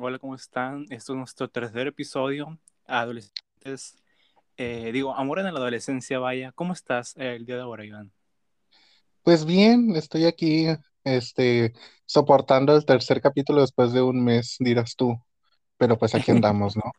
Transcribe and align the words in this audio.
Hola, 0.00 0.20
¿cómo 0.20 0.36
están? 0.36 0.86
Esto 0.90 1.12
es 1.12 1.16
nuestro 1.18 1.50
tercer 1.50 1.88
episodio. 1.88 2.56
Adolescentes, 2.86 3.96
eh, 4.56 4.92
digo, 4.92 5.12
amor 5.12 5.40
en 5.40 5.46
la 5.46 5.50
adolescencia, 5.50 6.20
vaya. 6.20 6.52
¿Cómo 6.52 6.72
estás 6.72 7.16
eh, 7.16 7.34
el 7.34 7.44
día 7.44 7.56
de 7.56 7.62
ahora, 7.62 7.84
Iván? 7.84 8.12
Pues 9.24 9.44
bien, 9.44 9.96
estoy 9.96 10.26
aquí, 10.26 10.68
este, 11.02 11.72
soportando 12.06 12.76
el 12.76 12.86
tercer 12.86 13.20
capítulo 13.20 13.60
después 13.60 13.92
de 13.92 14.00
un 14.00 14.22
mes, 14.22 14.54
dirás 14.60 14.94
tú. 14.94 15.20
Pero 15.76 15.98
pues 15.98 16.14
aquí 16.14 16.30
andamos, 16.30 16.76
¿no? 16.76 16.92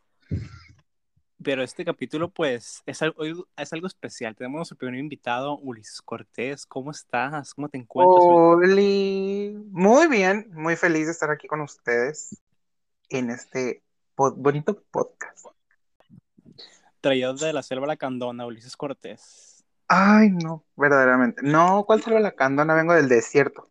Pero 1.41 1.63
este 1.63 1.85
capítulo, 1.85 2.29
pues, 2.29 2.83
es 2.85 3.01
algo, 3.01 3.23
es 3.55 3.71
algo 3.71 3.87
especial. 3.87 4.35
Tenemos 4.35 4.57
nuestro 4.57 4.77
primer 4.77 4.99
invitado, 4.99 5.57
Ulises 5.59 6.01
Cortés. 6.01 6.65
¿Cómo 6.65 6.91
estás? 6.91 7.53
¿Cómo 7.53 7.69
te 7.69 7.77
encuentras? 7.77 8.25
Oli, 8.25 9.55
muy 9.71 10.07
bien, 10.09 10.49
muy 10.51 10.75
feliz 10.75 11.05
de 11.05 11.13
estar 11.13 11.31
aquí 11.31 11.47
con 11.47 11.61
ustedes 11.61 12.37
en 13.09 13.29
este 13.29 13.83
pod- 14.15 14.35
bonito 14.37 14.81
podcast. 14.91 15.47
Traído 17.01 17.33
de 17.33 17.53
la 17.53 17.63
selva 17.63 17.87
lacandona, 17.87 18.45
Ulises 18.45 18.75
Cortés. 18.75 19.63
Ay, 19.87 20.29
no, 20.29 20.65
verdaderamente. 20.75 21.41
No, 21.43 21.85
¿cuál 21.85 22.03
será 22.03 22.19
la 22.19 22.31
candona? 22.31 22.75
Vengo 22.75 22.93
del 22.93 23.07
desierto. 23.09 23.69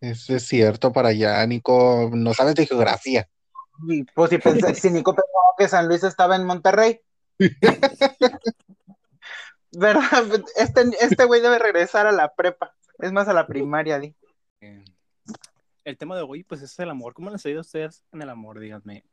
Es 0.00 0.26
cierto 0.46 0.92
para 0.92 1.08
allá, 1.10 1.44
Nico, 1.46 2.10
no 2.12 2.32
sabes 2.34 2.54
de 2.54 2.66
geografía. 2.66 3.28
Y 3.88 4.04
pues 4.04 4.30
si, 4.30 4.38
pensé, 4.38 4.74
si 4.74 4.90
Nico 4.90 5.14
pensaba 5.14 5.54
que 5.58 5.68
San 5.68 5.88
Luis 5.88 6.02
estaba 6.04 6.36
en 6.36 6.44
Monterrey. 6.44 7.00
¿Verdad? 9.72 10.24
Este, 10.56 10.84
este 11.00 11.24
güey 11.24 11.40
debe 11.42 11.58
regresar 11.58 12.06
a 12.06 12.12
la 12.12 12.34
prepa. 12.34 12.74
Es 12.98 13.12
más, 13.12 13.28
a 13.28 13.34
la 13.34 13.46
primaria, 13.46 13.98
di. 13.98 14.14
El 15.86 15.96
tema 15.96 16.16
de 16.16 16.22
hoy, 16.22 16.42
pues, 16.42 16.60
es 16.62 16.76
el 16.80 16.90
amor. 16.90 17.14
¿Cómo 17.14 17.30
les 17.30 17.46
ha 17.46 17.48
ido 17.48 17.58
a 17.58 17.60
ustedes 17.60 18.02
en 18.12 18.20
el 18.20 18.28
amor? 18.28 18.58
Díganme. 18.58 19.04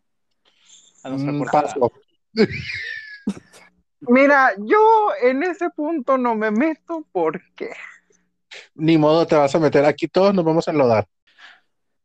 A 1.04 1.10
nuestra 1.10 1.32
Mm, 1.32 1.44
paso. 1.46 1.92
Mira, 4.02 4.54
yo 4.58 5.12
en 5.22 5.44
ese 5.44 5.70
punto 5.70 6.18
no 6.18 6.34
me 6.34 6.50
meto 6.50 7.08
porque 7.12 7.70
Ni 8.74 8.98
modo 8.98 9.28
te 9.28 9.36
vas 9.36 9.54
a 9.54 9.60
meter 9.60 9.86
aquí, 9.86 10.08
todos 10.08 10.34
nos 10.34 10.44
vamos 10.44 10.68
a 10.68 10.72
enlodar. 10.72 11.08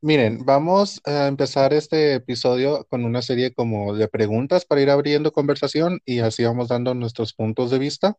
Miren, 0.03 0.45
vamos 0.45 1.01
a 1.07 1.29
empezar 1.29 1.73
este 1.73 2.13
episodio 2.17 2.85
con 2.91 3.07
una 3.07 3.23
serie 3.23 3.55
como 3.55 3.95
de 3.95 4.07
preguntas 4.07 4.67
para 4.67 4.83
ir 4.83 4.91
abriendo 4.91 5.33
conversación 5.33 6.01
y 6.05 6.19
así 6.19 6.45
vamos 6.45 6.69
dando 6.69 6.93
nuestros 6.93 7.33
puntos 7.33 7.71
de 7.71 7.79
vista. 7.79 8.19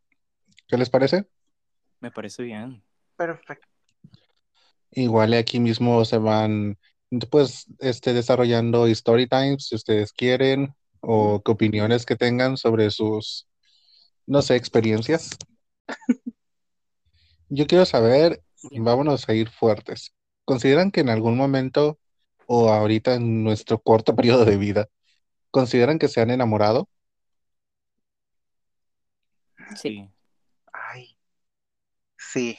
¿Qué 0.67 0.77
les 0.77 0.89
parece? 0.89 1.25
Me 1.99 2.09
parece 2.09 2.41
bien. 2.41 2.83
Perfecto. 3.15 3.68
Igual 4.91 5.33
aquí 5.33 5.59
mismo 5.59 6.03
se 6.05 6.17
van, 6.17 6.77
pues, 7.29 7.65
este, 7.79 8.13
desarrollando 8.13 8.87
story 8.87 9.27
times, 9.27 9.67
si 9.67 9.75
ustedes 9.75 10.11
quieren, 10.13 10.73
o 11.01 11.41
qué 11.43 11.51
opiniones 11.51 12.05
que 12.05 12.15
tengan 12.15 12.57
sobre 12.57 12.89
sus, 12.91 13.47
no 14.27 14.41
sé, 14.41 14.55
experiencias. 14.55 15.37
Yo 17.49 17.67
quiero 17.67 17.85
saber, 17.85 18.41
vámonos 18.71 19.27
a 19.29 19.33
ir 19.33 19.49
fuertes. 19.49 20.13
¿Consideran 20.45 20.91
que 20.91 21.01
en 21.01 21.09
algún 21.09 21.37
momento 21.37 21.99
o 22.47 22.69
ahorita 22.69 23.15
en 23.15 23.43
nuestro 23.43 23.79
corto 23.79 24.15
periodo 24.15 24.45
de 24.45 24.57
vida, 24.57 24.87
consideran 25.51 25.99
que 25.99 26.07
se 26.07 26.21
han 26.21 26.31
enamorado? 26.31 26.89
Sí. 29.75 30.09
Ay, 30.73 31.17
sí. 32.17 32.57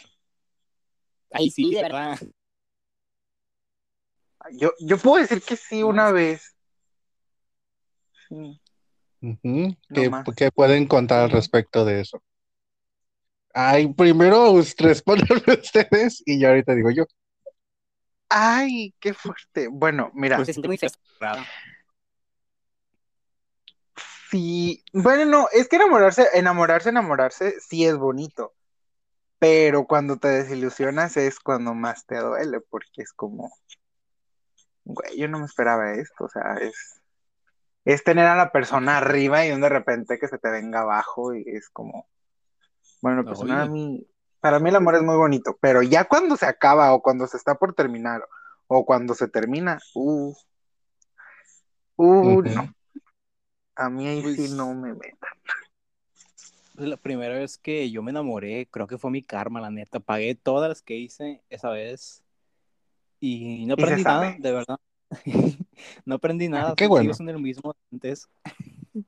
Ay, 1.33 1.51
sí, 1.51 1.75
de 1.75 1.83
verdad. 1.83 2.19
Yo, 4.53 4.73
yo 4.81 4.99
puedo 4.99 5.21
decir 5.23 5.43
que 5.43 5.57
sí 5.57 5.83
una 5.83 6.11
vez. 6.11 6.57
Sí. 8.29 8.61
¿Qué, 9.21 10.11
qué 10.37 10.51
pueden 10.51 10.87
contar 10.87 11.25
al 11.25 11.31
respecto 11.31 11.85
de 11.85 12.01
eso? 12.01 12.23
Ay, 13.53 13.93
primero 13.93 14.55
respondan 14.79 15.43
ustedes 15.47 16.23
y 16.25 16.41
ya 16.41 16.49
ahorita 16.49 16.75
digo 16.75 16.91
yo. 16.91 17.05
Ay, 18.29 18.95
qué 19.01 19.13
fuerte. 19.13 19.69
Bueno, 19.69 20.11
mira, 20.15 20.37
Pues 20.37 20.47
se 20.47 20.53
siente 20.55 20.69
muy 20.69 20.79
sí. 24.31 24.85
Bueno, 24.93 25.25
no, 25.25 25.49
es 25.53 25.69
que 25.69 25.77
enamorarse, 25.77 26.29
enamorarse, 26.35 26.89
enamorarse 26.91 27.55
sí 27.61 27.85
es 27.85 27.97
bonito. 27.97 28.55
Pero 29.41 29.87
cuando 29.87 30.19
te 30.19 30.29
desilusionas 30.29 31.17
es 31.17 31.41
cuando 31.41 31.75
más 31.75 32.05
te 32.05 32.19
duele, 32.19 32.61
porque 32.61 33.01
es 33.03 33.15
como, 33.15 33.51
güey, 34.85 35.19
yo 35.19 35.29
no 35.29 35.39
me 35.39 35.47
esperaba 35.47 35.95
esto, 35.95 36.25
o 36.25 36.29
sea, 36.29 36.59
es, 36.61 37.01
es 37.87 38.05
tener 38.05 38.27
a 38.27 38.37
la 38.37 38.53
persona 38.53 38.99
arriba 38.99 39.47
y 39.47 39.59
de 39.59 39.69
repente 39.71 40.19
que 40.19 40.29
se 40.29 40.37
te 40.37 40.51
venga 40.51 40.83
abajo 40.83 41.35
y 41.35 41.43
es 41.47 41.71
como, 41.71 42.07
bueno, 43.01 43.25
pues 43.25 43.41
Oye. 43.41 43.55
a 43.55 43.65
mí, 43.65 44.07
para 44.41 44.59
mí 44.59 44.69
el 44.69 44.77
amor 44.77 44.97
es 44.97 45.03
muy 45.03 45.17
bonito, 45.17 45.57
pero 45.59 45.81
ya 45.81 46.05
cuando 46.05 46.37
se 46.37 46.45
acaba 46.45 46.93
o 46.93 47.01
cuando 47.01 47.27
se 47.27 47.39
está 47.39 47.55
por 47.55 47.75
terminar 47.75 48.23
o 48.67 48.85
cuando 48.85 49.15
se 49.15 49.27
termina, 49.27 49.81
uh, 49.95 50.35
uh, 51.97 52.43
no, 52.43 52.75
a 53.75 53.89
mí 53.89 54.07
ahí 54.07 54.21
sí 54.21 54.37
Pues- 54.37 54.51
no 54.51 54.75
me 54.75 54.93
metan. 54.93 55.40
La 56.89 56.97
primera 56.97 57.35
vez 57.39 57.59
que 57.59 57.91
yo 57.91 58.03
me 58.03 58.11
enamoré, 58.11 58.67
creo 58.71 58.87
que 58.87 58.99
fue 58.99 59.11
mi 59.11 59.23
karma, 59.23 59.61
la 59.61 59.71
neta. 59.71 60.01
Pagué 60.01 60.35
todas 60.35 60.69
las 60.69 60.83
que 60.83 60.97
hice 60.97 61.43
esa 61.51 61.71
vez 61.71 62.23
y 63.21 63.67
no 63.67 63.75
Y 63.77 63.83
aprendí 63.83 64.03
nada, 64.03 64.21
sabe. 64.33 64.37
de 64.41 64.53
verdad. 64.53 64.79
No 66.05 66.17
aprendí 66.17 66.49
nada, 66.49 66.75
qué 66.75 66.85
sigo 66.85 66.95
bueno. 66.95 67.15
siendo 67.15 67.33
el 67.33 67.41
mismo 67.41 67.75
antes. 67.91 68.29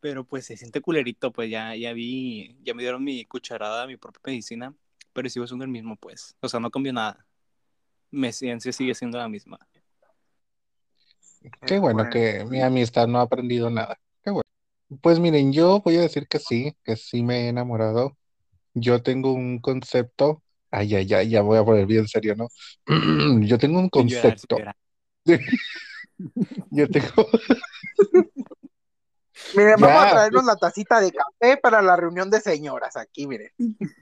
Pero 0.00 0.24
pues 0.24 0.46
se 0.46 0.56
siente 0.56 0.80
culerito, 0.80 1.32
pues 1.32 1.48
ya, 1.48 1.74
ya 1.76 1.92
vi, 1.92 2.56
ya 2.62 2.74
me 2.74 2.82
dieron 2.82 3.02
mi 3.04 3.24
cucharada, 3.24 3.86
mi 3.86 3.96
propia 3.96 4.20
medicina, 4.26 4.74
pero 5.12 5.28
sigo 5.28 5.46
siendo 5.46 5.64
el 5.64 5.70
mismo, 5.70 5.94
pues. 5.96 6.36
O 6.40 6.48
sea, 6.48 6.58
no 6.58 6.70
cambió 6.70 6.92
nada. 6.92 7.24
Mi 8.10 8.32
ciencia 8.32 8.72
sigue 8.72 8.94
siendo 8.96 9.18
la 9.18 9.28
misma. 9.28 9.58
Qué 11.64 11.78
bueno 11.78 12.08
que 12.10 12.44
mi 12.44 12.60
amistad 12.60 13.06
no 13.06 13.18
ha 13.18 13.22
aprendido 13.22 13.70
nada. 13.70 13.96
Pues 15.00 15.18
miren, 15.18 15.52
yo 15.52 15.80
voy 15.80 15.96
a 15.96 16.00
decir 16.02 16.26
que 16.28 16.38
sí, 16.38 16.76
que 16.84 16.96
sí 16.96 17.22
me 17.22 17.44
he 17.44 17.48
enamorado. 17.48 18.16
Yo 18.74 19.02
tengo 19.02 19.32
un 19.32 19.58
concepto. 19.60 20.42
Ay, 20.70 20.94
ay, 20.94 21.12
ay, 21.14 21.28
ya 21.28 21.42
voy 21.42 21.58
a 21.58 21.64
poner 21.64 21.86
bien 21.86 22.08
serio, 22.08 22.34
¿no? 22.34 22.48
Yo 23.46 23.58
tengo 23.58 23.78
un 23.78 23.90
Sin 23.92 24.08
llorar, 24.08 24.38
sin 24.38 24.46
concepto. 24.48 24.58
llorar. 24.58 24.76
Yo 26.70 26.88
tengo. 26.88 27.08
Miren, 29.54 29.80
vamos 29.80 30.02
Ya. 30.02 30.08
a 30.08 30.10
traernos 30.10 30.44
la 30.44 30.56
tacita 30.56 31.00
de 31.00 31.12
café 31.12 31.56
para 31.58 31.82
la 31.82 31.96
reunión 31.96 32.30
de 32.30 32.40
señoras 32.40 32.96
aquí, 32.96 33.26
miren. 33.26 33.50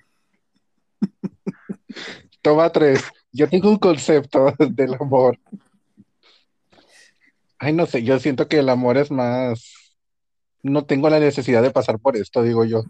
Toma 2.43 2.71
tres. 2.71 3.03
Yo 3.33 3.49
tengo 3.49 3.69
un 3.71 3.79
concepto 3.79 4.55
del 4.59 4.95
amor. 4.95 5.39
Ay, 7.59 7.73
no 7.73 7.87
sé, 7.87 8.03
yo 8.03 8.19
siento 8.19 8.49
que 8.49 8.59
el 8.61 8.69
amor 8.69 8.97
es 8.97 9.11
más. 9.11 9.75
No 10.63 10.85
tengo 10.85 11.09
la 11.09 11.19
necesidad 11.19 11.63
de 11.63 11.71
pasar 11.71 11.99
por 11.99 12.17
esto, 12.17 12.43
digo 12.43 12.65
yo. 12.65 12.85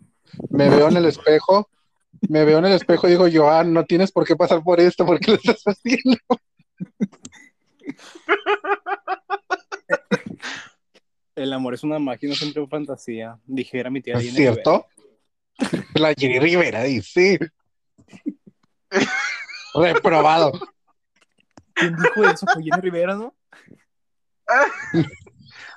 Me 0.50 0.69
veo 0.69 0.88
en 0.88 0.97
el 0.97 1.06
espejo, 1.06 1.69
me 2.28 2.44
veo 2.44 2.58
en 2.58 2.66
el 2.66 2.72
espejo 2.72 3.06
y 3.06 3.12
digo 3.12 3.28
yo, 3.28 3.50
ah, 3.50 3.64
no 3.64 3.84
tienes 3.84 4.10
por 4.12 4.26
qué 4.26 4.36
pasar 4.36 4.62
por 4.62 4.81
esto, 4.81 5.06
¿por 5.06 5.19
qué 5.20 5.32
lo 5.32 5.36
estás 5.36 5.62
haciendo? 5.66 6.19
El 11.34 11.53
amor 11.53 11.75
es 11.75 11.82
una 11.82 11.98
máquina, 11.98 12.34
siempre 12.34 12.60
una 12.60 12.70
fantasía. 12.70 13.38
Dijera 13.47 13.91
mi 13.91 14.03
tía 14.03 14.14
¿Es 14.16 14.34
Rivera. 14.34 14.53
cierto? 14.54 14.86
La 15.94 16.12
Jenny 16.14 16.38
Rivera 16.38 16.82
dice. 16.82 17.38
Reprobado. 19.75 20.53
¿Quién 21.75 21.97
dijo 21.97 22.24
eso? 22.28 22.47
Fue 22.53 22.62
Jenny 22.62 22.80
Rivera, 22.83 23.15
¿no? 23.15 23.34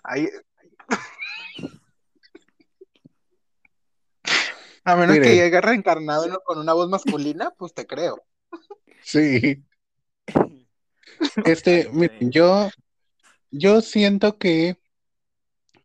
Ay. 0.03 0.27
A 4.83 4.95
menos 4.95 5.17
que 5.17 5.35
llegue 5.35 5.61
reencarnado 5.61 6.41
con 6.45 6.59
una 6.59 6.73
voz 6.73 6.89
masculina, 6.89 7.51
pues 7.57 7.73
te 7.73 7.85
creo. 7.85 8.23
Sí. 9.01 9.63
Este, 11.45 11.89
miren, 11.91 12.31
yo, 12.31 12.69
yo 13.51 13.81
siento 13.81 14.37
que, 14.37 14.77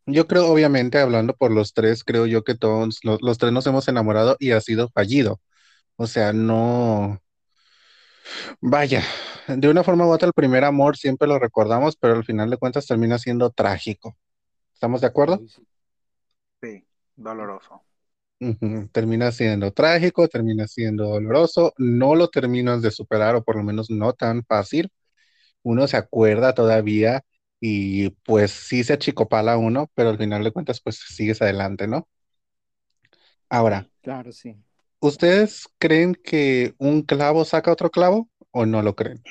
yo 0.06 0.27
creo, 0.27 0.49
obviamente, 0.49 0.99
hablando 0.99 1.35
por 1.35 1.50
los 1.50 1.75
tres, 1.75 2.03
creo 2.05 2.27
yo 2.27 2.45
que 2.45 2.55
todos, 2.55 3.00
los, 3.03 3.21
los 3.23 3.39
tres 3.39 3.53
nos 3.53 3.67
hemos 3.67 3.87
enamorado 3.89 4.37
y 4.39 4.53
ha 4.53 4.61
sido 4.61 4.89
fallido. 4.89 5.41
O 5.97 6.06
sea, 6.06 6.33
no, 6.33 7.21
vaya, 8.61 9.03
de 9.47 9.69
una 9.69 9.85
forma 9.85 10.06
u 10.06 10.11
otra, 10.11 10.27
el 10.27 10.35
primer 10.35 10.65
amor 10.65 10.97
siempre 10.97 11.29
lo 11.29 11.39
recordamos, 11.39 11.97
pero 11.97 12.15
al 12.15 12.25
final 12.25 12.51
de 12.51 12.56
cuentas 12.56 12.87
termina 12.87 13.19
siendo 13.19 13.51
trágico. 13.51 14.17
¿Estamos 14.75 15.01
de 15.01 15.06
acuerdo? 15.06 15.41
Sí. 15.49 15.67
Sí, 16.61 16.85
Termina 18.93 19.32
siendo 19.32 19.73
trágico, 19.73 20.29
termina 20.29 20.69
siendo 20.69 21.06
doloroso, 21.08 21.73
no 21.79 22.14
lo 22.14 22.29
terminas 22.29 22.82
de 22.82 22.90
superar, 22.93 23.35
o 23.37 23.43
por 23.44 23.56
lo 23.56 23.64
menos 23.64 23.90
no 23.90 24.12
tan 24.12 24.44
fácil. 24.44 24.90
uno 25.62 25.88
se 25.88 25.96
acuerda 25.99 26.55
todavía 26.55 27.23
y 27.61 28.11
pues 28.25 28.52
sí 28.52 28.85
se 28.85 28.94
achicopala 28.94 29.58
uno, 29.58 29.90
pero 29.94 30.11
al 30.11 30.19
final 30.19 30.44
de 30.44 30.52
cuentas 30.52 30.81
pues 30.82 30.99
sigues 31.08 31.43
adelante, 31.43 31.88
¿no? 31.88 32.08
Ahora, 33.50 33.88
Claro, 34.02 34.32
sí. 34.32 34.56
¿ustedes 35.00 35.69
creen 35.79 36.14
que 36.14 36.75
un 36.79 37.02
clavo 37.02 37.44
saca 37.44 37.73
otro 37.73 37.91
clavo 37.91 38.29
o 38.52 38.64
no 38.67 38.82
lo 38.82 38.94
creen? 38.94 39.26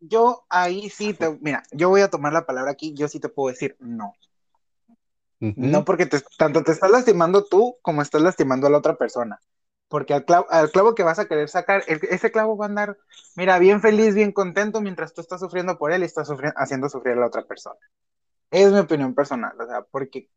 Yo 0.00 0.44
ahí 0.50 0.90
sí 0.90 1.14
te, 1.14 1.30
mira, 1.40 1.62
yo 1.72 1.88
voy 1.88 2.02
a 2.02 2.10
tomar 2.10 2.32
la 2.34 2.44
palabra 2.44 2.72
aquí, 2.72 2.92
yo 2.94 3.08
sí 3.08 3.20
te 3.20 3.28
puedo 3.30 3.52
decir 3.52 3.76
no. 3.80 4.12
No 5.56 5.84
porque 5.84 6.06
te- 6.06 6.22
tanto 6.38 6.62
te 6.62 6.72
estás 6.72 6.90
lastimando 6.90 7.44
tú 7.44 7.76
como 7.82 8.00
estás 8.02 8.22
lastimando 8.22 8.66
a 8.66 8.70
la 8.70 8.78
otra 8.78 8.96
persona. 8.96 9.40
Porque 9.88 10.14
al 10.14 10.24
clavo, 10.24 10.46
al 10.50 10.70
clavo 10.70 10.94
que 10.94 11.02
vas 11.02 11.18
a 11.18 11.26
querer 11.26 11.48
sacar, 11.48 11.82
el- 11.88 12.00
ese 12.10 12.30
clavo 12.30 12.56
va 12.56 12.66
a 12.66 12.68
andar, 12.68 12.96
mira, 13.36 13.58
bien 13.58 13.80
feliz, 13.80 14.14
bien 14.14 14.32
contento, 14.32 14.80
mientras 14.80 15.12
tú 15.12 15.20
estás 15.20 15.40
sufriendo 15.40 15.76
por 15.76 15.92
él 15.92 16.02
y 16.02 16.06
estás 16.06 16.30
sufri- 16.30 16.52
haciendo 16.56 16.88
sufrir 16.88 17.14
a 17.14 17.20
la 17.20 17.26
otra 17.26 17.44
persona. 17.44 17.78
Es 18.50 18.72
mi 18.72 18.78
opinión 18.78 19.14
personal, 19.14 19.60
o 19.60 19.66
sea, 19.66 19.82
porque 19.82 20.30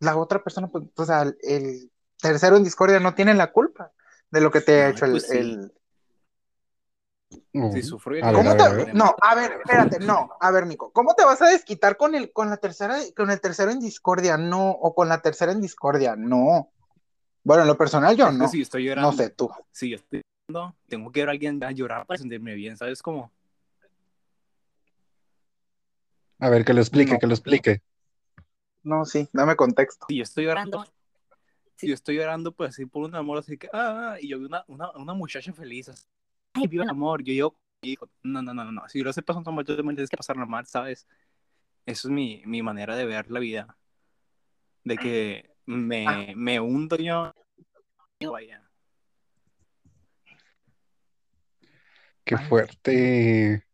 la 0.00 0.16
otra 0.16 0.42
persona, 0.42 0.68
pues, 0.68 0.84
o 0.94 1.04
sea, 1.04 1.22
el, 1.42 1.90
tercero 2.20 2.56
en 2.56 2.64
discordia 2.64 3.00
no 3.00 3.14
tiene 3.14 3.34
la 3.34 3.52
culpa 3.52 3.92
de 4.30 4.40
lo 4.40 4.50
que 4.50 4.60
te 4.60 4.82
ha 4.82 4.86
Ay, 4.86 4.92
hecho 4.92 5.04
el, 5.06 5.12
pues 5.12 5.28
sí. 5.28 5.38
el- 5.38 5.72
Mm. 7.52 7.72
Si 7.72 7.82
sufrió 7.82 8.24
A 8.24 8.28
ver, 8.30 8.34
¿Cómo 8.36 8.50
a 8.50 8.56
te- 8.56 8.62
ver, 8.62 8.72
a 8.72 8.84
ver. 8.84 8.94
No, 8.94 9.14
a 9.20 9.34
ver, 9.34 9.52
espérate, 9.52 9.98
no, 10.00 10.30
a 10.40 10.50
ver, 10.50 10.66
Nico, 10.66 10.92
¿cómo 10.92 11.14
te 11.14 11.24
vas 11.24 11.42
a 11.42 11.48
desquitar 11.48 11.96
con 11.96 12.14
el, 12.14 12.32
con 12.32 12.50
la 12.50 12.56
tercera, 12.58 12.96
con 13.16 13.30
el 13.30 13.40
tercero 13.40 13.70
en 13.70 13.80
discordia? 13.80 14.36
No, 14.36 14.70
o 14.70 14.94
con 14.94 15.08
la 15.08 15.20
tercera 15.22 15.52
en 15.52 15.60
discordia, 15.60 16.14
no. 16.16 16.70
Bueno, 17.42 17.62
en 17.62 17.68
lo 17.68 17.76
personal 17.78 18.16
yo 18.16 18.30
no, 18.30 18.48
si 18.48 18.62
estoy 18.62 18.84
llorando, 18.84 19.10
no 19.10 19.16
sé 19.16 19.30
tú. 19.30 19.50
si 19.70 19.90
yo 19.90 19.96
estoy 19.96 20.22
llorando, 20.48 20.76
tengo 20.88 21.10
que 21.12 21.20
ver 21.20 21.28
a 21.28 21.32
alguien 21.32 21.62
a 21.64 21.70
llorar 21.72 22.06
para 22.06 22.18
sentirme 22.18 22.54
bien, 22.54 22.76
¿sabes 22.76 23.02
cómo? 23.02 23.30
A 26.38 26.48
ver, 26.50 26.64
que 26.64 26.74
lo 26.74 26.80
explique, 26.80 27.12
No. 27.14 27.18
que 27.18 27.26
lo 27.26 27.34
explique. 27.34 27.82
No, 28.82 29.04
sí, 29.04 29.28
dame 29.32 29.56
contexto. 29.56 30.06
Si 30.08 30.16
yo 30.16 30.22
estoy 30.22 30.44
llorando, 30.44 30.84
si 31.76 31.88
yo 31.88 31.94
estoy 31.94 32.16
llorando, 32.16 32.52
pues 32.52 32.70
así 32.70 32.86
por 32.86 33.02
un 33.04 33.14
amor, 33.16 33.38
así 33.38 33.56
que, 33.58 33.68
ah, 33.72 34.16
y 34.20 34.28
yo 34.28 34.38
vi 34.38 34.44
una, 34.46 34.64
una, 34.68 34.90
una 34.92 35.14
muchacha 35.14 35.52
feliz, 35.52 35.88
así, 35.88 36.04
ay, 36.56 36.66
viva 36.66 36.84
el 36.84 36.90
amor, 36.90 37.22
yo 37.22 37.32
digo, 37.32 37.56
hijo, 37.82 38.08
no, 38.22 38.42
no, 38.42 38.52
no, 38.54 38.64
no, 38.64 38.72
no, 38.72 38.88
si 38.88 38.98
yo 38.98 39.04
lo 39.04 39.12
sé 39.12 39.22
pasando 39.22 39.52
mal, 39.52 39.64
tú 39.64 39.76
también 39.76 39.96
tienes 39.96 40.10
que 40.10 40.16
pasarlo 40.16 40.46
mal, 40.46 40.66
¿sabes? 40.66 41.06
Eso 41.84 42.08
es 42.08 42.12
mi, 42.12 42.42
mi 42.46 42.62
manera 42.62 42.96
de 42.96 43.04
ver 43.06 43.30
la 43.30 43.38
vida, 43.40 43.76
de 44.84 44.96
que 44.96 45.50
me, 45.66 46.06
Ah. 46.06 46.26
me 46.34 46.58
hundo 46.60 46.96
yo, 46.96 47.32
vaya. 48.32 48.62
Qué 52.24 52.36
fuerte. 52.38 53.64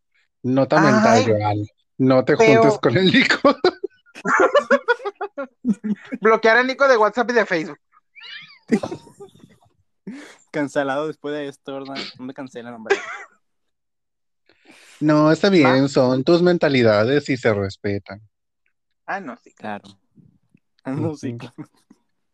Nota 0.43 0.77
Ay, 0.79 0.93
mental, 0.93 1.25
Joan. 1.27 1.57
No 1.99 2.25
te 2.25 2.37
feo. 2.37 2.61
juntes 2.61 2.79
con 2.81 2.97
el 2.99 3.07
Nico. 3.13 3.55
Bloquear 6.21 6.59
a 6.59 6.63
Nico 6.63 6.87
de 6.87 6.99
WhatsApp 6.99 7.31
y 7.31 7.35
de 7.35 7.47
Facebook. 7.47 7.79
Cancelado 10.53 11.07
después 11.09 11.35
de 11.35 11.49
esto, 11.49 11.73
¿verdad? 11.73 11.97
No 12.19 12.27
me 12.27 12.35
cancelan, 12.35 12.75
hombre. 12.75 12.95
No, 15.01 15.33
está 15.33 15.49
bien, 15.49 15.89
son 15.89 16.23
tus 16.23 16.43
mentalidades 16.43 17.29
y 17.31 17.37
se 17.37 17.53
respetan. 17.53 18.21
Ah, 19.07 19.19
no, 19.19 19.37
sí. 19.43 19.53
Claro. 19.53 19.99
No, 20.85 21.17
sí, 21.17 21.37
claro. 21.39 21.55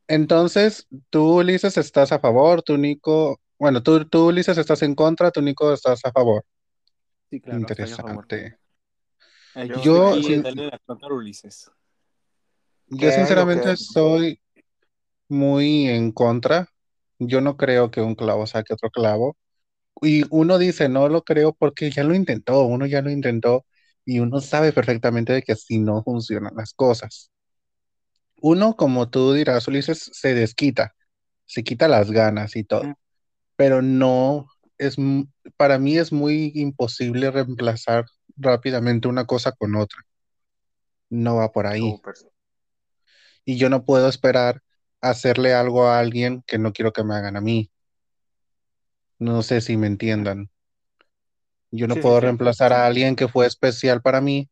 Entonces, 0.08 0.86
tú, 1.10 1.38
Ulises, 1.38 1.76
estás 1.76 2.10
a 2.12 2.18
favor, 2.18 2.62
tú, 2.62 2.76
Nico, 2.76 3.40
bueno, 3.58 3.82
tú, 3.82 4.04
tú, 4.06 4.26
Ulises, 4.26 4.58
estás 4.58 4.82
en 4.82 4.94
contra, 4.94 5.30
tú, 5.30 5.40
Nico, 5.40 5.72
estás 5.72 6.04
a 6.04 6.10
favor. 6.10 6.44
Sí, 7.30 7.40
claro, 7.40 7.60
estoy 7.68 7.84
a 7.92 7.96
favor. 7.96 8.24
Interesante. 8.24 8.58
Aquí, 9.54 9.72
Yo, 9.84 10.12
aquí, 10.14 10.24
sin- 10.24 10.44
Ulises. 11.10 11.70
Yo 12.88 12.98
¿Qué 12.98 13.06
hay 13.06 13.12
o 13.12 13.16
sinceramente 13.16 13.72
estoy 13.72 14.40
muy 15.28 15.88
en 15.88 16.10
contra. 16.10 16.68
Yo 17.18 17.40
no 17.40 17.56
creo 17.56 17.90
que 17.90 18.00
un 18.00 18.14
clavo 18.14 18.46
saque 18.46 18.74
otro 18.74 18.90
clavo. 18.90 19.36
Y 20.02 20.24
uno 20.30 20.58
dice, 20.58 20.88
no 20.88 21.08
lo 21.08 21.22
creo 21.24 21.52
porque 21.52 21.90
ya 21.90 22.04
lo 22.04 22.14
intentó, 22.14 22.62
uno 22.64 22.86
ya 22.86 23.02
lo 23.02 23.10
intentó 23.10 23.66
y 24.04 24.20
uno 24.20 24.40
sabe 24.40 24.72
perfectamente 24.72 25.32
de 25.32 25.42
que 25.42 25.52
así 25.52 25.78
no 25.78 26.02
funcionan 26.02 26.54
las 26.56 26.72
cosas. 26.72 27.30
Uno, 28.40 28.76
como 28.76 29.10
tú 29.10 29.32
dirás, 29.32 29.66
Ulises, 29.68 30.10
se 30.12 30.34
desquita, 30.34 30.94
se 31.44 31.64
quita 31.64 31.88
las 31.88 32.10
ganas 32.10 32.54
y 32.56 32.64
todo, 32.64 32.94
pero 33.56 33.82
no 33.82 34.46
es, 34.78 34.96
para 35.56 35.78
mí 35.78 35.98
es 35.98 36.12
muy 36.12 36.52
imposible 36.54 37.30
reemplazar 37.30 38.06
rápidamente 38.36 39.08
una 39.08 39.26
cosa 39.26 39.52
con 39.52 39.74
otra. 39.74 39.98
No 41.10 41.36
va 41.36 41.50
por 41.50 41.66
ahí. 41.66 42.00
Y 43.44 43.56
yo 43.56 43.68
no 43.68 43.84
puedo 43.84 44.08
esperar 44.08 44.62
hacerle 45.00 45.54
algo 45.54 45.86
a 45.88 45.98
alguien 46.00 46.42
que 46.46 46.58
no 46.58 46.72
quiero 46.72 46.92
que 46.92 47.04
me 47.04 47.14
hagan 47.14 47.36
a 47.36 47.40
mí. 47.40 47.70
No 49.20 49.44
sé 49.44 49.60
si 49.60 49.76
me 49.76 49.86
entiendan. 49.86 50.50
Yo 51.70 51.86
no 51.86 51.94
Sí, 51.94 52.02
puedo 52.02 52.20
sí. 52.20 52.26
reemplazar 52.26 52.72
a 52.72 52.86
alguien 52.86 53.16
que 53.16 53.28
fue 53.28 53.46
especial 53.46 54.02
para 54.02 54.20
mí 54.20 54.48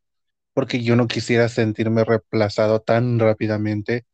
porque 0.53 0.83
yo 0.83 0.95
no 0.95 1.07
quisiera 1.07 1.49
sentirme 1.49 2.03
reemplazado 2.05 2.81
tan 2.81 3.19
rápidamente 3.19 4.05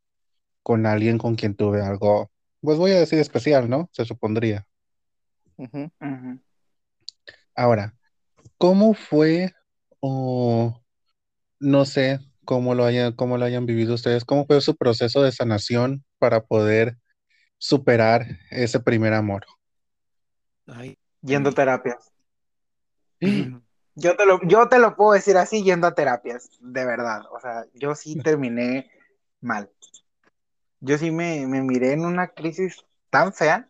con 0.63 0.85
alguien 0.87 1.17
con 1.19 1.35
quien 1.35 1.55
tuve 1.55 1.81
algo, 1.81 2.31
pues 2.61 2.77
voy 2.77 2.91
a 2.91 2.99
decir 2.99 3.19
especial, 3.19 3.69
¿no? 3.69 3.89
Se 3.93 4.05
supondría. 4.05 4.67
Ahora, 7.55 7.95
¿cómo 8.57 8.93
fue 8.93 9.53
o 10.01 10.81
no 11.59 11.85
sé 11.85 12.19
cómo 12.45 12.75
lo 12.75 12.85
hayan, 12.85 13.13
cómo 13.15 13.37
lo 13.37 13.45
hayan 13.45 13.65
vivido 13.65 13.95
ustedes? 13.95 14.25
¿Cómo 14.25 14.45
fue 14.47 14.61
su 14.61 14.75
proceso 14.75 15.21
de 15.23 15.31
sanación 15.31 16.03
para 16.23 16.39
poder 16.39 16.95
superar 17.57 18.25
ese 18.49 18.79
primer 18.79 19.13
amor? 19.13 19.45
Ay. 20.67 20.97
Yendo 21.21 21.49
a 21.49 21.51
Mm. 21.51 21.55
terapias. 21.55 22.13
Yo 23.95 24.15
te 24.15 24.25
lo, 24.25 24.39
yo 24.47 24.69
te 24.69 24.79
lo 24.79 24.95
puedo 24.95 25.11
decir 25.11 25.35
así 25.35 25.63
yendo 25.63 25.85
a 25.85 25.93
terapias, 25.93 26.49
de 26.61 26.85
verdad. 26.85 27.23
O 27.31 27.39
sea, 27.41 27.65
yo 27.73 27.93
sí 27.93 28.15
terminé 28.23 28.89
mal. 29.41 29.69
Yo 30.79 30.97
sí 30.97 31.11
me, 31.11 31.45
me 31.45 31.61
miré 31.61 31.91
en 31.91 32.05
una 32.05 32.29
crisis 32.29 32.85
tan 33.09 33.33
fea. 33.33 33.69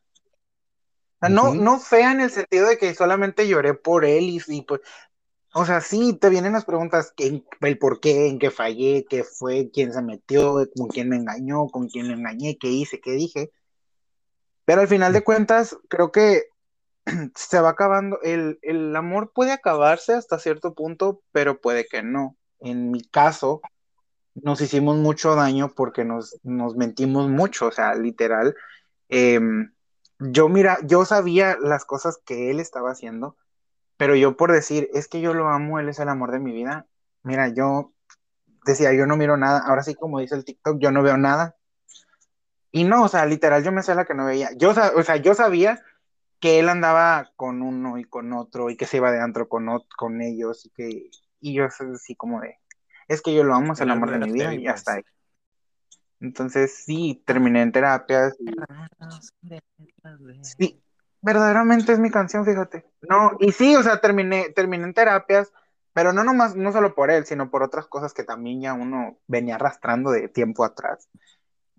O 1.15 1.19
sea, 1.21 1.29
no, 1.29 1.55
no 1.55 1.79
fea 1.79 2.11
en 2.11 2.21
el 2.21 2.29
sentido 2.29 2.67
de 2.67 2.77
que 2.77 2.93
solamente 2.93 3.47
lloré 3.47 3.73
por 3.73 4.05
él 4.05 4.25
y, 4.25 4.41
y 4.47 4.61
pues, 4.61 4.79
o 5.53 5.65
sea, 5.65 5.81
sí, 5.81 6.13
te 6.19 6.29
vienen 6.29 6.53
las 6.53 6.65
preguntas, 6.65 7.13
¿qué- 7.15 7.43
el 7.61 7.77
por 7.77 7.99
qué, 7.99 8.27
en 8.29 8.39
qué 8.39 8.51
fallé, 8.51 9.05
qué 9.09 9.23
fue, 9.23 9.69
quién 9.71 9.93
se 9.93 10.01
metió, 10.01 10.55
con 10.75 10.87
quién 10.89 11.09
me 11.09 11.15
engañó, 11.17 11.67
con 11.69 11.87
quién 11.89 12.07
le 12.07 12.13
engañé, 12.15 12.57
qué 12.59 12.69
hice, 12.69 12.99
qué 13.01 13.11
dije. 13.11 13.51
Pero 14.65 14.81
al 14.81 14.87
final 14.87 15.13
de 15.13 15.23
cuentas, 15.23 15.77
creo 15.89 16.11
que 16.11 16.43
se 17.35 17.59
va 17.61 17.71
acabando, 17.71 18.19
el, 18.23 18.59
el 18.61 18.95
amor 18.95 19.31
puede 19.33 19.51
acabarse 19.51 20.13
hasta 20.13 20.39
cierto 20.39 20.73
punto, 20.73 21.21
pero 21.31 21.61
puede 21.61 21.85
que 21.85 22.03
no. 22.03 22.37
En 22.59 22.91
mi 22.91 23.03
caso, 23.03 23.61
nos 24.35 24.61
hicimos 24.61 24.97
mucho 24.97 25.35
daño 25.35 25.73
porque 25.75 26.05
nos, 26.05 26.39
nos 26.43 26.75
mentimos 26.75 27.29
mucho, 27.29 27.67
o 27.67 27.71
sea, 27.71 27.95
literal. 27.95 28.55
em, 29.09 29.73
yo 30.19 30.49
mira, 30.49 30.79
yo 30.85 31.05
sabía 31.05 31.57
las 31.61 31.85
cosas 31.85 32.19
que 32.25 32.51
él 32.51 32.59
estaba 32.59 32.91
haciendo, 32.91 33.37
pero 33.97 34.15
yo 34.15 34.37
por 34.37 34.51
decir, 34.51 34.89
es 34.93 35.07
que 35.07 35.21
yo 35.21 35.33
lo 35.33 35.47
amo, 35.49 35.79
él 35.79 35.89
es 35.89 35.99
el 35.99 36.09
amor 36.09 36.31
de 36.31 36.39
mi 36.39 36.51
vida. 36.51 36.87
Mira, 37.23 37.47
yo 37.49 37.93
decía, 38.65 38.93
yo 38.93 39.05
no 39.05 39.17
miro 39.17 39.37
nada, 39.37 39.63
ahora 39.65 39.83
sí 39.83 39.95
como 39.95 40.19
dice 40.19 40.35
el 40.35 40.45
TikTok, 40.45 40.79
yo 40.79 40.91
no 40.91 41.03
veo 41.03 41.17
nada. 41.17 41.55
Y 42.71 42.85
no, 42.85 43.03
o 43.03 43.07
sea, 43.07 43.25
literal, 43.25 43.63
yo 43.63 43.71
me 43.71 43.83
sé 43.83 43.93
la 43.93 44.05
que 44.05 44.15
no 44.15 44.25
veía. 44.25 44.49
Yo, 44.57 44.71
o 44.71 45.03
sea, 45.03 45.17
yo 45.17 45.35
sabía 45.35 45.83
que 46.39 46.59
él 46.59 46.67
andaba 46.67 47.31
con 47.35 47.61
uno 47.61 47.97
y 47.97 48.03
con 48.03 48.33
otro 48.33 48.69
y 48.69 48.75
que 48.75 48.85
se 48.85 48.97
iba 48.97 49.11
de 49.11 49.21
antro 49.21 49.47
con, 49.47 49.65
con 49.95 50.21
ellos 50.21 50.65
y 50.65 50.69
que 50.71 51.09
y 51.39 51.53
yo 51.53 51.65
así 51.65 52.15
como 52.15 52.41
de 52.41 52.57
es 53.07 53.21
que 53.21 53.33
yo 53.33 53.43
lo 53.43 53.53
amo, 53.53 53.73
es 53.73 53.81
el 53.81 53.91
amor 53.91 54.11
de 54.11 54.19
mi 54.19 54.31
vida 54.31 54.53
y 54.53 54.67
hasta 54.67 54.95
ahí. 54.95 55.03
Entonces 56.19 56.83
sí, 56.85 57.23
terminé 57.25 57.61
en 57.61 57.71
terapias 57.71 58.35
y 58.39 58.45
sí, 60.41 60.82
verdaderamente 61.23 61.93
es 61.93 61.99
mi 61.99 62.11
canción, 62.11 62.45
fíjate. 62.45 62.85
No, 63.01 63.31
y 63.39 63.53
sí, 63.53 63.75
o 63.75 63.81
sea, 63.81 63.99
terminé, 64.01 64.49
terminé 64.49 64.83
en 64.83 64.93
terapias, 64.93 65.51
pero 65.93 66.11
no 66.11 66.23
nomás, 66.23 66.55
no 66.55 66.71
solo 66.71 66.93
por 66.93 67.09
él, 67.09 67.25
sino 67.25 67.49
por 67.49 67.63
otras 67.63 67.87
cosas 67.87 68.13
que 68.13 68.23
también 68.23 68.61
ya 68.61 68.73
uno 68.73 69.17
venía 69.25 69.55
arrastrando 69.55 70.11
de 70.11 70.27
tiempo 70.27 70.65
atrás. 70.65 71.07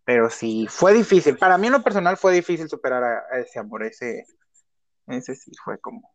Pero 0.04 0.30
sí, 0.30 0.66
fue 0.68 0.94
difícil. 0.94 1.36
Para 1.36 1.58
mí 1.58 1.66
en 1.66 1.74
lo 1.74 1.82
personal 1.82 2.16
fue 2.16 2.32
difícil 2.32 2.68
superar 2.68 3.04
a, 3.04 3.38
ese 3.38 3.58
amor, 3.58 3.84
ese, 3.84 4.26
ese 5.06 5.34
sí 5.34 5.52
fue 5.62 5.78
como. 5.78 6.10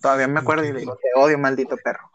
Todavía 0.00 0.26
me 0.26 0.40
acuerdo 0.40 0.64
y 0.64 0.72
digo, 0.72 0.96
te 0.96 1.10
odio, 1.20 1.38
maldito 1.38 1.76
perro. 1.76 2.10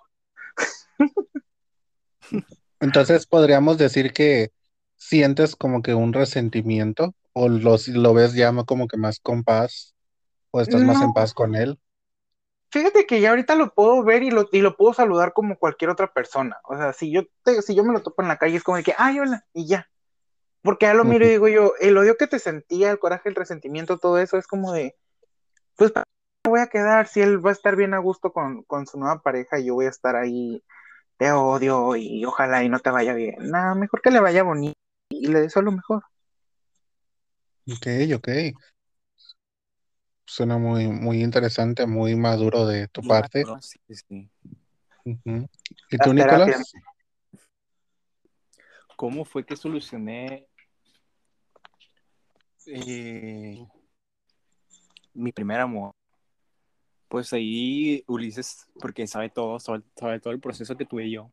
Entonces 2.79 3.27
podríamos 3.27 3.77
decir 3.77 4.13
que 4.13 4.51
sientes 4.95 5.55
como 5.55 5.83
que 5.83 5.93
un 5.93 6.11
resentimiento 6.11 7.13
o 7.37 7.49
lo, 7.49 7.75
lo 7.87 8.13
ves 8.13 8.33
ya 8.33 8.53
como 8.65 8.87
que 8.87 8.97
más 8.97 9.19
con 9.19 9.43
paz 9.43 9.93
o 10.51 10.61
estás 10.61 10.81
más 10.83 11.01
en 11.01 11.13
paz 11.13 11.33
con 11.33 11.53
él. 11.53 11.77
Fíjate 12.71 13.05
que 13.05 13.19
ya 13.19 13.31
ahorita 13.31 13.55
lo 13.55 13.73
puedo 13.73 14.03
ver 14.03 14.23
y 14.23 14.31
lo, 14.31 14.47
y 14.51 14.61
lo 14.61 14.75
puedo 14.77 14.93
saludar 14.93 15.33
como 15.33 15.57
cualquier 15.57 15.89
otra 15.89 16.13
persona. 16.13 16.57
O 16.63 16.77
sea, 16.77 16.93
si 16.93 17.11
yo, 17.11 17.23
te, 17.43 17.61
si 17.61 17.75
yo 17.75 17.83
me 17.83 17.93
lo 17.93 18.01
topo 18.01 18.21
en 18.21 18.29
la 18.29 18.37
calle 18.37 18.55
es 18.55 18.63
como 18.63 18.77
de 18.77 18.83
que, 18.83 18.95
ay, 18.97 19.19
hola, 19.19 19.45
y 19.53 19.67
ya. 19.67 19.89
Porque 20.61 20.85
ya 20.85 20.93
lo 20.93 21.03
miro 21.03 21.25
y 21.25 21.29
digo 21.29 21.47
yo, 21.49 21.73
el 21.79 21.97
odio 21.97 22.17
que 22.17 22.27
te 22.27 22.39
sentía, 22.39 22.89
el 22.89 22.99
coraje, 22.99 23.29
el 23.29 23.35
resentimiento, 23.35 23.97
todo 23.97 24.17
eso 24.17 24.37
es 24.37 24.47
como 24.47 24.71
de, 24.71 24.95
pues, 25.75 25.91
¿para 25.91 26.05
qué 26.41 26.49
voy 26.49 26.61
a 26.61 26.67
quedar 26.67 27.07
si 27.07 27.21
él 27.21 27.45
va 27.45 27.49
a 27.49 27.53
estar 27.53 27.75
bien 27.75 27.93
a 27.93 27.99
gusto 27.99 28.31
con, 28.31 28.63
con 28.63 28.87
su 28.87 28.97
nueva 28.97 29.21
pareja 29.21 29.59
y 29.59 29.65
yo 29.65 29.73
voy 29.75 29.85
a 29.87 29.89
estar 29.89 30.15
ahí, 30.15 30.63
te 31.17 31.31
odio 31.33 31.95
y 31.97 32.23
ojalá 32.25 32.63
y 32.63 32.69
no 32.69 32.79
te 32.79 32.89
vaya 32.91 33.13
bien? 33.13 33.35
Nada, 33.39 33.75
mejor 33.75 34.01
que 34.01 34.11
le 34.11 34.21
vaya 34.21 34.43
bonito 34.43 34.75
y 35.09 35.27
le 35.27 35.41
deseo 35.41 35.61
lo 35.61 35.73
mejor. 35.73 36.03
Ok, 37.71 37.87
ok. 38.15 38.29
Suena 40.27 40.57
muy, 40.57 40.87
muy 40.87 41.21
interesante, 41.21 41.85
muy 41.85 42.15
maduro 42.15 42.65
de 42.65 42.87
tu 42.87 43.01
parte. 43.01 43.43
maduro, 43.43 43.61
sí, 43.61 43.79
sí. 43.89 44.29
Ujú. 45.05 45.47
¿Y 45.91 45.97
Las 45.97 46.07
tú. 46.07 46.13
Nicolás? 46.13 46.73
¿Cómo 48.95 49.25
fue 49.25 49.45
que 49.45 49.55
solucioné 49.55 50.47
eh, 52.65 53.65
mi 55.13 55.31
primer 55.31 55.59
amor? 55.59 55.91
Pues 57.07 57.31
ahí 57.33 58.03
Ulises, 58.07 58.67
porque 58.79 59.05
sabe 59.07 59.29
todo, 59.29 59.59
sabe, 59.59 59.83
sabe 59.95 60.19
todo 60.19 60.33
el 60.33 60.39
proceso 60.39 60.75
que 60.75 60.85
tuve 60.85 61.09
yo. 61.09 61.31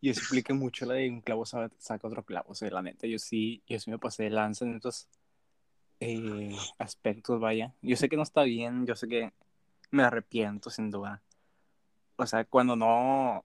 Y 0.00 0.10
eso 0.10 0.20
explica 0.20 0.54
mucho 0.54 0.86
la 0.86 0.94
de 0.94 1.10
un 1.10 1.20
clavo 1.20 1.44
sabe- 1.44 1.70
saca 1.78 2.06
otro 2.06 2.24
clavo. 2.24 2.52
O 2.52 2.54
sea, 2.54 2.70
la 2.70 2.80
neta, 2.80 3.06
yo 3.06 3.18
sí, 3.18 3.62
yo 3.66 3.78
sí 3.78 3.90
me 3.90 3.98
pasé 3.98 4.24
de 4.24 4.30
lanza 4.30 4.64
en 4.64 4.76
estos 4.76 5.08
eh, 6.00 6.56
aspectos, 6.78 7.40
vaya. 7.40 7.74
Yo 7.82 7.96
sé 7.96 8.08
que 8.08 8.16
no 8.16 8.22
está 8.22 8.42
bien, 8.44 8.86
yo 8.86 8.96
sé 8.96 9.08
que 9.08 9.32
me 9.90 10.04
arrepiento, 10.04 10.70
sin 10.70 10.90
duda. 10.90 11.22
O 12.16 12.26
sea, 12.26 12.44
cuando 12.44 12.76
no, 12.76 13.44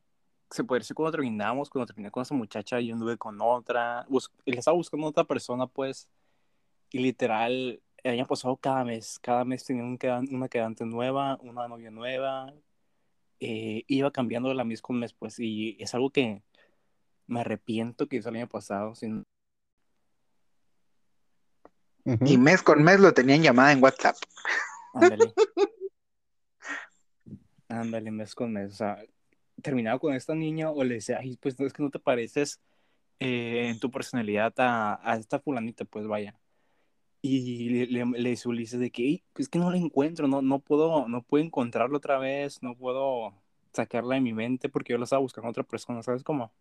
se 0.49 0.63
puede 0.63 0.81
decir 0.81 0.95
cuando 0.95 1.11
terminamos, 1.13 1.69
cuando 1.69 1.87
terminé 1.87 2.11
con 2.11 2.23
esa 2.23 2.35
muchacha, 2.35 2.79
yo 2.81 2.93
anduve 2.95 3.17
con 3.17 3.39
otra, 3.41 4.05
bus- 4.09 4.31
le 4.45 4.57
estaba 4.59 4.75
buscando 4.77 5.07
otra 5.07 5.23
persona, 5.23 5.67
pues, 5.67 6.09
y 6.91 6.99
literal, 6.99 7.81
el 8.03 8.13
año 8.13 8.27
pasado 8.27 8.57
cada 8.57 8.83
mes, 8.85 9.19
cada 9.21 9.45
mes 9.45 9.65
tenía 9.65 9.83
un 9.83 9.99
una 10.31 10.49
quedante 10.49 10.85
nueva, 10.85 11.37
una 11.43 11.67
novia 11.67 11.91
nueva, 11.91 12.53
eh, 13.39 13.83
iba 13.87 14.11
cambiando 14.11 14.53
la 14.53 14.63
mes 14.65 14.81
con 14.81 14.99
mes, 14.99 15.13
pues, 15.13 15.39
y 15.39 15.77
es 15.79 15.93
algo 15.95 16.11
que 16.11 16.43
me 17.27 17.41
arrepiento 17.41 18.07
que 18.07 18.17
hice 18.17 18.29
el 18.29 18.37
año 18.37 18.49
pasado, 18.49 18.95
sin... 18.95 19.25
Y 22.05 22.37
mes 22.37 22.61
con 22.61 22.83
mes 22.83 22.99
lo 22.99 23.13
tenían 23.13 23.41
llamada 23.41 23.71
en 23.71 23.81
WhatsApp. 23.81 24.15
Ándale. 24.93 25.33
Ándale, 27.67 28.11
mes 28.11 28.35
con 28.35 28.53
mes, 28.53 28.73
o 28.73 28.75
sea, 28.75 29.03
terminaba 29.61 29.97
con 29.99 30.13
esta 30.13 30.35
niña 30.35 30.69
o 30.69 30.83
le 30.83 30.95
decía, 30.95 31.17
ay, 31.19 31.37
pues, 31.41 31.59
es 31.59 31.73
que 31.73 31.81
no 31.81 31.89
te 31.89 31.97
pareces 31.99 32.61
eh, 33.19 33.69
en 33.69 33.79
tu 33.79 33.89
personalidad 33.89 34.53
a, 34.57 34.99
a 35.03 35.17
esta 35.17 35.39
fulanita, 35.39 35.83
pues, 35.85 36.05
vaya. 36.05 36.35
Y 37.23 37.69
le, 37.69 37.87
le, 37.87 38.05
le 38.05 38.29
dice 38.29 38.47
Ulises 38.47 38.79
de 38.79 38.91
que, 38.91 39.03
"Ey, 39.03 39.23
es 39.37 39.49
que 39.49 39.57
no 39.57 39.71
la 39.71 39.77
encuentro, 39.77 40.27
no, 40.27 40.43
no 40.43 40.59
puedo, 40.59 41.07
no 41.07 41.23
puedo 41.23 41.43
encontrarla 41.43 41.97
otra 41.97 42.19
vez, 42.19 42.61
no 42.61 42.75
puedo 42.75 43.33
sacarla 43.73 44.15
de 44.15 44.21
mi 44.21 44.33
mente 44.33 44.69
porque 44.69 44.93
yo 44.93 44.99
la 44.99 45.05
estaba 45.05 45.21
buscando 45.21 45.47
a 45.47 45.51
otra 45.51 45.63
persona, 45.63 46.03
¿sabes 46.03 46.23
cómo? 46.23 46.53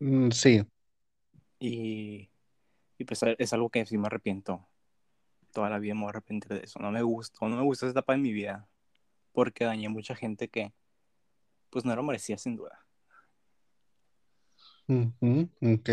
Mm, 0.00 0.30
Sí, 0.30 0.62
Y, 1.60 2.29
y 3.00 3.04
pues 3.06 3.20
es 3.38 3.52
algo 3.54 3.70
que 3.70 3.86
sí 3.86 3.98
me 3.98 4.08
arrepiento. 4.08 4.66
Toda 5.52 5.70
la 5.70 5.78
vida 5.80 5.94
me 5.94 6.02
voy 6.02 6.08
a 6.08 6.10
arrepentir 6.10 6.52
de 6.52 6.64
eso. 6.64 6.80
No 6.80 6.90
me 6.92 7.02
gustó, 7.02 7.48
no 7.48 7.56
me 7.56 7.62
gustó 7.64 7.86
esa 7.86 7.92
etapa 7.92 8.14
de 8.14 8.20
mi 8.20 8.32
vida 8.32 8.68
porque 9.32 9.64
dañé 9.66 9.86
a 9.86 9.90
mucha 9.90 10.14
gente 10.16 10.48
que 10.48 10.72
pues 11.70 11.84
no 11.84 11.96
lo 11.96 12.02
merecía 12.02 12.38
sin 12.38 12.56
duda. 12.56 12.86
Ok. 15.60 15.90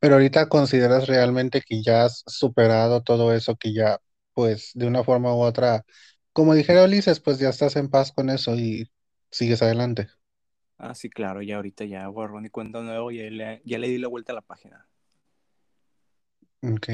Pero 0.00 0.14
ahorita 0.14 0.48
consideras 0.48 1.06
realmente 1.06 1.62
que 1.62 1.82
ya 1.82 2.04
has 2.04 2.22
superado 2.26 3.02
todo 3.02 3.34
eso, 3.34 3.56
que 3.56 3.74
ya, 3.74 4.00
pues, 4.34 4.72
de 4.74 4.86
una 4.86 5.04
forma 5.04 5.34
u 5.34 5.40
otra, 5.40 5.84
como 6.32 6.54
dijera 6.54 6.84
Ulises, 6.84 7.20
pues 7.20 7.38
ya 7.38 7.50
estás 7.50 7.76
en 7.76 7.90
paz 7.90 8.12
con 8.12 8.30
eso 8.30 8.54
y 8.56 8.90
sigues 9.30 9.62
adelante. 9.62 10.08
Ah, 10.78 10.94
sí, 10.96 11.10
claro, 11.10 11.42
ya 11.42 11.56
ahorita 11.56 11.84
ya 11.86 12.08
borrón 12.08 12.46
y 12.46 12.50
cuenta 12.50 12.80
nuevo, 12.82 13.12
ya 13.12 13.24
le, 13.30 13.62
ya 13.64 13.78
le 13.78 13.88
di 13.88 13.98
la 13.98 14.08
vuelta 14.08 14.32
a 14.32 14.36
la 14.36 14.42
página. 14.42 14.88
Ok, 16.62 16.88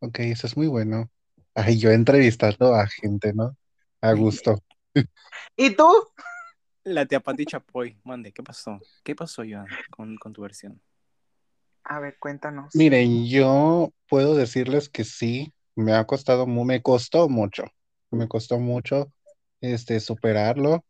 ok, 0.00 0.18
eso 0.20 0.46
es 0.46 0.56
muy 0.56 0.68
bueno. 0.68 1.10
Ay, 1.54 1.78
yo 1.78 1.90
entrevistando 1.90 2.74
a 2.74 2.86
gente, 2.86 3.32
¿no? 3.34 3.56
A 4.00 4.12
gusto. 4.12 4.62
¿Y 5.56 5.74
tú? 5.74 5.88
La 6.84 7.04
tía 7.06 7.20
Pati 7.20 7.44
Chapoy, 7.44 7.98
mande, 8.04 8.32
¿qué 8.32 8.42
pasó? 8.42 8.78
¿Qué 9.02 9.14
pasó, 9.14 9.42
Joan, 9.48 9.66
con, 9.90 10.16
con 10.16 10.32
tu 10.32 10.42
versión? 10.42 10.80
A 11.84 12.00
ver, 12.00 12.16
cuéntanos. 12.18 12.74
Miren, 12.74 13.26
yo 13.26 13.92
puedo 14.08 14.36
decirles 14.36 14.88
que 14.88 15.04
sí, 15.04 15.52
me 15.74 15.92
ha 15.92 16.06
costado, 16.06 16.46
me 16.46 16.82
costó 16.82 17.28
mucho, 17.28 17.64
me 18.10 18.28
costó 18.28 18.58
mucho, 18.58 19.12
este, 19.60 19.98
superarlo, 20.00 20.84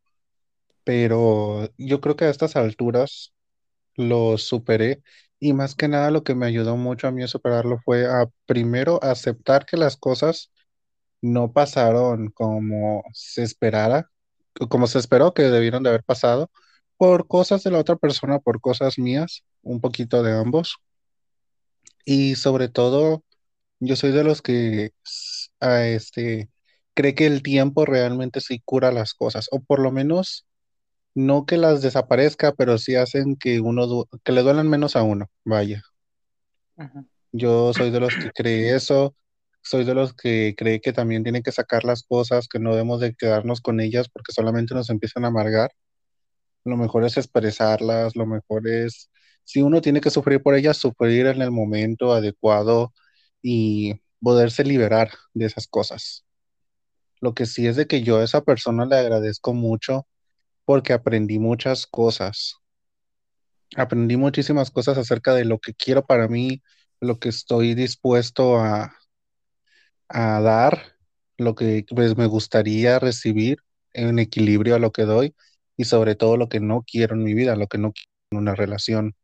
pero 0.85 1.69
yo 1.79 2.01
creo 2.01 2.17
que 2.17 2.27
a 2.27 2.31
estas 2.31 2.57
alturas 2.57 3.33
lo 3.95 4.39
superé 4.39 5.03
y 5.41 5.53
más 5.53 5.75
que 5.75 5.89
nada 5.89 6.11
lo 6.11 6.25
que 6.25 6.35
me 6.35 6.47
ayudó 6.47 6.77
mucho 6.77 7.09
a 7.09 7.13
mí 7.13 7.23
a 7.23 7.29
superarlo 7.29 7.79
fue 7.85 8.07
a 8.07 8.27
primero 8.47 9.03
aceptar 9.03 9.67
que 9.67 9.77
las 9.77 9.97
cosas 9.97 10.51
no 11.23 11.53
pasaron 11.53 12.31
como 12.31 13.03
se 13.13 13.43
esperara, 13.43 14.11
como 14.69 14.87
se 14.87 14.99
esperó 14.99 15.35
que 15.35 15.43
debieron 15.45 15.83
de 15.83 15.91
haber 15.91 16.05
pasado, 16.05 16.51
por 16.97 17.29
cosas 17.29 17.63
de 17.65 17.71
la 17.71 17.79
otra 17.79 17.97
persona, 17.97 18.41
por 18.41 18.61
cosas 18.61 18.99
mías, 18.99 19.45
un 19.63 19.81
poquito 19.81 20.23
de 20.23 20.33
ambos. 20.37 20.79
Y 22.05 22.37
sobre 22.37 22.69
todo, 22.69 23.25
yo 23.81 23.97
soy 23.97 24.13
de 24.13 24.25
los 24.25 24.43
que 24.43 24.93
a 25.61 25.87
este, 25.87 26.51
cree 26.95 27.15
que 27.15 27.27
el 27.27 27.43
tiempo 27.43 27.87
realmente 27.87 28.41
sí 28.41 28.63
cura 28.65 28.93
las 28.93 29.15
cosas, 29.15 29.49
o 29.53 29.61
por 29.61 29.81
lo 29.81 29.93
menos 29.93 30.48
no 31.19 31.47
que 31.47 31.57
las 31.57 31.83
desaparezca, 31.83 32.53
pero 32.53 32.79
sí 32.79 32.95
hacen 32.95 33.35
que 33.35 33.61
uno, 33.61 34.07
que 34.23 34.31
le 34.31 34.43
duelan 34.43 34.71
menos 34.71 34.95
a 34.95 35.03
uno, 35.03 35.27
vaya. 35.45 35.83
Yo 37.33 37.73
soy 37.73 37.91
de 37.91 37.99
los 37.99 38.15
que 38.15 38.31
cree 38.35 38.77
eso, 38.77 39.17
soy 39.61 39.85
de 39.85 39.95
los 39.95 40.15
que 40.15 40.55
cree 40.57 40.81
que 40.81 40.93
también 40.93 41.25
tienen 41.25 41.43
que 41.43 41.51
sacar 41.51 41.83
las 41.83 42.05
cosas, 42.05 42.47
que 42.47 42.61
no 42.61 42.71
debemos 42.71 43.01
de 43.01 43.17
quedarnos 43.17 43.61
con 43.61 43.81
ellas 43.81 44.09
porque 44.09 44.33
solamente 44.33 44.75
nos 44.75 44.91
empiezan 44.91 45.25
a 45.25 45.29
amargar. 45.29 45.73
Lo 46.65 46.77
mejor 46.77 47.05
es 47.05 47.17
expresarlas, 47.17 48.15
lo 48.15 48.25
mejor 48.25 48.69
es, 48.69 49.11
si 49.43 49.61
uno 49.61 49.81
tiene 49.81 50.01
que 50.01 50.11
sufrir 50.11 50.41
por 50.41 50.55
ellas, 50.55 50.77
sufrir 50.77 51.27
en 51.27 51.43
el 51.43 51.51
momento 51.51 52.13
adecuado 52.13 52.93
y 53.43 54.01
poderse 54.23 54.63
liberar 54.63 55.11
de 55.35 55.47
esas 55.47 55.67
cosas. 55.67 56.25
Lo 57.21 57.35
que 57.35 57.47
sí 57.47 57.67
es 57.67 57.75
de 57.75 57.89
que 57.89 58.03
yo 58.03 58.19
a 58.19 58.25
esa 58.25 58.43
persona 58.43 58.87
le 58.87 58.97
agradezco 58.97 59.53
mucho 59.53 60.07
porque 60.69 60.93
aprendí 60.93 61.39
muchas 61.39 61.87
cosas. 61.87 62.57
Aprendí 63.75 64.19
muchísimas 64.19 64.71
cosas 64.71 64.99
acerca 64.99 65.33
de 65.33 65.47
lo 65.47 65.61
que 65.61 65.73
quiero 65.73 66.05
para 66.05 66.29
mí, 66.29 66.61
lo 67.01 67.19
que 67.19 67.31
estoy 67.31 67.75
dispuesto 67.75 68.59
a, 68.59 68.95
a 70.11 70.41
dar, 70.43 70.99
lo 71.39 71.55
que 71.55 71.87
pues, 71.89 72.19
me 72.19 72.27
gustaría 72.27 72.99
recibir 72.99 73.61
en 73.95 74.19
equilibrio 74.19 74.75
a 74.75 74.79
lo 74.79 74.93
que 74.93 75.05
doy 75.05 75.35
y 75.79 75.85
sobre 75.85 76.17
todo 76.17 76.37
lo 76.37 76.51
que 76.51 76.61
no 76.61 76.85
quiero 76.87 77.15
en 77.15 77.25
mi 77.25 77.33
vida, 77.33 77.57
lo 77.57 77.67
que 77.67 77.79
no 77.79 77.93
quiero 77.93 78.11
en 78.33 78.37
una 78.37 78.55
relación. 78.55 79.15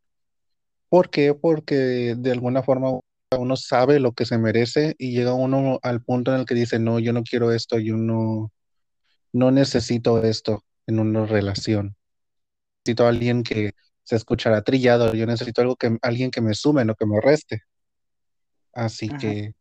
¿Por 0.89 1.11
qué? 1.11 1.35
Porque 1.35 2.15
de 2.17 2.33
alguna 2.33 2.63
forma 2.63 3.01
uno 3.39 3.57
sabe 3.57 4.01
lo 4.01 4.13
que 4.13 4.25
se 4.25 4.39
merece 4.39 4.95
y 4.97 5.13
llega 5.13 5.35
uno 5.35 5.79
al 5.83 6.03
punto 6.03 6.33
en 6.33 6.41
el 6.41 6.47
que 6.47 6.55
dice, 6.55 6.79
no, 6.79 7.01
yo 7.01 7.13
no 7.13 7.23
quiero 7.23 7.53
esto, 7.53 7.79
yo 7.79 7.99
no, 7.99 8.51
no 9.35 9.51
necesito 9.51 10.23
esto 10.23 10.65
en 10.87 10.99
una 10.99 11.27
relación. 11.27 11.97
Necesito 12.85 13.07
a 13.07 13.09
alguien 13.09 13.43
que 13.43 13.73
se 14.03 14.17
escuchará 14.17 14.63
trillado, 14.63 15.15
yo 15.15 15.27
necesito 15.27 15.63
algo 15.63 15.77
que, 15.77 15.97
alguien 16.03 16.31
que 16.31 16.41
me 16.41 16.55
sume, 16.55 16.85
no 16.85 16.95
que 16.95 17.07
me 17.07 17.21
reste. 17.21 17.63
Así 18.73 19.09
Ajá. 19.09 19.19
que 19.19 19.55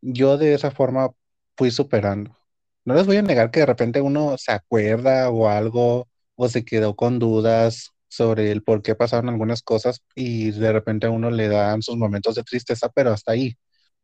yo 0.00 0.38
de 0.38 0.54
esa 0.54 0.70
forma 0.70 1.10
fui 1.56 1.70
superando. 1.70 2.36
No 2.84 2.94
les 2.94 3.06
voy 3.06 3.16
a 3.16 3.22
negar 3.22 3.50
que 3.50 3.60
de 3.60 3.66
repente 3.66 4.00
uno 4.00 4.36
se 4.38 4.52
acuerda 4.52 5.30
o 5.30 5.48
algo 5.48 6.08
o 6.36 6.48
se 6.48 6.64
quedó 6.64 6.94
con 6.94 7.18
dudas 7.18 7.90
sobre 8.08 8.52
el 8.52 8.62
por 8.62 8.82
qué 8.82 8.94
pasaron 8.94 9.28
algunas 9.28 9.62
cosas 9.62 10.02
y 10.14 10.52
de 10.52 10.72
repente 10.72 11.06
a 11.06 11.10
uno 11.10 11.30
le 11.30 11.48
dan 11.48 11.82
sus 11.82 11.96
momentos 11.96 12.36
de 12.36 12.44
tristeza, 12.44 12.88
pero 12.88 13.12
hasta 13.12 13.32
ahí 13.32 13.56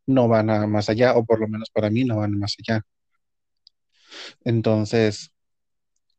no 0.07 0.29
van 0.29 0.51
a 0.51 0.67
más 0.67 0.89
allá, 0.89 1.15
o 1.15 1.25
por 1.25 1.41
lo 1.41 1.49
menos 1.49 1.71
para 1.71 1.91
mí 1.91 2.05
no 2.05 2.17
van 2.19 2.39
más 2.39 2.57
allá. 2.59 2.83
Entonces, 4.45 5.32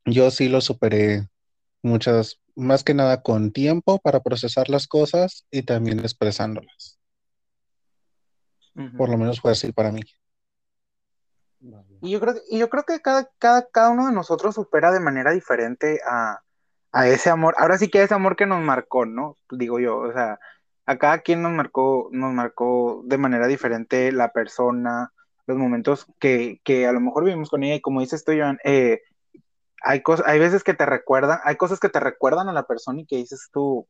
yo 0.06 0.32
sí 0.32 0.50
lo 0.50 0.62
superé 0.62 1.28
muchas, 1.82 2.40
más 2.56 2.84
que 2.84 2.94
nada 2.94 3.22
con 3.22 3.52
tiempo 3.52 4.00
para 4.00 4.22
procesar 4.22 4.70
las 4.70 4.88
cosas 4.88 5.46
y 5.52 5.64
también 5.64 6.00
expresándolas. 6.00 7.00
Por 8.98 9.10
lo 9.10 9.18
menos 9.18 9.40
fue 9.40 9.52
así 9.52 9.72
para 9.72 9.92
mí. 9.92 10.02
Y 12.02 12.12
yo 12.12 12.20
creo, 12.20 12.36
y 12.50 12.60
yo 12.60 12.70
creo 12.70 12.84
que 12.84 13.00
cada, 13.00 13.30
cada, 13.38 13.68
cada 13.70 13.90
uno 13.90 14.08
de 14.08 14.14
nosotros 14.14 14.56
supera 14.56 14.92
de 14.92 15.00
manera 15.00 15.32
diferente 15.32 16.02
a, 16.06 16.42
a 16.92 17.08
ese 17.08 17.30
amor. 17.30 17.56
Ahora 17.58 17.78
sí 17.78 17.88
que 17.88 18.04
ese 18.04 18.14
amor 18.14 18.36
que 18.36 18.46
nos 18.46 18.62
marcó, 18.62 19.06
¿no? 19.06 19.38
Digo 19.50 19.80
yo, 19.80 19.98
o 19.98 20.12
sea, 20.12 20.40
a 20.86 20.98
cada 20.98 21.20
quien 21.20 21.42
nos 21.42 21.54
marcó, 21.54 22.10
nos 22.12 22.34
marcó 22.34 23.02
de 23.06 23.18
manera 23.18 23.48
diferente 23.48 24.12
la 24.12 24.34
persona, 24.34 25.14
los 25.46 25.58
momentos 25.58 26.08
que, 26.20 26.60
que 26.64 26.88
a 26.88 26.92
lo 26.92 27.00
mejor 27.00 27.24
vivimos 27.24 27.50
con 27.50 27.64
ella. 27.64 27.76
Y 27.76 27.82
como 27.82 28.02
dices 28.02 28.26
tú, 28.26 28.34
Joan, 28.38 28.60
eh, 28.64 29.02
hay, 29.84 30.02
cosas, 30.02 30.26
hay 30.28 30.40
veces 30.40 30.64
que 30.64 30.74
te 30.74 30.86
recuerdan, 30.86 31.40
hay 31.44 31.58
cosas 31.58 31.80
que 31.80 31.90
te 31.90 32.00
recuerdan 32.00 32.48
a 32.48 32.54
la 32.54 32.66
persona 32.66 33.02
y 33.02 33.06
que 33.06 33.18
dices 33.18 33.50
tú, 33.52 33.86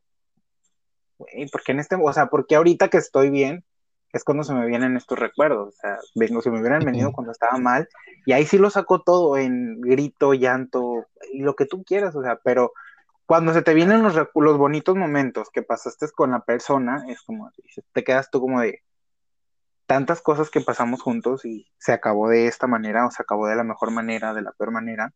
güey, 1.19 1.47
¿por 1.49 1.63
qué 1.63 1.71
en 1.71 1.79
este, 1.79 1.95
o 1.95 2.13
sea, 2.13 2.27
porque 2.27 2.55
ahorita 2.55 2.89
que 2.89 2.97
estoy 2.97 3.29
bien, 3.29 3.63
es 4.11 4.23
cuando 4.23 4.43
se 4.43 4.53
me 4.53 4.65
vienen 4.65 4.97
estos 4.97 5.17
recuerdos, 5.17 5.69
o 5.69 5.71
sea, 5.71 5.97
vengo, 6.15 6.41
se 6.41 6.51
me 6.51 6.59
hubieran 6.59 6.83
venido 6.83 7.11
cuando 7.11 7.31
estaba 7.31 7.57
mal, 7.57 7.87
y 8.25 8.33
ahí 8.33 8.45
sí 8.45 8.57
lo 8.57 8.69
saco 8.69 9.01
todo 9.01 9.37
en 9.37 9.81
grito, 9.81 10.33
llanto, 10.33 11.07
y 11.31 11.41
lo 11.41 11.55
que 11.55 11.65
tú 11.65 11.83
quieras, 11.83 12.15
o 12.15 12.21
sea, 12.21 12.39
pero 12.43 12.73
cuando 13.25 13.53
se 13.53 13.61
te 13.61 13.73
vienen 13.73 14.03
los, 14.03 14.15
los 14.15 14.57
bonitos 14.57 14.95
momentos 14.95 15.49
que 15.51 15.63
pasaste 15.63 16.07
con 16.11 16.31
la 16.31 16.41
persona, 16.41 17.05
es 17.07 17.21
como, 17.21 17.51
te 17.93 18.03
quedas 18.03 18.29
tú 18.29 18.41
como 18.41 18.61
de 18.61 18.81
tantas 19.85 20.21
cosas 20.21 20.49
que 20.49 20.61
pasamos 20.61 21.01
juntos 21.01 21.45
y 21.45 21.67
se 21.77 21.91
acabó 21.91 22.29
de 22.29 22.47
esta 22.47 22.67
manera 22.67 23.05
o 23.05 23.11
se 23.11 23.21
acabó 23.21 23.47
de 23.47 23.55
la 23.55 23.63
mejor 23.63 23.91
manera, 23.91 24.33
de 24.33 24.41
la 24.41 24.51
peor 24.51 24.71
manera, 24.71 25.13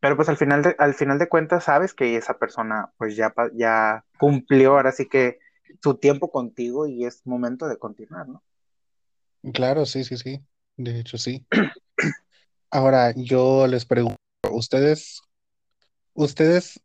pero 0.00 0.16
pues 0.16 0.28
al 0.28 0.36
final 0.36 0.62
de, 0.62 0.76
al 0.78 0.94
final 0.94 1.18
de 1.18 1.28
cuentas 1.28 1.64
sabes 1.64 1.94
que 1.94 2.16
esa 2.16 2.38
persona 2.38 2.92
pues 2.96 3.16
ya, 3.16 3.34
ya 3.54 4.04
cumplió 4.18 4.72
ahora 4.72 4.92
sí 4.92 5.08
que 5.08 5.38
su 5.82 5.94
tiempo 5.94 6.30
contigo 6.30 6.86
y 6.86 7.04
es 7.04 7.26
momento 7.26 7.68
de 7.68 7.78
continuar, 7.78 8.28
¿no? 8.28 8.42
Claro, 9.52 9.86
sí, 9.86 10.04
sí, 10.04 10.16
sí. 10.16 10.40
De 10.76 11.00
hecho, 11.00 11.18
sí. 11.18 11.46
Ahora, 12.70 13.12
yo 13.16 13.66
les 13.66 13.84
pregunto, 13.84 14.18
¿ustedes, 14.50 15.20
ustedes 16.14 16.80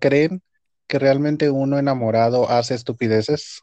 creen 0.00 0.42
que 0.86 0.98
realmente 0.98 1.50
uno 1.50 1.78
enamorado 1.78 2.48
hace 2.48 2.74
estupideces? 2.74 3.62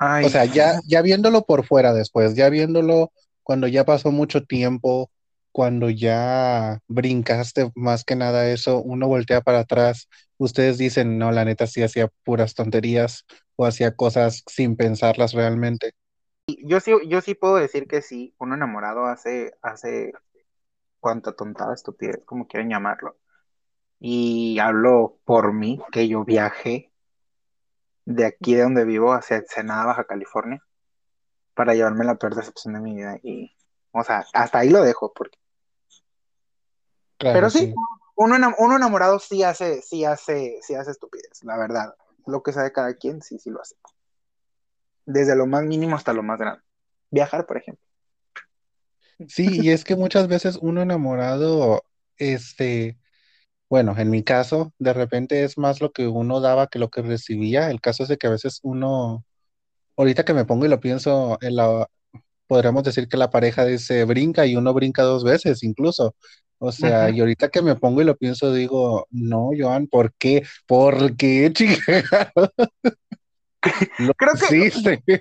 O 0.00 0.28
sea, 0.28 0.44
ya, 0.46 0.80
ya 0.86 1.02
viéndolo 1.02 1.44
por 1.44 1.64
fuera 1.64 1.92
después, 1.92 2.34
ya 2.34 2.48
viéndolo 2.48 3.12
cuando 3.42 3.68
ya 3.68 3.84
pasó 3.84 4.10
mucho 4.10 4.44
tiempo, 4.44 5.10
cuando 5.54 5.88
ya 5.88 6.80
brincaste 6.88 7.70
más 7.76 8.02
que 8.02 8.16
nada 8.16 8.50
eso, 8.50 8.82
uno 8.82 9.06
voltea 9.06 9.40
para 9.40 9.60
atrás, 9.60 10.08
ustedes 10.36 10.78
dicen, 10.78 11.16
no, 11.16 11.30
la 11.30 11.44
neta 11.44 11.68
sí 11.68 11.80
hacía 11.80 12.08
puras 12.24 12.56
tonterías 12.56 13.24
o 13.54 13.64
hacía 13.64 13.94
cosas 13.94 14.42
sin 14.48 14.74
pensarlas 14.74 15.32
realmente. 15.32 15.92
Yo 16.64 16.80
sí, 16.80 16.90
yo 17.06 17.20
sí 17.20 17.36
puedo 17.36 17.54
decir 17.54 17.86
que 17.86 18.02
sí, 18.02 18.34
uno 18.40 18.56
enamorado 18.56 19.06
hace, 19.06 19.54
hace 19.62 20.12
cuánta 20.98 21.36
tontada, 21.36 21.72
estupidez, 21.72 22.24
como 22.24 22.48
quieren 22.48 22.70
llamarlo. 22.70 23.16
Y 24.00 24.58
hablo 24.58 25.20
por 25.24 25.52
mí, 25.52 25.80
que 25.92 26.08
yo 26.08 26.24
viajé 26.24 26.90
de 28.06 28.26
aquí 28.26 28.56
de 28.56 28.62
donde 28.62 28.84
vivo 28.84 29.12
hacia 29.12 29.36
Ensenada, 29.36 29.86
Baja 29.86 30.02
California, 30.02 30.60
para 31.54 31.74
llevarme 31.74 32.04
la 32.04 32.16
peor 32.16 32.34
decepción 32.34 32.74
de 32.74 32.80
mi 32.80 32.96
vida. 32.96 33.20
Y, 33.22 33.54
o 33.92 34.02
sea, 34.02 34.24
hasta 34.32 34.58
ahí 34.58 34.70
lo 34.70 34.82
dejo, 34.82 35.12
porque 35.14 35.43
pero 37.32 37.50
sí, 37.50 37.74
Uno, 38.16 38.36
enamorado 38.76 39.18
sí 39.18 39.42
hace, 39.42 39.82
sí 39.82 40.04
hace, 40.04 40.58
sí 40.62 40.74
hace 40.74 40.90
estupidez, 40.90 41.42
la 41.42 41.56
verdad. 41.56 41.94
Lo 42.26 42.42
que 42.42 42.52
sabe 42.52 42.72
cada 42.72 42.94
quien, 42.94 43.22
sí, 43.22 43.38
sí 43.38 43.50
lo 43.50 43.60
hace. 43.60 43.74
Desde 45.06 45.36
lo 45.36 45.46
más 45.46 45.64
mínimo 45.64 45.96
hasta 45.96 46.12
lo 46.12 46.22
más 46.22 46.38
grande. 46.38 46.62
Viajar, 47.10 47.46
por 47.46 47.56
ejemplo. 47.56 47.84
Sí, 49.28 49.60
y 49.62 49.70
es 49.70 49.84
que 49.84 49.96
muchas 49.96 50.28
veces 50.28 50.58
uno 50.60 50.82
enamorado, 50.82 51.84
este, 52.16 52.98
bueno, 53.68 53.94
en 53.98 54.10
mi 54.10 54.22
caso, 54.22 54.72
de 54.78 54.92
repente 54.92 55.44
es 55.44 55.58
más 55.58 55.80
lo 55.80 55.92
que 55.92 56.06
uno 56.08 56.40
daba 56.40 56.66
que 56.66 56.78
lo 56.78 56.90
que 56.90 57.02
recibía. 57.02 57.70
El 57.70 57.80
caso 57.80 58.02
es 58.02 58.08
de 58.08 58.18
que 58.18 58.26
a 58.26 58.30
veces 58.30 58.60
uno, 58.62 59.24
ahorita 59.96 60.24
que 60.24 60.34
me 60.34 60.44
pongo 60.44 60.66
y 60.66 60.68
lo 60.68 60.80
pienso, 60.80 61.38
en 61.40 61.56
la, 61.56 61.88
podríamos 62.46 62.84
decir 62.84 63.08
que 63.08 63.16
la 63.16 63.30
pareja 63.30 63.64
dice 63.64 64.04
brinca 64.04 64.46
y 64.46 64.56
uno 64.56 64.72
brinca 64.74 65.02
dos 65.02 65.24
veces 65.24 65.62
incluso. 65.62 66.14
O 66.64 66.72
sea, 66.72 67.10
y 67.10 67.20
ahorita 67.20 67.50
que 67.50 67.60
me 67.60 67.76
pongo 67.76 68.00
y 68.00 68.04
lo 68.04 68.16
pienso, 68.16 68.50
digo, 68.50 69.06
no, 69.10 69.50
Joan, 69.56 69.86
¿por 69.86 70.14
qué? 70.14 70.46
¿Por 70.66 71.14
qué, 71.14 71.52
chica? 71.52 72.32
creo 74.16 74.32
que 74.34 75.20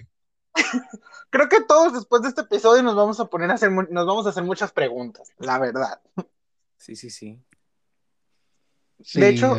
creo 1.30 1.50
que 1.50 1.62
todos 1.62 1.94
después 1.94 2.22
de 2.22 2.30
este 2.30 2.42
episodio 2.42 2.82
nos 2.82 2.96
vamos 2.96 3.20
a 3.20 3.26
poner 3.26 3.52
a 3.52 3.56
hacer 3.56 3.72
nos 3.72 4.06
vamos 4.06 4.26
a 4.26 4.30
hacer 4.30 4.44
muchas 4.44 4.72
preguntas, 4.72 5.34
la 5.38 5.60
verdad. 5.60 6.02
Sí, 6.78 6.96
sí, 6.96 7.10
sí. 7.10 7.44
de 9.16 9.30
hecho, 9.30 9.56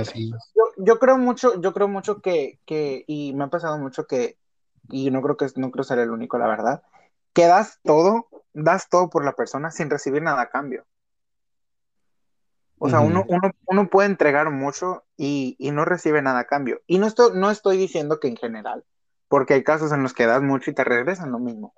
yo, 0.79 0.99
creo 0.99 1.19
mucho, 1.19 1.61
yo 1.61 1.75
creo 1.75 1.89
mucho 1.89 2.23
que, 2.23 2.61
que, 2.65 3.05
y 3.07 3.35
me 3.35 3.45
ha 3.45 3.49
pasado 3.49 3.79
mucho 3.79 4.07
que, 4.07 4.39
y 4.89 5.11
no 5.11 5.21
creo 5.21 5.37
que 5.37 5.49
no 5.57 5.71
creo 5.71 5.85
ser 5.85 5.99
el 5.99 6.11
único, 6.11 6.39
la 6.39 6.47
verdad, 6.47 6.83
que 7.35 7.47
das 7.47 7.81
todo, 7.83 8.29
das 8.55 8.89
todo 8.89 9.11
por 9.11 9.25
la 9.25 9.33
persona 9.33 9.71
sin 9.71 9.91
recibir 9.91 10.23
nada 10.23 10.41
a 10.43 10.51
cambio. 10.51 10.87
O 12.79 12.89
sea, 12.89 13.01
uno, 13.01 13.25
uno, 13.29 13.51
uno, 13.67 13.89
puede 13.89 14.09
entregar 14.09 14.51
mucho 14.51 15.05
y, 15.17 15.57
y, 15.59 15.71
no 15.71 15.85
recibe 15.85 16.21
nada 16.21 16.41
a 16.41 16.47
cambio. 16.47 16.83
Y 16.87 16.99
no 16.99 17.07
estoy, 17.07 17.31
no 17.35 17.51
estoy 17.51 17.79
diciendo 17.79 18.21
que 18.21 18.29
en 18.29 18.37
general, 18.37 18.85
porque 19.29 19.55
hay 19.55 19.63
casos 19.63 19.93
en 19.93 20.03
los 20.03 20.13
que 20.13 20.27
das 20.27 20.43
mucho 20.43 20.71
y 20.71 20.75
te 20.75 20.85
regresan 20.85 21.33
lo 21.33 21.39
mismo. 21.39 21.73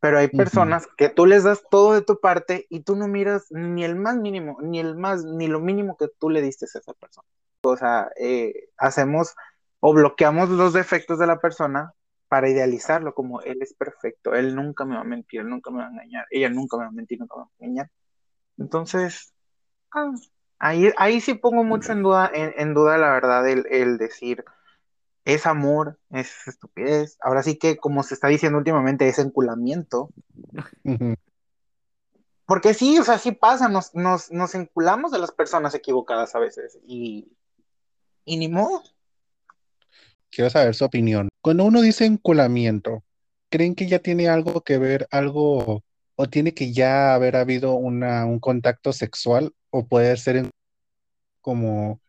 Pero 0.00 0.18
hay 0.18 0.28
personas 0.28 0.88
que 0.96 1.10
tú 1.10 1.26
les 1.26 1.44
das 1.44 1.62
todo 1.70 1.92
de 1.92 2.00
tu 2.00 2.20
parte 2.20 2.66
y 2.70 2.80
tú 2.80 2.96
no 2.96 3.06
miras 3.06 3.46
ni 3.50 3.84
el 3.84 3.96
más 3.96 4.16
mínimo, 4.16 4.58
ni 4.60 4.80
el 4.80 4.96
más, 4.96 5.24
ni 5.24 5.46
lo 5.46 5.60
mínimo 5.60 5.96
que 5.98 6.08
tú 6.08 6.30
le 6.30 6.40
diste 6.40 6.64
a 6.64 6.78
esa 6.78 6.94
persona. 6.94 7.26
O 7.62 7.76
sea, 7.76 8.10
eh, 8.16 8.70
hacemos 8.78 9.34
o 9.78 9.92
bloqueamos 9.92 10.48
los 10.48 10.72
defectos 10.72 11.18
de 11.18 11.26
la 11.26 11.38
persona 11.38 11.92
para 12.28 12.48
idealizarlo 12.48 13.12
como 13.14 13.40
él 13.42 13.58
es 13.60 13.74
perfecto, 13.74 14.34
él 14.34 14.54
nunca 14.54 14.84
me 14.84 14.94
va 14.94 15.00
a 15.00 15.04
mentir, 15.04 15.40
él 15.40 15.48
nunca 15.48 15.70
me 15.70 15.78
va 15.78 15.88
a 15.88 15.90
engañar, 15.90 16.26
ella 16.30 16.48
nunca 16.48 16.76
me 16.76 16.84
va 16.84 16.88
a 16.88 16.92
mentir, 16.92 17.18
nunca 17.18 17.36
me 17.36 17.42
va 17.42 17.48
a 17.48 17.64
engañar. 17.64 17.90
Entonces, 18.56 19.34
ah, 19.92 20.12
Ahí, 20.62 20.92
ahí 20.98 21.22
sí 21.22 21.32
pongo 21.32 21.64
mucho 21.64 21.92
en 21.92 22.02
duda, 22.02 22.30
en, 22.34 22.74
duda 22.74 22.98
la 22.98 23.10
verdad, 23.10 23.48
el, 23.48 23.96
decir 23.96 24.44
es 25.24 25.46
amor, 25.46 25.98
es 26.10 26.46
estupidez. 26.46 27.16
Ahora 27.22 27.42
sí 27.42 27.56
que, 27.56 27.78
como 27.78 28.02
se 28.02 28.12
está 28.12 28.28
diciendo 28.28 28.58
últimamente, 28.58 29.08
es 29.08 29.18
enculamiento. 29.18 30.10
Porque 32.44 32.74
sí, 32.74 32.98
o 32.98 33.04
sea, 33.04 33.16
sí 33.16 33.32
pasa, 33.32 33.68
nos, 33.68 33.94
nos, 33.94 34.30
nos 34.30 34.54
enculamos 34.54 35.12
de 35.12 35.18
las 35.18 35.32
personas 35.32 35.74
equivocadas 35.74 36.34
a 36.34 36.40
veces 36.40 36.78
y, 36.86 37.32
y 38.26 38.36
ni 38.36 38.48
modo. 38.48 38.82
Quiero 40.30 40.50
saber 40.50 40.74
su 40.74 40.84
opinión. 40.84 41.30
Cuando 41.40 41.64
uno 41.64 41.80
dice 41.80 42.04
enculamiento, 42.04 43.02
¿creen 43.48 43.74
que 43.74 43.88
ya 43.88 44.00
tiene 44.00 44.28
algo 44.28 44.60
que 44.60 44.76
ver, 44.76 45.08
algo, 45.10 45.84
o 46.16 46.26
tiene 46.28 46.52
que 46.52 46.74
ya 46.74 47.14
haber 47.14 47.36
habido 47.36 47.72
una, 47.72 48.26
un 48.26 48.40
contacto 48.40 48.92
sexual 48.92 49.54
o 49.70 49.86
puede 49.86 50.16
ser 50.16 50.50
como 51.40 52.00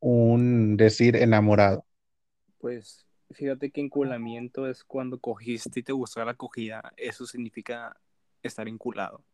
un 0.00 0.76
decir 0.76 1.16
enamorado. 1.16 1.84
Pues 2.58 3.06
fíjate 3.30 3.70
que 3.70 3.80
enculamiento 3.80 4.68
es 4.68 4.84
cuando 4.84 5.18
cogiste 5.18 5.80
y 5.80 5.82
te 5.82 5.92
gustó 5.92 6.24
la 6.24 6.32
acogida, 6.32 6.92
eso 6.96 7.26
significa 7.26 7.96
estar 8.42 8.68
enculado. 8.68 9.24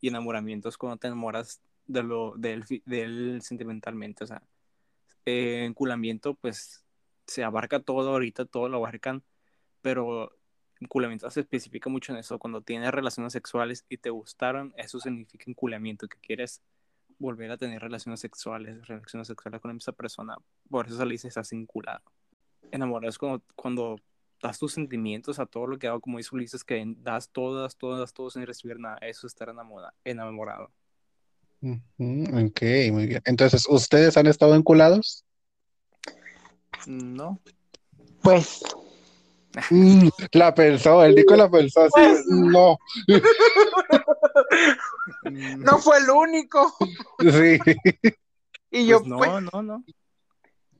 Y 0.00 0.08
enamoramiento 0.08 0.68
es 0.68 0.76
cuando 0.76 0.96
te 0.96 1.08
enamoras 1.08 1.60
de 1.86 2.02
lo, 2.02 2.34
del 2.36 3.40
sentimentalmente, 3.42 4.24
o 4.24 4.26
sea, 4.26 4.42
eh, 5.24 5.64
enculamiento 5.64 6.34
pues 6.34 6.84
se 7.26 7.44
abarca 7.44 7.80
todo 7.80 8.10
ahorita, 8.10 8.44
todo 8.44 8.68
lo 8.68 8.78
abarcan, 8.78 9.22
pero 9.82 10.36
enculamiento 10.80 11.30
se 11.30 11.40
especifica 11.40 11.90
mucho 11.90 12.12
en 12.12 12.18
eso, 12.18 12.38
cuando 12.38 12.62
tienes 12.62 12.90
relaciones 12.90 13.32
sexuales 13.32 13.84
y 13.88 13.98
te 13.98 14.10
gustaron, 14.10 14.74
eso 14.76 15.00
significa 15.00 15.44
enculamiento, 15.46 16.08
que 16.08 16.18
quieres 16.18 16.62
volver 17.18 17.50
a 17.50 17.56
tener 17.56 17.80
relaciones 17.80 18.20
sexuales, 18.20 18.86
relaciones 18.86 19.28
sexuales 19.28 19.60
con 19.60 19.76
esa 19.76 19.92
persona. 19.92 20.36
Por 20.68 20.86
eso 20.86 20.96
se 20.96 21.04
le 21.04 21.12
dice 21.12 21.28
estás 21.28 21.50
vinculado. 21.50 22.02
Enamorado 22.70 23.10
es 23.10 23.18
cuando, 23.18 23.42
cuando 23.54 23.96
das 24.42 24.58
tus 24.58 24.72
sentimientos 24.72 25.38
a 25.38 25.46
todo 25.46 25.66
lo 25.66 25.78
que 25.78 25.88
hago, 25.88 26.00
como 26.00 26.18
dice 26.18 26.30
Ulises, 26.32 26.64
que 26.64 26.84
das 26.98 27.30
todas, 27.30 27.76
todas, 27.76 28.12
todas 28.12 28.34
sin 28.34 28.46
recibir 28.46 28.78
nada. 28.78 28.98
Eso 28.98 29.26
es 29.26 29.32
estar 29.32 29.48
enamorado. 29.48 29.92
enamorado. 30.04 30.70
Ok, 31.60 32.62
muy 32.92 33.06
bien. 33.06 33.22
Entonces, 33.24 33.66
¿ustedes 33.68 34.16
han 34.16 34.26
estado 34.26 34.54
vinculados? 34.54 35.24
No. 36.86 37.40
Pues. 38.22 38.62
Mm, 39.70 40.08
la 40.32 40.54
pensó, 40.54 41.04
el 41.04 41.14
Nico 41.14 41.36
la 41.36 41.50
pensó 41.50 41.82
así. 41.82 41.90
Pues, 41.92 42.26
no. 42.26 42.78
no 45.58 45.78
fue 45.78 45.98
el 45.98 46.10
único. 46.10 46.74
Sí. 47.20 47.58
Y 48.70 48.86
yo, 48.86 48.98
pues 48.98 49.08
no, 49.08 49.18
pues, 49.18 49.30
no, 49.52 49.62
no. 49.62 49.84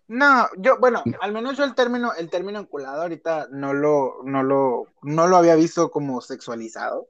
No, 0.08 0.48
yo, 0.56 0.78
bueno, 0.78 1.02
al 1.20 1.32
menos 1.32 1.58
yo 1.58 1.64
el 1.64 1.74
término, 1.74 2.14
el 2.14 2.30
término 2.30 2.58
enculado 2.58 3.02
ahorita 3.02 3.48
no 3.50 3.74
lo, 3.74 4.22
no 4.24 4.42
lo, 4.42 4.86
no 5.02 5.26
lo 5.26 5.36
había 5.36 5.54
visto 5.54 5.90
como 5.90 6.22
sexualizado. 6.22 7.08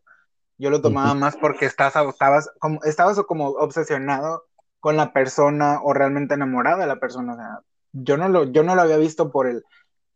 Yo 0.59 0.70
lo 0.70 0.83
tomaba 0.83 1.14
más 1.14 1.37
porque 1.37 1.66
estás, 1.66 1.94
estabas, 1.94 2.50
como, 2.59 2.83
estabas 2.83 3.20
como 3.22 3.50
obsesionado 3.50 4.46
con 4.81 4.96
la 4.96 5.12
persona 5.12 5.78
o 5.85 5.94
realmente 5.94 6.35
enamorada 6.35 6.78
de 6.78 6.87
la 6.88 6.98
persona. 6.98 7.35
O 7.35 7.37
sea, 7.37 7.61
yo 7.92 8.16
no 8.16 8.28
lo, 8.28 8.44
yo 8.44 8.64
no 8.64 8.74
lo 8.74 8.83
había 8.83 8.96
visto 8.96 9.31
por 9.31 9.46
el, 9.46 9.62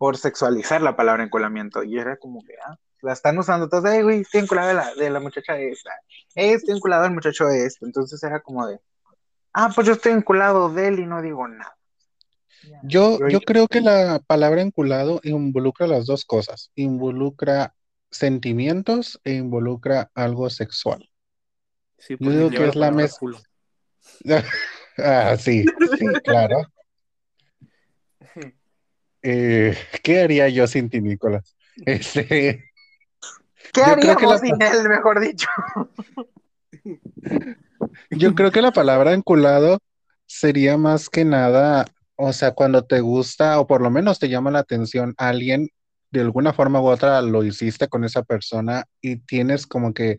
por 0.03 0.19
sexualizar 0.19 0.83
la 0.83 0.97
palabra 0.97 1.23
enculamiento. 1.23 1.85
Y 1.85 1.97
era 1.97 2.17
como 2.17 2.43
que, 2.43 2.55
ah, 2.67 2.77
la 3.03 3.13
están 3.13 3.39
usando 3.39 3.69
todos, 3.69 3.85
hey, 3.87 4.03
güey, 4.03 4.23
estoy 4.23 4.41
enculado 4.41 4.67
de 4.67 4.75
la, 4.75 4.95
de 4.97 5.11
la 5.11 5.21
muchacha 5.21 5.57
esta, 5.61 5.93
hey, 6.35 6.55
estoy 6.55 6.75
enculado 6.75 7.05
del 7.05 7.13
muchacho 7.13 7.49
este. 7.49 7.87
Entonces 7.87 8.21
era 8.25 8.41
como 8.41 8.67
de, 8.67 8.81
ah, 9.53 9.71
pues 9.73 9.87
yo 9.87 9.93
estoy 9.93 10.11
enculado 10.11 10.71
de 10.71 10.89
él 10.89 10.99
y 10.99 11.07
no 11.07 11.23
digo 11.23 11.47
nada. 11.47 11.77
Yo, 12.83 13.29
yo 13.29 13.41
creo 13.43 13.69
que 13.69 13.81
la 13.81 14.21
palabra 14.27 14.61
enculado 14.61 15.21
involucra 15.23 15.87
las 15.87 16.07
dos 16.07 16.25
cosas. 16.25 16.73
Involucra 16.75 17.77
sentimientos 18.11 19.21
e 19.23 19.35
involucra 19.35 20.11
algo 20.17 20.51
sexual. 20.51 21.09
Sí, 21.99 22.17
Yo 22.19 22.31
digo 22.33 22.51
que 22.51 22.67
es 22.67 22.75
la 22.75 22.91
mezcla. 22.91 23.41
ah, 24.99 25.37
sí, 25.39 25.65
sí, 25.97 26.07
claro. 26.25 26.67
Eh, 29.23 29.77
¿qué 30.03 30.21
haría 30.21 30.49
yo 30.49 30.67
sin 30.67 30.91
ti, 30.91 31.01
Nicolás? 31.01 31.57
Este, 31.87 32.71
¿Qué 33.73 33.83
haríamos 33.83 34.31
la- 34.31 34.39
sin 34.39 34.61
él, 34.61 34.89
mejor 34.89 35.21
dicho? 35.21 35.49
yo 38.11 38.35
creo 38.35 38.51
que 38.53 38.63
la 38.63 38.73
palabra 38.73 39.15
enculado 39.15 39.79
sería 40.27 40.77
más 40.77 41.09
que 41.09 41.25
nada, 41.25 41.87
o 42.17 42.33
sea, 42.33 42.53
cuando 42.53 42.85
te 42.85 43.01
gusta 43.01 43.59
o 43.59 43.67
por 43.67 43.81
lo 43.81 43.91
menos 43.91 44.19
te 44.19 44.29
llama 44.29 44.51
la 44.51 44.61
atención 44.61 45.15
alguien, 45.17 45.69
de 46.11 46.21
alguna 46.21 46.53
forma 46.53 46.81
u 46.81 46.87
otra 46.89 47.23
lo 47.23 47.43
hiciste 47.43 47.89
con 47.89 48.05
esa 48.05 48.23
persona 48.23 48.85
y 49.01 49.17
tienes 49.17 49.67
como 49.67 49.95
que 49.95 50.19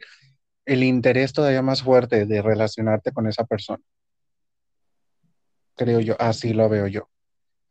el 0.65 0.83
interés 0.83 1.33
todavía 1.33 1.61
más 1.61 1.83
fuerte 1.83 2.25
de 2.25 2.41
relacionarte 2.41 3.11
con 3.11 3.27
esa 3.27 3.43
persona. 3.45 3.83
Creo 5.75 5.99
yo, 5.99 6.15
así 6.19 6.53
lo 6.53 6.67
veo 6.69 6.87
yo. 6.87 7.09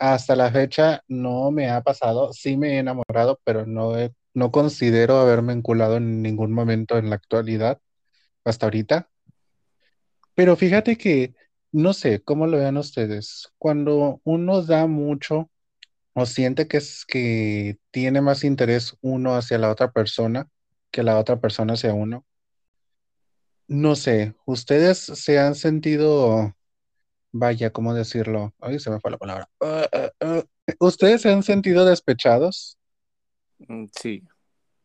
Hasta 0.02 0.34
la 0.34 0.50
fecha 0.50 1.04
no 1.06 1.52
me 1.52 1.70
ha 1.70 1.80
pasado, 1.82 2.32
sí 2.32 2.56
me 2.56 2.74
he 2.74 2.78
enamorado, 2.78 3.40
pero 3.44 3.66
no, 3.66 3.92
no 4.34 4.50
considero 4.50 5.18
haberme 5.20 5.52
enculado 5.52 5.96
en 5.96 6.22
ningún 6.22 6.52
momento 6.52 6.98
en 6.98 7.08
la 7.08 7.14
actualidad, 7.16 7.80
hasta 8.44 8.66
ahorita. 8.66 9.08
Pero 10.34 10.56
fíjate 10.56 10.96
que, 10.98 11.34
no 11.70 11.92
sé, 11.92 12.20
¿cómo 12.22 12.48
lo 12.48 12.58
vean 12.58 12.78
ustedes? 12.78 13.52
Cuando 13.58 14.20
uno 14.24 14.62
da 14.62 14.88
mucho 14.88 15.50
o 16.14 16.26
siente 16.26 16.66
que 16.68 16.78
es 16.78 17.04
que 17.06 17.78
tiene 17.92 18.20
más 18.20 18.42
interés 18.44 18.96
uno 19.02 19.36
hacia 19.36 19.58
la 19.58 19.70
otra 19.70 19.92
persona 19.92 20.48
que 20.90 21.04
la 21.04 21.18
otra 21.18 21.40
persona 21.40 21.74
hacia 21.74 21.94
uno, 21.94 22.26
no 23.68 23.94
sé, 23.96 24.34
¿ustedes 24.46 24.98
se 24.98 25.38
han 25.38 25.54
sentido, 25.54 26.56
vaya, 27.32 27.70
¿cómo 27.72 27.94
decirlo? 27.94 28.54
Ay, 28.60 28.78
se 28.78 28.90
me 28.90 29.00
fue 29.00 29.10
la 29.10 29.18
palabra. 29.18 29.48
Ah, 29.60 29.88
ah, 29.92 30.10
ah. 30.20 30.42
¿Ustedes 30.78 31.22
se 31.22 31.32
han 31.32 31.42
sentido 31.42 31.84
despechados? 31.84 32.78
Mm, 33.58 33.86
Sí, 33.98 34.22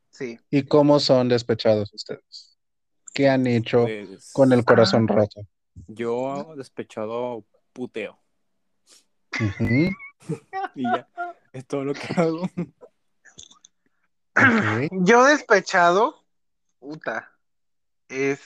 Sí. 0.09 0.39
¿Y 0.49 0.63
cómo 0.63 0.99
son 0.99 1.29
despechados 1.29 1.93
ustedes? 1.93 2.57
¿Qué 3.13 3.29
han 3.29 3.45
hecho 3.45 3.83
pues, 3.83 4.31
con 4.33 4.51
el 4.51 4.65
corazón 4.65 5.05
Ah. 5.09 5.13
roto? 5.13 5.41
yo 5.87 6.53
despechado 6.55 7.45
puteo. 7.73 8.19
Y 10.75 10.81
ya, 10.83 11.07
es 11.53 11.65
todo 11.67 11.83
lo 11.85 11.93
que 11.93 12.07
hago. 12.15 12.49
Yo 14.91 15.23
despechado, 15.25 16.23
puta, 16.79 17.31
es... 18.09 18.39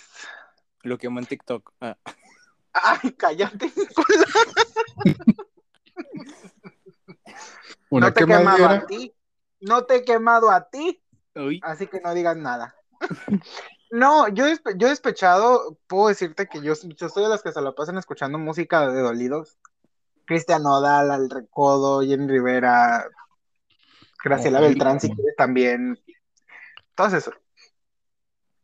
Lo 0.83 0.97
que 0.97 1.07
amo 1.07 1.19
en 1.19 1.25
TikTok. 1.25 1.73
Ah, 1.79 1.97
Ay, 2.73 3.11
cállate. 3.13 3.71
Una 7.89 8.07
No 8.07 8.13
te 8.13 8.23
he 8.23 8.25
quemado 8.25 8.67
a 8.67 8.85
ti. 8.85 9.13
No 9.59 9.85
te 9.85 9.95
he 9.97 10.03
quemado 10.03 10.49
a 10.49 10.69
ti, 10.69 11.03
uy, 11.35 11.59
así 11.63 11.87
que 11.87 12.01
no 12.01 12.13
digas 12.13 12.35
nada. 12.35 12.75
No, 13.93 14.29
yo, 14.29 14.45
yo 14.77 14.87
despechado, 14.87 15.77
puedo 15.87 16.07
decirte 16.07 16.47
que 16.47 16.61
yo, 16.61 16.75
yo 16.95 17.09
soy 17.09 17.23
de 17.23 17.29
las 17.29 17.43
que 17.43 17.51
se 17.51 17.59
la 17.59 17.73
pasan 17.73 17.97
escuchando 17.97 18.37
música 18.37 18.89
de 18.89 19.01
dolidos. 19.01 19.57
Cristian 20.25 20.63
Nodal, 20.63 21.11
Al 21.11 21.29
Recodo, 21.29 21.99
Jenny 21.99 22.25
Rivera, 22.25 23.05
Graciela. 24.23 24.61
Beltrán, 24.61 25.01
si 25.01 25.13
quieres 25.13 25.35
también. 25.35 26.01
Todo 26.95 27.17
eso. 27.17 27.33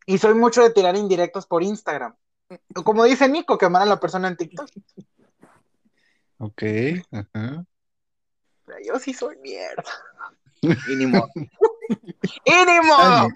Y 0.06 0.17
soy 0.17 0.34
mucho 0.34 0.63
de 0.63 0.70
tirar 0.70 0.96
indirectos 0.96 1.46
por 1.46 1.62
Instagram. 1.62 2.15
Como 2.83 3.03
dice 3.03 3.27
Nico, 3.27 3.57
quemar 3.57 3.81
a 3.81 3.86
la 3.86 3.99
persona 3.99 4.27
en 4.27 4.38
TikTok. 4.38 4.69
Ok, 6.38 6.63
ajá. 7.12 7.65
Pero 8.65 8.77
Yo 8.86 8.99
sí 8.99 9.13
soy 9.13 9.38
mierda. 9.38 9.83
Y 10.62 10.95
ni 10.95 11.05
modo. 11.05 11.29
¡Y 12.45 12.65
ni 12.65 12.79
modo! 12.88 13.27
Ay, 13.27 13.29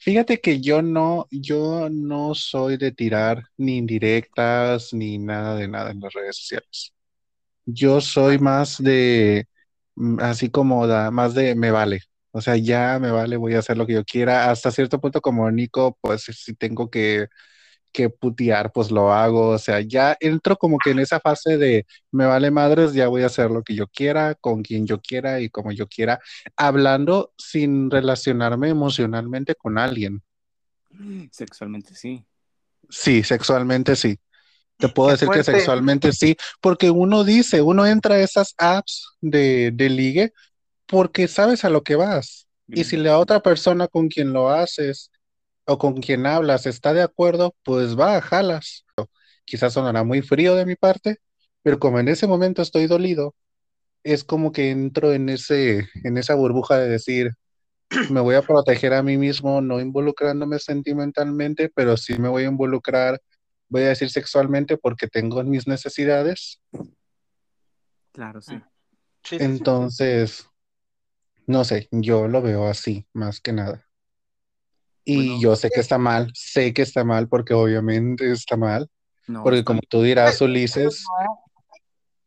Fíjate 0.00 0.40
que 0.40 0.60
yo 0.60 0.80
no, 0.80 1.26
yo 1.30 1.88
no 1.90 2.34
soy 2.34 2.76
de 2.76 2.92
tirar 2.92 3.42
ni 3.56 3.78
indirectas 3.78 4.92
ni 4.94 5.18
nada 5.18 5.56
de 5.56 5.66
nada 5.66 5.90
en 5.90 6.00
las 6.00 6.12
redes 6.12 6.36
sociales. 6.36 6.94
Yo 7.66 8.00
soy 8.00 8.38
más 8.38 8.78
de, 8.78 9.48
mm, 9.96 10.20
así 10.20 10.50
como 10.50 10.86
da, 10.86 11.10
más 11.10 11.34
de 11.34 11.54
me 11.56 11.70
vale. 11.72 12.00
O 12.30 12.40
sea, 12.40 12.56
ya 12.56 12.98
me 13.00 13.10
vale, 13.10 13.36
voy 13.36 13.54
a 13.54 13.60
hacer 13.60 13.76
lo 13.76 13.86
que 13.86 13.94
yo 13.94 14.04
quiera. 14.04 14.50
Hasta 14.50 14.70
cierto 14.70 15.00
punto, 15.00 15.20
como 15.20 15.50
Nico, 15.50 15.98
pues 16.00 16.24
si 16.24 16.54
tengo 16.54 16.90
que, 16.90 17.28
que 17.92 18.10
putear, 18.10 18.72
pues 18.72 18.90
lo 18.90 19.12
hago. 19.12 19.48
O 19.50 19.58
sea, 19.58 19.80
ya 19.80 20.16
entro 20.20 20.56
como 20.56 20.78
que 20.78 20.90
en 20.90 20.98
esa 20.98 21.20
fase 21.20 21.56
de 21.56 21.86
me 22.12 22.26
vale 22.26 22.50
madres, 22.50 22.92
ya 22.92 23.08
voy 23.08 23.22
a 23.22 23.26
hacer 23.26 23.50
lo 23.50 23.62
que 23.62 23.74
yo 23.74 23.86
quiera, 23.88 24.34
con 24.34 24.62
quien 24.62 24.86
yo 24.86 25.00
quiera 25.00 25.40
y 25.40 25.48
como 25.48 25.72
yo 25.72 25.86
quiera, 25.88 26.20
hablando 26.56 27.32
sin 27.36 27.90
relacionarme 27.90 28.68
emocionalmente 28.68 29.54
con 29.54 29.78
alguien. 29.78 30.22
sexualmente 31.30 31.94
sí. 31.94 32.24
Sí, 32.90 33.22
sexualmente 33.22 33.96
sí. 33.96 34.18
Te 34.78 34.88
puedo 34.88 35.10
decir 35.10 35.28
que 35.28 35.42
sexualmente 35.42 36.12
sí, 36.12 36.36
porque 36.60 36.88
uno 36.88 37.24
dice, 37.24 37.60
uno 37.62 37.84
entra 37.84 38.14
a 38.14 38.20
esas 38.20 38.54
apps 38.58 39.08
de, 39.20 39.72
de 39.74 39.88
ligue 39.88 40.32
porque 40.88 41.28
sabes 41.28 41.64
a 41.64 41.70
lo 41.70 41.82
que 41.82 41.94
vas. 41.94 42.48
Y 42.66 42.84
si 42.84 42.96
la 42.96 43.18
otra 43.18 43.40
persona 43.40 43.88
con 43.88 44.08
quien 44.08 44.32
lo 44.32 44.50
haces 44.50 45.10
o 45.66 45.78
con 45.78 46.00
quien 46.00 46.26
hablas 46.26 46.66
está 46.66 46.92
de 46.92 47.02
acuerdo, 47.02 47.54
pues 47.62 47.98
va, 47.98 48.20
jalas. 48.20 48.84
Quizás 49.44 49.74
sonará 49.74 50.02
muy 50.04 50.22
frío 50.22 50.54
de 50.54 50.66
mi 50.66 50.76
parte, 50.76 51.18
pero 51.62 51.78
como 51.78 51.98
en 51.98 52.08
ese 52.08 52.26
momento 52.26 52.60
estoy 52.60 52.86
dolido, 52.86 53.34
es 54.02 54.24
como 54.24 54.52
que 54.52 54.70
entro 54.70 55.12
en 55.12 55.28
ese, 55.28 55.88
en 56.04 56.18
esa 56.18 56.34
burbuja 56.34 56.78
de 56.78 56.88
decir, 56.88 57.32
me 58.10 58.20
voy 58.20 58.34
a 58.34 58.42
proteger 58.42 58.92
a 58.94 59.02
mí 59.02 59.16
mismo, 59.16 59.60
no 59.60 59.80
involucrándome 59.80 60.58
sentimentalmente, 60.58 61.70
pero 61.74 61.96
sí 61.96 62.18
me 62.18 62.28
voy 62.28 62.44
a 62.44 62.48
involucrar, 62.48 63.20
voy 63.68 63.82
a 63.82 63.88
decir 63.88 64.10
sexualmente 64.10 64.76
porque 64.76 65.06
tengo 65.06 65.42
mis 65.44 65.66
necesidades. 65.66 66.60
Claro, 68.12 68.40
sí. 68.40 68.56
Sí, 68.56 68.62
sí, 69.22 69.38
sí. 69.38 69.44
Entonces, 69.44 70.48
no 71.48 71.64
sé, 71.64 71.88
yo 71.90 72.28
lo 72.28 72.42
veo 72.42 72.68
así, 72.68 73.06
más 73.14 73.40
que 73.40 73.54
nada. 73.54 73.86
Y 75.02 75.28
Bueno. 75.30 75.40
yo 75.40 75.56
sé 75.56 75.70
que 75.70 75.80
está 75.80 75.96
mal, 75.96 76.30
sé 76.34 76.74
que 76.74 76.82
está 76.82 77.04
mal 77.04 77.26
porque 77.26 77.54
obviamente 77.54 78.30
está 78.30 78.58
mal, 78.58 78.90
No, 79.26 79.42
porque 79.42 79.64
como 79.64 79.80
tú 79.88 80.02
dirás, 80.02 80.42
Ulises, 80.42 81.02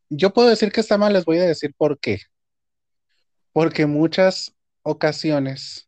yo 0.10 0.34
puedo 0.34 0.50
decir 0.50 0.72
que 0.72 0.82
está 0.82 0.98
mal, 0.98 1.14
les 1.14 1.24
voy 1.24 1.38
a 1.38 1.44
decir 1.44 1.72
por 1.78 2.00
qué. 2.00 2.20
Porque 3.54 3.86
muchas 3.86 4.56
ocasiones 4.82 5.88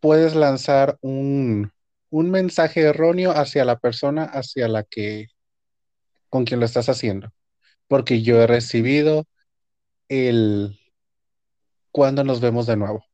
puedes 0.00 0.34
lanzar 0.34 0.98
un, 1.00 1.72
un 2.10 2.30
mensaje 2.30 2.82
erróneo 2.82 3.30
hacia 3.30 3.64
la 3.64 3.78
persona 3.78 4.24
hacia 4.24 4.68
la 4.68 4.82
que, 4.82 5.28
con 6.28 6.44
quien 6.44 6.60
lo 6.60 6.66
estás 6.66 6.90
haciendo. 6.90 7.30
Porque 7.88 8.20
yo 8.20 8.42
he 8.42 8.46
recibido 8.46 9.24
el 10.08 10.78
cuándo 11.96 12.22
nos 12.24 12.42
vemos 12.42 12.66
de 12.66 12.76
nuevo, 12.76 13.06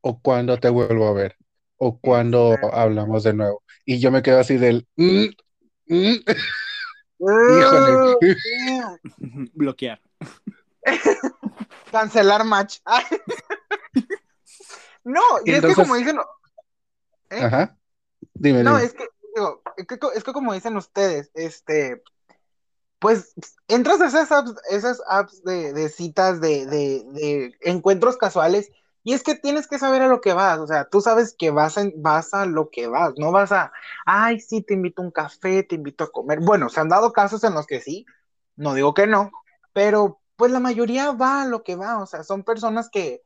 o 0.00 0.20
cuándo 0.22 0.56
te 0.60 0.68
vuelvo 0.68 1.08
a 1.08 1.12
ver, 1.12 1.36
o 1.76 1.98
cuándo 1.98 2.56
hablamos 2.72 3.24
de 3.24 3.34
nuevo. 3.34 3.64
Y 3.84 3.98
yo 3.98 4.12
me 4.12 4.22
quedo 4.22 4.38
así 4.38 4.58
del, 4.58 4.86
"Mm, 4.94 5.24
mm". 5.88 6.14
Híjole. 7.18 8.16
Bloquear. 9.54 10.00
Cancelar 11.90 12.44
match. 12.44 12.78
No, 15.04 15.20
y 15.44 15.50
es 15.50 15.60
que 15.60 15.66
Entonces- 15.66 15.76
como 15.84 15.96
dicen, 15.96 16.16
¿eh? 17.30 17.42
Ajá. 17.42 17.76
Dime, 18.34 18.62
No, 18.62 18.76
dime. 18.76 18.84
es 18.86 18.94
que, 18.94 19.04
digo, 19.34 19.60
es 19.76 19.84
que, 19.88 19.98
es 20.14 20.22
que 20.22 20.32
como 20.32 20.54
dicen 20.54 20.76
ustedes, 20.76 21.32
este, 21.34 22.04
pues 23.02 23.34
entras 23.68 24.00
a 24.00 24.06
esas 24.08 24.32
apps, 24.32 24.54
esas 24.70 25.02
apps 25.08 25.44
de, 25.44 25.90
citas, 25.90 26.40
de, 26.40 26.66
de, 26.66 27.04
de 27.12 27.56
encuentros 27.62 28.16
casuales, 28.16 28.70
Y 29.04 29.14
es 29.14 29.24
que 29.24 29.34
tienes 29.36 29.66
que 29.68 29.78
saber 29.80 30.02
a 30.02 30.08
lo 30.08 30.20
que 30.20 30.32
vas, 30.34 30.60
o 30.60 30.66
sea, 30.68 30.88
tú 30.88 31.00
sabes 31.00 31.34
que 31.38 31.50
vas 31.50 31.78
a, 31.78 31.84
vas 31.96 32.34
a 32.34 32.46
lo 32.46 32.70
que 32.70 32.86
vas, 32.86 33.14
no 33.18 33.32
vas 33.32 33.52
a, 33.52 33.72
ay, 34.06 34.40
sí, 34.40 34.62
te 34.62 34.74
invito 34.74 35.02
a 35.02 35.06
un 35.06 35.10
café, 35.12 35.64
te 35.64 35.74
invito 35.76 36.04
a 36.04 36.12
comer. 36.12 36.40
Bueno, 36.40 36.68
se 36.70 36.80
han 36.80 36.88
dado 36.88 37.12
casos 37.12 37.44
en 37.44 37.54
los 37.54 37.66
que 37.66 37.80
sí, 37.80 38.06
no 38.56 38.74
digo 38.74 38.94
que 38.94 39.06
no, 39.08 39.32
pero 39.72 40.20
pues 40.36 40.52
la 40.52 40.60
mayoría 40.60 41.12
va 41.12 41.42
a 41.42 41.46
lo 41.46 41.62
que 41.64 41.76
va, 41.76 42.00
o 42.02 42.06
sea, 42.06 42.22
son 42.24 42.44
personas 42.44 42.88
que, 42.90 43.22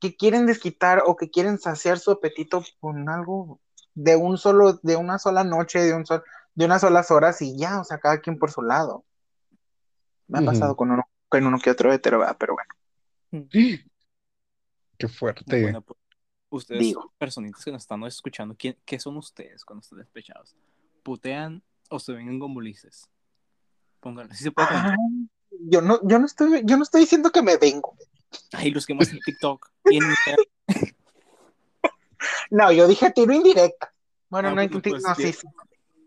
que 0.00 0.16
quieren 0.16 0.46
desquitar 0.46 1.02
o 1.06 1.16
que 1.16 1.30
quieren 1.30 1.58
saciar 1.58 1.98
su 1.98 2.10
apetito 2.12 2.62
con 2.80 3.08
algo 3.10 3.60
de 3.94 4.16
un 4.16 4.38
solo, 4.38 4.74
de 4.82 4.96
una 4.96 5.18
sola 5.18 5.44
noche, 5.44 5.80
de 5.80 5.94
un 5.94 6.06
sol, 6.06 6.22
de 6.54 6.64
unas 6.66 6.80
solas 6.82 7.10
horas 7.10 7.42
y 7.42 7.56
ya, 7.58 7.80
o 7.80 7.84
sea, 7.84 7.98
cada 8.00 8.20
quien 8.20 8.38
por 8.38 8.50
su 8.50 8.62
lado. 8.62 9.04
Me 10.28 10.38
ha 10.38 10.42
pasado 10.44 10.76
con 10.76 10.90
uno, 10.90 11.04
con 11.28 11.44
uno 11.46 11.58
que 11.58 11.70
otro 11.70 11.92
hetero, 11.92 12.18
¿verdad? 12.20 12.36
pero 12.38 12.54
bueno. 12.54 12.72
Qué 14.98 15.08
fuerte. 15.08 15.62
Bueno, 15.62 15.80
pues, 15.82 15.98
ustedes, 16.50 16.80
Digo. 16.80 17.12
personitas 17.18 17.64
que 17.64 17.70
nos 17.72 17.82
están 17.82 18.02
escuchando, 18.04 18.54
¿quién- 18.58 18.76
¿qué 18.84 18.98
son 18.98 19.16
ustedes 19.16 19.64
cuando 19.64 19.80
están 19.82 19.98
despechados? 20.00 20.56
¿Putean 21.02 21.62
o 21.90 21.98
se 21.98 22.12
ven 22.12 22.38
con 22.38 22.52
bolices? 22.52 23.08
Pónganlo, 24.00 24.34
se 24.34 24.50
puede 24.50 24.68
yo 25.60 25.80
no, 25.80 25.98
yo 26.06 26.18
no 26.18 26.26
estoy, 26.26 26.62
yo 26.64 26.76
no 26.76 26.82
estoy 26.82 27.00
diciendo 27.02 27.30
que 27.30 27.42
me 27.42 27.56
vengo. 27.56 27.96
Ay, 28.52 28.70
los 28.70 28.86
que 28.86 28.94
más 28.94 29.10
en 29.12 29.20
TikTok 29.20 29.70
y 29.84 29.96
en 29.96 30.04
Instagram. 30.04 30.44
No, 32.50 32.72
yo 32.72 32.86
dije 32.86 33.10
tiro 33.12 33.32
indirecta. 33.32 33.92
Bueno, 34.28 34.48
Ah, 34.50 34.66
no, 34.66 34.80
pues, 34.82 35.02
no, 35.02 35.14
bien. 35.16 35.32
sí, 35.32 35.40
sí. 35.40 35.46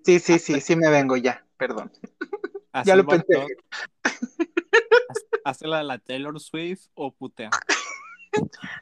Sí, 0.04 0.20
sí, 0.20 0.40
sí, 0.40 0.62
sí 0.62 0.76
me 0.76 0.90
vengo 0.90 1.16
ya, 1.18 1.46
perdón. 1.58 1.92
Haz 2.72 2.88
Ya 2.88 2.96
lo 2.96 3.06
pensé. 3.06 3.46
Hace 5.44 5.68
la 5.68 5.80
de 5.80 5.84
la 5.84 5.98
Taylor 5.98 6.40
Swift 6.40 6.88
o 6.94 7.12
putea. 7.12 7.50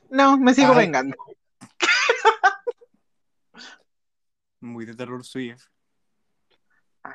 No, 0.09 0.37
me 0.37 0.53
sigo 0.53 0.73
Ay. 0.73 0.85
vengando. 0.85 1.15
Muy 4.59 4.85
de 4.85 4.93
Taylor 4.95 5.23
Swift. 5.23 5.63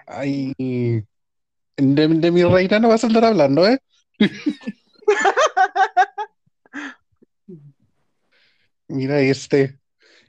Ay, 0.06 0.54
de, 0.56 1.06
de 1.76 2.30
mi 2.30 2.42
reina 2.42 2.80
no 2.80 2.88
vas 2.88 3.04
a 3.04 3.06
andar 3.06 3.26
hablando, 3.26 3.68
¿eh? 3.68 3.78
Mira 8.88 9.20
este. 9.20 9.78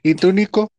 ¿Y 0.02 0.14
tú, 0.14 0.32
Nico? 0.32 0.70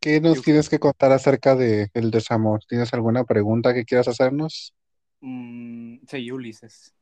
¿Qué 0.00 0.20
nos 0.20 0.42
tienes 0.42 0.68
que 0.68 0.78
contar 0.78 1.10
acerca 1.12 1.56
de 1.56 1.90
el 1.94 2.10
desamor? 2.10 2.60
¿Tienes 2.68 2.92
alguna 2.94 3.24
pregunta 3.24 3.74
que 3.74 3.84
quieras 3.84 4.08
hacernos? 4.08 4.74
Mm, 5.20 5.98
sí, 6.06 6.30
Ulises. 6.30 6.94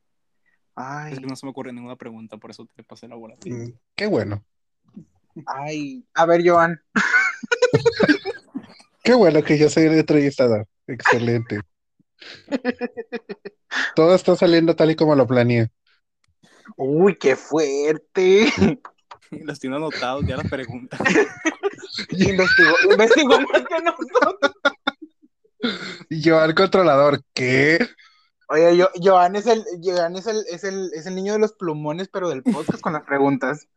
Ay, 0.74 1.14
Es 1.14 1.20
que 1.20 1.26
no 1.26 1.36
se 1.36 1.46
me 1.46 1.50
ocurre 1.50 1.72
ninguna 1.72 1.96
pregunta, 1.96 2.36
por 2.36 2.50
eso 2.50 2.66
te 2.74 2.82
pasé 2.82 3.08
la 3.08 3.16
bola. 3.16 3.36
Mm, 3.44 3.70
Qué 3.94 4.06
bueno. 4.06 4.44
ay. 5.46 6.04
A 6.14 6.26
ver, 6.26 6.46
Joan. 6.46 6.80
Qué 9.02 9.14
bueno 9.14 9.42
que 9.42 9.56
yo 9.58 9.70
soy 9.70 9.84
el 9.84 9.98
entrevistador. 9.98 10.66
Excelente. 10.86 11.60
Todo 13.94 14.14
está 14.14 14.36
saliendo 14.36 14.74
tal 14.74 14.90
y 14.90 14.96
como 14.96 15.14
lo 15.14 15.26
planeé. 15.26 15.70
Uy, 16.76 17.16
qué 17.16 17.36
fuerte. 17.36 18.46
Los 19.30 19.58
tiene 19.58 19.76
anotados 19.76 20.24
ya 20.26 20.36
las 20.36 20.48
preguntas. 20.48 21.00
Investigo, 22.10 22.74
investigo 22.90 23.40
más 23.40 23.62
que 23.68 23.82
nosotros. 23.82 24.52
Yo 26.10 26.38
al 26.38 26.54
controlador, 26.54 27.22
¿qué? 27.32 27.78
Oye, 28.48 28.76
yo, 28.76 28.88
Joan 29.02 29.34
es 29.36 29.46
el, 29.46 29.64
Joan 29.82 30.16
es 30.16 30.26
el, 30.26 30.44
es 30.48 30.64
el, 30.64 30.90
es 30.94 31.06
el 31.06 31.14
niño 31.14 31.32
de 31.32 31.40
los 31.40 31.52
plumones, 31.52 32.08
pero 32.08 32.28
del 32.28 32.42
podcast 32.42 32.80
con 32.80 32.92
las 32.92 33.02
preguntas. 33.02 33.68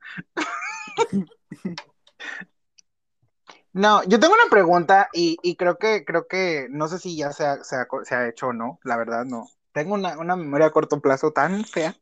No, 3.73 4.03
yo 4.03 4.19
tengo 4.19 4.33
una 4.33 4.49
pregunta 4.49 5.09
y, 5.13 5.37
y 5.43 5.55
creo 5.55 5.77
que, 5.77 6.03
creo 6.03 6.27
que, 6.27 6.67
no 6.71 6.87
sé 6.87 6.99
si 6.99 7.15
ya 7.15 7.31
se 7.31 7.45
ha, 7.45 7.63
se 7.63 7.75
ha, 7.75 7.87
se 8.03 8.15
ha 8.15 8.27
hecho 8.27 8.47
o 8.47 8.53
no, 8.53 8.79
la 8.83 8.97
verdad 8.97 9.25
no. 9.25 9.47
Tengo 9.71 9.93
una, 9.93 10.17
una 10.17 10.35
memoria 10.35 10.67
a 10.67 10.71
corto 10.71 10.99
plazo 10.99 11.31
tan 11.31 11.63
fea. 11.65 11.95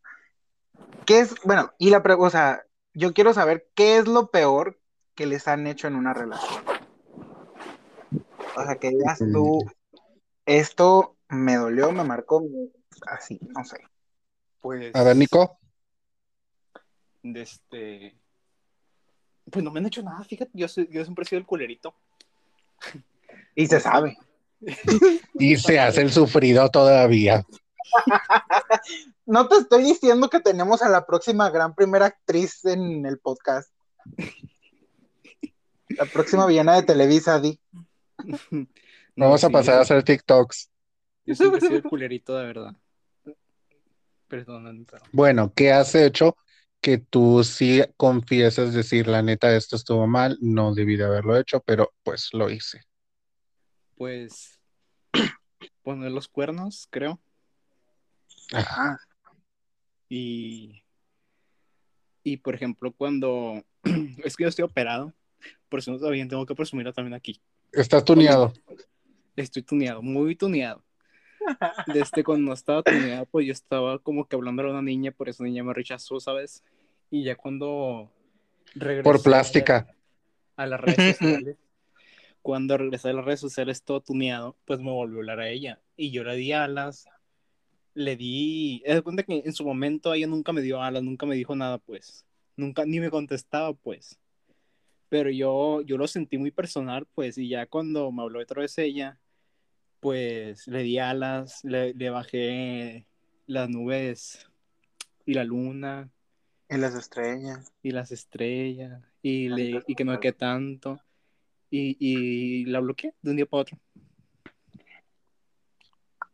¿Qué 1.06 1.20
es, 1.20 1.36
bueno, 1.44 1.74
y 1.78 1.90
la 1.90 2.04
pregunta, 2.04 2.28
o 2.28 2.32
sea, 2.32 2.64
yo 2.94 3.14
quiero 3.14 3.34
saber 3.34 3.70
qué 3.76 3.98
es 3.98 4.08
lo 4.08 4.32
peor 4.32 4.80
que 5.14 5.26
les 5.26 5.48
han 5.48 5.68
hecho 5.68 5.88
en 5.88 5.96
una 5.96 6.14
relación? 6.14 6.64
O 8.56 8.64
sea, 8.64 8.76
que 8.76 8.90
digas 8.90 9.20
tú, 9.20 9.60
esto 10.46 11.17
me 11.30 11.56
dolió, 11.56 11.92
me 11.92 12.04
marcó, 12.04 12.44
así, 13.08 13.40
no 13.56 13.64
sé. 13.66 13.78
Pues. 14.62 14.96
A 14.96 15.04
ver, 15.04 15.16
Nico. 15.16 15.60
De 17.24 17.42
este. 17.42 18.18
Pues 19.52 19.64
no 19.64 19.72
me 19.72 19.80
han 19.80 19.86
hecho 19.88 20.02
nada, 20.04 20.24
fíjate. 20.24 20.52
Yo, 20.54 20.68
soy- 20.68 20.88
yo 20.92 21.04
siempre 21.04 21.24
he 21.24 21.28
sido 21.28 21.40
el 21.40 21.46
culerito. 21.46 21.94
Y 23.56 23.68
se 23.68 23.80
sabe. 23.80 24.18
Y 25.40 25.56
se 25.58 25.80
hace 25.80 26.02
el 26.02 26.12
sufrido 26.12 26.68
todavía. 26.70 27.46
No 29.26 29.48
te 29.48 29.58
estoy 29.58 29.84
diciendo 29.84 30.30
que 30.30 30.40
tenemos 30.40 30.82
a 30.82 30.90
la 30.90 31.06
próxima 31.06 31.50
gran 31.52 31.76
primera 31.76 32.08
actriz 32.08 32.66
en 32.66 33.06
el 33.06 33.20
podcast. 33.20 33.72
La 35.90 36.06
próxima 36.06 36.48
villana 36.48 36.76
de 36.76 36.84
Televisa, 36.84 37.40
Di. 37.40 37.60
No, 38.50 38.66
Vamos 39.16 39.44
a 39.44 39.50
pasar 39.50 39.76
a 39.78 39.82
hacer 39.82 40.04
TikToks. 40.04 40.70
Yo 41.28 41.36
siempre 41.36 41.60
he 41.60 41.62
sido 41.62 41.76
el 41.76 41.84
culerito, 41.90 42.38
de 42.38 42.46
verdad. 42.46 42.76
Perdón, 44.28 44.86
pero. 44.90 45.04
Bueno, 45.12 45.54
¿qué 45.54 45.72
has 45.72 45.94
hecho 45.94 46.38
que 46.82 46.98
tú 46.98 47.44
sí 47.44 47.82
confieses 47.98 48.74
decir, 48.74 49.08
la 49.08 49.22
neta, 49.22 49.56
esto 49.56 49.76
estuvo 49.76 50.08
mal, 50.08 50.38
no 50.42 50.74
debí 50.74 50.96
de 50.96 51.04
haberlo 51.04 51.38
hecho, 51.38 51.62
pero 51.62 51.94
pues 52.04 52.30
lo 52.34 52.50
hice? 52.50 52.82
Pues. 53.96 54.60
Poner 55.84 56.12
los 56.12 56.28
cuernos, 56.30 56.88
creo. 56.90 57.20
Ah, 58.54 58.98
Y. 60.08 60.82
Y 62.24 62.38
por 62.38 62.56
ejemplo, 62.56 62.94
cuando. 62.94 63.64
Es 64.24 64.38
que 64.38 64.44
yo 64.44 64.50
estoy 64.50 64.64
operado. 64.64 65.14
Por 65.68 65.80
eso 65.80 65.92
no 65.92 66.00
sabían, 66.00 66.30
tengo 66.30 66.46
que 66.46 66.56
presumirlo 66.56 66.94
también 66.94 67.14
aquí. 67.14 67.42
Estás 67.74 68.04
tuneado. 68.06 68.54
Estoy 69.36 69.62
tuneado, 69.62 70.02
muy 70.02 70.36
tuneado. 70.36 70.87
Desde 71.88 72.24
cuando 72.24 72.48
no 72.48 72.54
estaba 72.54 72.84
tuneado, 72.84 73.26
pues 73.26 73.46
yo 73.46 73.54
estaba 73.54 74.00
como 74.00 74.26
que 74.26 74.36
hablando 74.36 74.64
a 74.64 74.72
una 74.72 74.82
niña, 74.82 75.12
por 75.12 75.30
eso 75.30 75.44
niña 75.44 75.64
me 75.64 75.74
rechazó, 75.74 76.20
¿sabes? 76.20 76.64
Y 77.10 77.24
ya 77.24 77.36
cuando 77.36 78.12
regresé 78.76 79.04
Por 79.04 79.22
plástica. 79.22 79.88
a 80.56 80.66
las 80.66 80.80
redes 80.80 81.18
sociales, 81.18 81.58
cuando 82.42 82.78
regresé 82.78 83.10
a 83.10 83.14
las 83.14 83.26
redes 83.26 83.40
sociales 83.40 83.84
todo 83.84 84.02
tuneado, 84.02 84.56
pues 84.66 84.80
me 84.80 84.92
volvió 84.92 85.18
a 85.18 85.20
hablar 85.20 85.40
a 85.40 85.50
ella. 85.50 85.80
Y 85.96 86.12
yo 86.12 86.24
le 86.24 86.36
di 86.36 86.52
alas, 86.52 87.06
le 87.94 88.16
di... 88.16 88.82
Es 88.86 88.96
de 88.96 89.02
cuenta 89.02 89.24
que 89.24 89.42
en 89.46 89.54
su 89.54 89.66
momento 89.66 90.14
ella 90.14 90.28
nunca 90.28 90.54
me 90.54 90.62
dio 90.62 90.82
alas, 90.82 91.04
nunca 91.04 91.26
me 91.26 91.36
dijo 91.36 91.56
nada, 91.56 91.78
pues. 91.78 92.26
Nunca, 92.56 92.86
ni 92.86 93.00
me 93.00 93.10
contestaba, 93.10 93.74
pues. 93.74 94.20
Pero 95.10 95.30
yo, 95.30 95.82
yo 95.82 95.98
lo 95.98 96.08
sentí 96.08 96.38
muy 96.38 96.52
personal, 96.52 97.08
pues, 97.16 97.38
y 97.38 97.48
ya 97.48 97.66
cuando 97.66 98.12
me 98.12 98.24
habló 98.24 98.40
otra 98.42 98.62
vez 98.62 98.78
ella, 98.78 99.18
pues 100.00 100.68
le 100.68 100.84
di 100.84 101.00
alas, 101.00 101.64
le, 101.64 101.94
le 101.94 102.10
bajé 102.10 103.06
las 103.46 103.70
nubes 103.70 104.48
y 105.26 105.34
la 105.34 105.44
luna 105.44 106.10
y 106.70 106.78
las 106.78 106.96
estrellas. 106.96 107.72
y 107.82 107.92
las 107.92 108.12
estrellas 108.12 109.02
y, 109.22 109.50
le, 109.50 109.84
y 109.88 109.96
que 109.96 110.06
no 110.06 110.20
qué 110.20 110.34
tanto 110.34 111.00
y, 111.70 111.98
y 112.00 112.66
la 112.66 112.80
bloqueé 112.80 113.14
de 113.22 113.32
un 113.32 113.38
día 113.38 113.46
para 113.46 113.62
otro. 113.62 113.78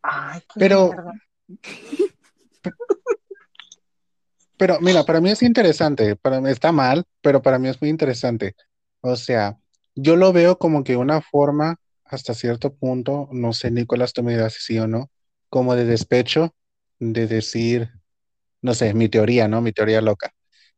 Ay, 0.01 0.41
qué 0.41 0.59
Pero-. 0.59 0.91
Pero 4.57 4.79
mira, 4.79 5.03
para 5.03 5.19
mí 5.19 5.29
es 5.29 5.41
interesante, 5.41 6.15
para 6.15 6.39
mí 6.39 6.49
está 6.49 6.71
mal, 6.71 7.03
pero 7.21 7.41
para 7.41 7.59
mí 7.59 7.67
es 7.67 7.81
muy 7.81 7.89
interesante. 7.89 8.55
O 9.01 9.15
sea, 9.15 9.57
yo 9.95 10.15
lo 10.15 10.31
veo 10.31 10.57
como 10.57 10.83
que 10.83 10.95
una 10.95 11.21
forma, 11.21 11.77
hasta 12.13 12.33
cierto 12.33 12.73
punto, 12.73 13.29
no 13.31 13.53
sé, 13.53 13.71
Nicolás, 13.71 14.13
tú 14.13 14.23
me 14.23 14.33
dirás 14.33 14.53
si 14.53 14.73
sí 14.73 14.79
o 14.79 14.87
no, 14.87 15.09
como 15.49 15.75
de 15.75 15.85
despecho, 15.85 16.55
de 16.99 17.27
decir, 17.27 17.89
no 18.61 18.73
sé, 18.73 18.93
mi 18.93 19.09
teoría, 19.09 19.47
¿no? 19.47 19.61
Mi 19.61 19.71
teoría 19.71 20.01
loca, 20.01 20.31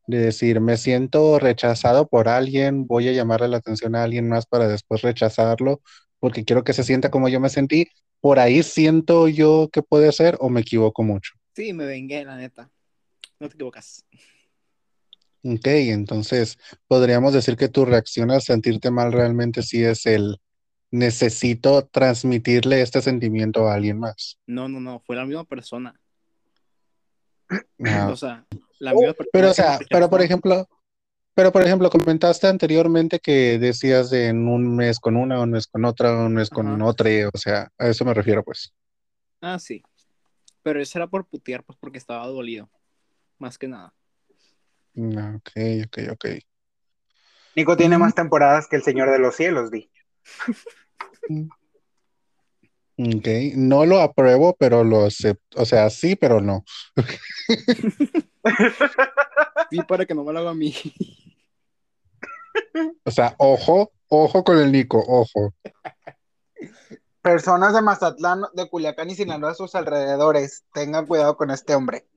de 0.07 0.19
decir, 0.19 0.59
me 0.61 0.77
siento 0.77 1.39
rechazado 1.39 2.07
por 2.07 2.27
alguien, 2.27 2.87
voy 2.87 3.09
a 3.09 3.13
llamarle 3.13 3.47
la 3.47 3.57
atención 3.57 3.95
a 3.95 4.03
alguien 4.03 4.27
más 4.27 4.45
para 4.45 4.67
después 4.67 5.01
rechazarlo, 5.01 5.81
porque 6.19 6.45
quiero 6.45 6.63
que 6.63 6.73
se 6.73 6.83
sienta 6.83 7.11
como 7.11 7.29
yo 7.29 7.39
me 7.39 7.49
sentí. 7.49 7.87
Por 8.21 8.39
ahí 8.39 8.63
siento 8.63 9.27
yo 9.27 9.69
que 9.71 9.83
puede 9.83 10.11
ser 10.11 10.37
o 10.39 10.49
me 10.49 10.61
equivoco 10.61 11.03
mucho. 11.03 11.33
Sí, 11.55 11.73
me 11.73 11.85
vengué, 11.85 12.25
la 12.25 12.35
neta. 12.35 12.71
No 13.39 13.47
te 13.47 13.55
equivocas. 13.55 14.03
Ok, 15.43 15.67
entonces 15.67 16.57
podríamos 16.87 17.33
decir 17.33 17.55
que 17.55 17.69
tu 17.69 17.85
reacción 17.85 18.31
al 18.31 18.41
sentirte 18.41 18.89
mal 18.89 19.13
realmente 19.13 19.61
sí 19.61 19.83
es 19.83 20.07
el 20.07 20.37
necesito 20.95 21.85
transmitirle 21.85 22.81
este 22.81 23.01
sentimiento 23.01 23.67
a 23.67 23.75
alguien 23.75 23.99
más. 23.99 24.39
No, 24.47 24.67
no, 24.67 24.79
no, 24.79 24.99
fue 24.99 25.15
la 25.15 25.25
misma 25.25 25.43
persona. 25.43 25.99
Ah, 27.85 28.09
O 28.11 28.15
sea, 28.15 28.45
la 28.79 28.93
misma 28.93 29.13
persona. 29.13 29.29
pero 29.31 29.49
o 29.51 29.53
sea, 29.53 29.79
pero 29.89 30.09
por 30.09 30.21
ejemplo, 30.21 30.67
Pero, 31.37 31.51
por 31.51 31.63
ejemplo, 31.63 31.89
comentaste 31.89 32.47
anteriormente 32.47 33.19
que 33.19 33.59
decías 33.59 34.09
de 34.09 34.27
en 34.29 34.47
un 34.47 34.73
mes 34.73 34.99
con 35.01 35.17
una, 35.17 35.41
un 35.41 35.51
mes 35.51 35.67
con 35.67 35.83
otra, 35.83 36.15
un 36.15 36.33
mes 36.33 36.49
con 36.49 36.65
Ajá. 36.65 36.85
otra, 36.85 37.09
o 37.33 37.37
sea, 37.37 37.69
a 37.77 37.87
eso 37.89 38.05
me 38.05 38.13
refiero, 38.13 38.41
pues. 38.41 38.73
Ah, 39.41 39.59
sí. 39.59 39.83
Pero 40.63 40.81
eso 40.81 40.97
era 40.97 41.07
por 41.07 41.27
putear, 41.27 41.61
pues 41.65 41.77
porque 41.77 41.97
estaba 41.97 42.25
dolido. 42.27 42.69
Más 43.37 43.57
que 43.57 43.67
nada. 43.67 43.93
Ah, 44.97 45.33
Ok, 45.35 45.51
ok, 45.87 45.97
ok. 46.13 46.25
Nico 47.57 47.75
tiene 47.75 47.97
Mm. 47.97 48.01
más 48.01 48.15
temporadas 48.15 48.67
que 48.69 48.77
el 48.77 48.83
Señor 48.83 49.11
de 49.11 49.19
los 49.19 49.35
Cielos, 49.35 49.69
di. 49.71 49.91
Ok, 52.97 53.27
no 53.55 53.85
lo 53.85 53.99
apruebo, 53.99 54.55
pero 54.57 54.83
lo 54.83 55.05
acepto. 55.05 55.61
O 55.61 55.65
sea, 55.65 55.89
sí, 55.89 56.15
pero 56.15 56.41
no. 56.41 56.63
Sí, 59.71 59.79
para 59.87 60.05
que 60.05 60.13
no 60.13 60.23
me 60.23 60.31
lo 60.31 60.39
haga 60.39 60.51
a 60.51 60.53
mí. 60.53 60.73
O 63.03 63.11
sea, 63.11 63.35
ojo, 63.39 63.91
ojo 64.07 64.43
con 64.43 64.59
el 64.59 64.71
Nico, 64.71 65.03
ojo. 65.05 65.53
Personas 67.21 67.73
de 67.73 67.81
Mazatlán, 67.81 68.43
de 68.53 68.69
Culiacán 68.69 69.09
y 69.09 69.15
Sinaloa 69.15 69.51
a 69.51 69.55
sus 69.55 69.73
alrededores, 69.73 70.63
tengan 70.73 71.07
cuidado 71.07 71.35
con 71.37 71.49
este 71.49 71.73
hombre. 71.73 72.07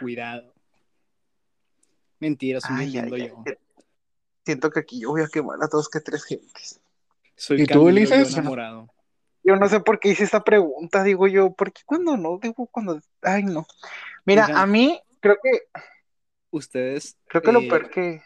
Cuidado. 0.00 0.54
Mentira, 2.20 2.60
ay, 2.62 2.96
ay. 2.96 3.28
yo. 3.28 3.42
Siento 4.44 4.70
que 4.70 4.80
aquí 4.80 5.00
yo 5.00 5.10
voy 5.10 5.22
a 5.22 5.28
quemar 5.28 5.58
a 5.62 5.66
dos 5.66 5.88
que 5.88 6.00
tres 6.00 6.24
gentes. 6.24 6.80
Soy 7.36 7.62
¿Y 7.62 7.66
tú, 7.66 7.82
Ulises? 7.82 8.32
enamorado. 8.32 8.88
Yo 9.42 9.56
no 9.56 9.68
sé 9.68 9.80
por 9.80 10.00
qué 10.00 10.10
hice 10.10 10.24
esta 10.24 10.42
pregunta, 10.42 11.02
digo 11.02 11.26
yo, 11.28 11.52
¿por 11.52 11.72
qué 11.72 11.82
cuando 11.84 12.16
no? 12.16 12.38
Digo 12.40 12.66
cuando, 12.66 13.00
ay 13.22 13.42
no. 13.42 13.66
Mira, 14.24 14.46
Oigan. 14.46 14.58
a 14.58 14.66
mí 14.66 15.00
creo 15.20 15.36
que, 15.42 15.50
Ustedes, 16.50 17.16
creo 17.26 17.42
que 17.42 17.52
lo 17.52 17.60
eh, 17.60 17.68
peor 17.68 17.90
que, 17.90 18.22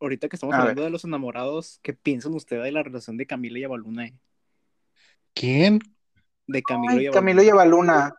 ahorita 0.00 0.28
que 0.28 0.36
estamos 0.36 0.54
A 0.54 0.58
hablando 0.60 0.82
ver. 0.82 0.88
de 0.88 0.92
los 0.92 1.04
enamorados, 1.04 1.80
¿qué 1.82 1.92
piensan 1.92 2.32
ustedes 2.34 2.62
de 2.62 2.72
la 2.72 2.82
relación 2.82 3.16
de 3.16 3.26
Camila 3.26 3.58
y 3.58 3.64
Avaluna? 3.64 4.06
eh? 4.06 4.14
¿Quién? 5.34 5.80
De 6.46 6.62
Camilo 6.62 6.94
y 6.94 6.98
ay, 6.98 7.06
Avaluna. 7.06 7.20
Camilo 7.20 7.42
lleva 7.42 7.64
luna. 7.64 8.14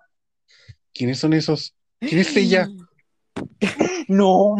¿Quiénes 0.93 1.19
son 1.19 1.33
esos? 1.33 1.75
¿Quién 1.99 2.19
es 2.19 2.35
ella? 2.35 2.67
No. 4.09 4.55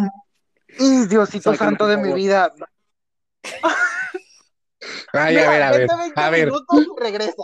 Diosito 1.10 1.54
santo 1.54 1.86
de 1.86 1.98
mi 1.98 2.14
vida. 2.14 2.52
Ay, 5.14 5.36
Mira, 5.36 5.48
a 5.48 5.52
ver, 5.52 5.62
a 5.62 5.72
ver, 5.72 5.82
vete 5.82 5.96
20 5.96 6.20
a 6.20 6.30
ver, 6.32 6.46
minutos 6.48 6.88
regresa. 7.00 7.44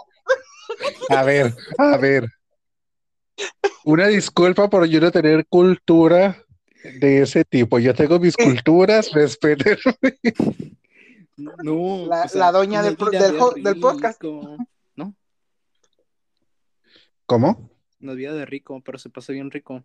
a 1.10 1.24
ver, 1.24 1.54
a 1.78 1.98
ver. 1.98 2.28
Una 3.86 4.08
disculpa 4.08 4.70
por 4.70 4.86
yo 4.88 5.00
no 5.00 5.12
tener 5.12 5.46
cultura 5.48 6.44
de 6.84 7.22
ese 7.22 7.46
tipo. 7.46 7.78
Yo 7.80 7.94
tengo 7.94 8.20
mis 8.20 8.36
culturas, 8.36 9.12
respeten. 9.12 9.78
No, 11.38 12.06
La- 12.08 12.24
o 12.24 12.28
sea, 12.28 12.40
la 12.42 12.52
doña 12.52 12.82
del 12.82 12.98
podcast. 12.98 14.22
No, 14.96 15.16
¿Cómo? 17.26 17.70
no 18.00 18.12
es 18.12 18.18
vida 18.18 18.34
de 18.34 18.46
rico, 18.46 18.82
pero 18.82 18.98
se 18.98 19.10
pasa 19.10 19.32
bien 19.32 19.52
rico. 19.52 19.84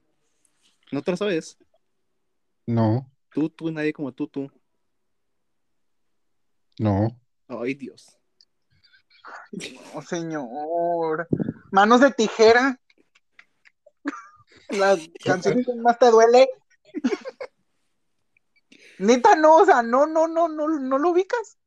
¿No 0.90 1.03
te 1.03 1.11
lo 1.11 1.16
sabes? 1.16 1.59
No, 2.66 3.11
Tú, 3.33 3.51
tú, 3.51 3.70
nadie 3.70 3.92
como 3.92 4.12
tú, 4.12 4.27
tú. 4.29 4.51
no. 6.79 7.20
Ay, 7.61 7.75
Dios. 7.75 8.19
Oh, 9.95 10.03
señor. 10.03 11.29
Manos 11.71 12.01
de 12.01 12.11
tijera. 12.12 12.79
La 14.71 14.99
canción 15.25 15.62
que 15.64 15.75
más 15.77 15.99
te 15.99 16.11
duele. 16.11 16.49
Neta, 18.99 19.35
no, 19.37 19.57
o 19.57 19.64
sea, 19.64 19.83
no, 19.83 20.07
no, 20.07 20.29
no, 20.29 20.49
no, 20.49 20.69
no 20.69 20.99
lo 20.99 21.11
ubicas. 21.11 21.59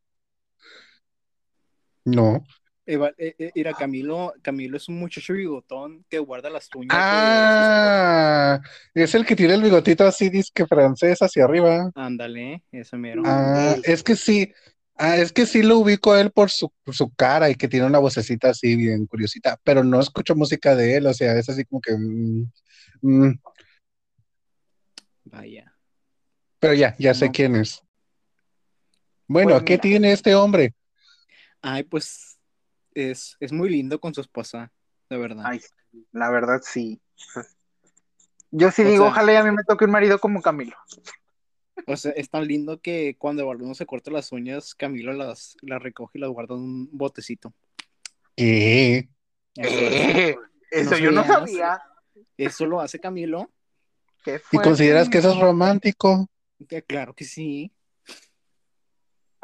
No. 2.06 2.44
Eva- 2.86 3.14
eh, 3.18 3.36
eh, 3.38 3.52
mira, 3.54 3.74
Camilo, 3.74 4.34
Camilo 4.42 4.78
es 4.78 4.88
un 4.88 4.98
muchacho 4.98 5.34
bigotón 5.34 6.06
que 6.10 6.20
guarda 6.20 6.50
las 6.50 6.70
uñas 6.74 6.88
de 6.90 6.98
Ah, 7.02 8.62
es 8.94 9.14
el 9.14 9.26
que 9.26 9.36
tiene 9.36 9.56
el 9.56 9.62
bigotito 9.62 10.06
así, 10.06 10.30
disque 10.30 10.66
francés 10.66 11.20
hacia 11.20 11.44
arriba. 11.44 11.92
Ándale, 11.96 12.64
ese 12.72 12.96
mero. 12.96 13.24
Ah, 13.26 13.76
es 13.84 14.04
que 14.04 14.16
sí, 14.16 14.54
ah, 14.98 15.18
es 15.18 15.32
que 15.32 15.46
sí 15.46 15.64
lo 15.64 15.78
ubico 15.80 16.14
a 16.14 16.22
él 16.22 16.32
por 16.32 16.50
su, 16.50 16.72
por 16.84 16.96
su 16.96 17.10
cara 17.14 17.50
y 17.50 17.56
que 17.56 17.68
tiene 17.68 17.86
una 17.86 18.00
vocecita 18.00 18.50
así 18.50 18.76
bien 18.76 19.06
curiosita, 19.06 19.60
pero 19.64 19.84
no 19.84 20.00
escucho 20.00 20.36
música 20.36 20.76
de 20.76 20.98
él, 20.98 21.08
o 21.08 21.14
sea, 21.14 21.38
es 21.38 21.50
así 21.50 21.66
como 21.66 21.82
que, 21.82 21.96
mm, 21.98 22.52
mm, 23.02 23.40
Vaya. 25.26 25.74
pero 26.60 26.74
ya, 26.74 26.96
ya 26.98 27.14
sé 27.14 27.26
No. 27.28 27.32
quién 27.32 27.56
es. 27.58 27.82
Bueno, 29.28 29.52
Pues 29.52 29.64
¿qué 29.64 29.74
mira. 29.74 29.82
tiene 29.82 30.12
este 30.14 30.36
hombre? 30.36 30.74
Ay, 31.62 31.84
pues 31.84 32.40
es, 32.94 33.36
es 33.40 33.52
muy 33.52 33.70
lindo 33.70 34.00
con 34.00 34.14
su 34.14 34.22
esposa, 34.22 34.72
de 35.10 35.18
verdad. 35.18 35.44
Ay, 35.46 35.60
la 36.12 36.30
verdad 36.30 36.62
sí. 36.64 37.02
Yo 38.52 38.72
sí 38.72 38.84
O 38.84 38.86
digo, 38.86 39.04
sea- 39.04 39.12
ojalá 39.12 39.34
y 39.34 39.36
a 39.36 39.44
mí 39.44 39.52
me 39.52 39.64
toque 39.64 39.84
un 39.86 39.92
marido 39.92 40.20
como 40.20 40.42
Camilo. 40.42 40.78
O 41.86 41.96
sea, 41.96 42.12
es 42.14 42.30
tan 42.30 42.48
lindo 42.48 42.82
que 42.82 43.16
cuando 43.18 43.46
Balduno 43.46 43.76
se 43.76 43.86
corta 43.86 44.10
las 44.12 44.32
uñas, 44.32 44.74
Camilo 44.76 45.14
las, 45.14 45.56
las 45.62 45.82
recoge 45.82 46.18
y 46.18 46.22
las 46.22 46.30
guarda 46.32 46.56
en 46.56 46.62
un 46.62 46.90
botecito. 46.92 47.54
¿Qué? 48.36 49.10
Eso, 49.56 49.80
es- 49.80 50.36
Eso 50.72 50.92
No 50.92 50.98
yo 50.98 51.12
no 51.12 51.24
sabía. 51.26 51.82
eso 52.38 52.66
lo 52.66 52.82
hace 52.82 53.00
Camilo. 53.00 53.52
Qué 54.24 54.36
¿Y 54.36 54.40
fuerte. 54.40 54.70
consideras 54.70 55.08
que 55.10 55.20
eso 55.20 55.32
es 55.32 55.40
romántico? 55.40 56.28
Que 56.68 56.82
claro 56.84 57.14
que 57.14 57.24
sí. 57.26 57.72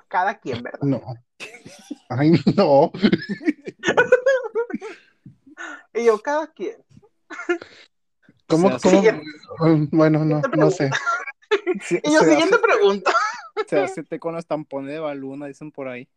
Cada 0.08 0.38
quien, 0.40 0.62
¿verdad? 0.62 0.80
No. 0.82 1.02
Ay, 2.10 2.32
no. 2.58 2.92
Y 5.94 6.06
yo, 6.06 6.20
cada 6.20 6.48
quien. 6.52 6.78
¿Cómo, 8.48 8.70
cómo? 8.82 9.02
Bueno, 9.92 10.26
no, 10.26 10.42
no 10.58 10.72
sé. 10.72 10.90
Se, 11.88 12.02
Y 12.04 12.14
yo, 12.14 12.20
siguiente 12.20 12.56
hace, 12.56 12.60
pregunta. 12.60 13.12
se 13.68 13.80
hace 13.80 14.04
té 14.04 14.20
con 14.20 14.36
los 14.36 14.46
tampones 14.46 14.92
de 14.92 15.00
Baluna, 15.00 15.48
dicen 15.48 15.72
por 15.72 15.88
ahí. 15.88 16.08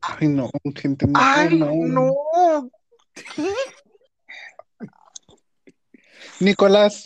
Ay, 0.00 0.28
no, 0.28 0.50
gente, 0.76 1.06
no, 1.06 1.18
Ay, 1.20 1.58
no. 1.58 2.14
no. 2.54 2.70
Nicolás, 6.40 7.04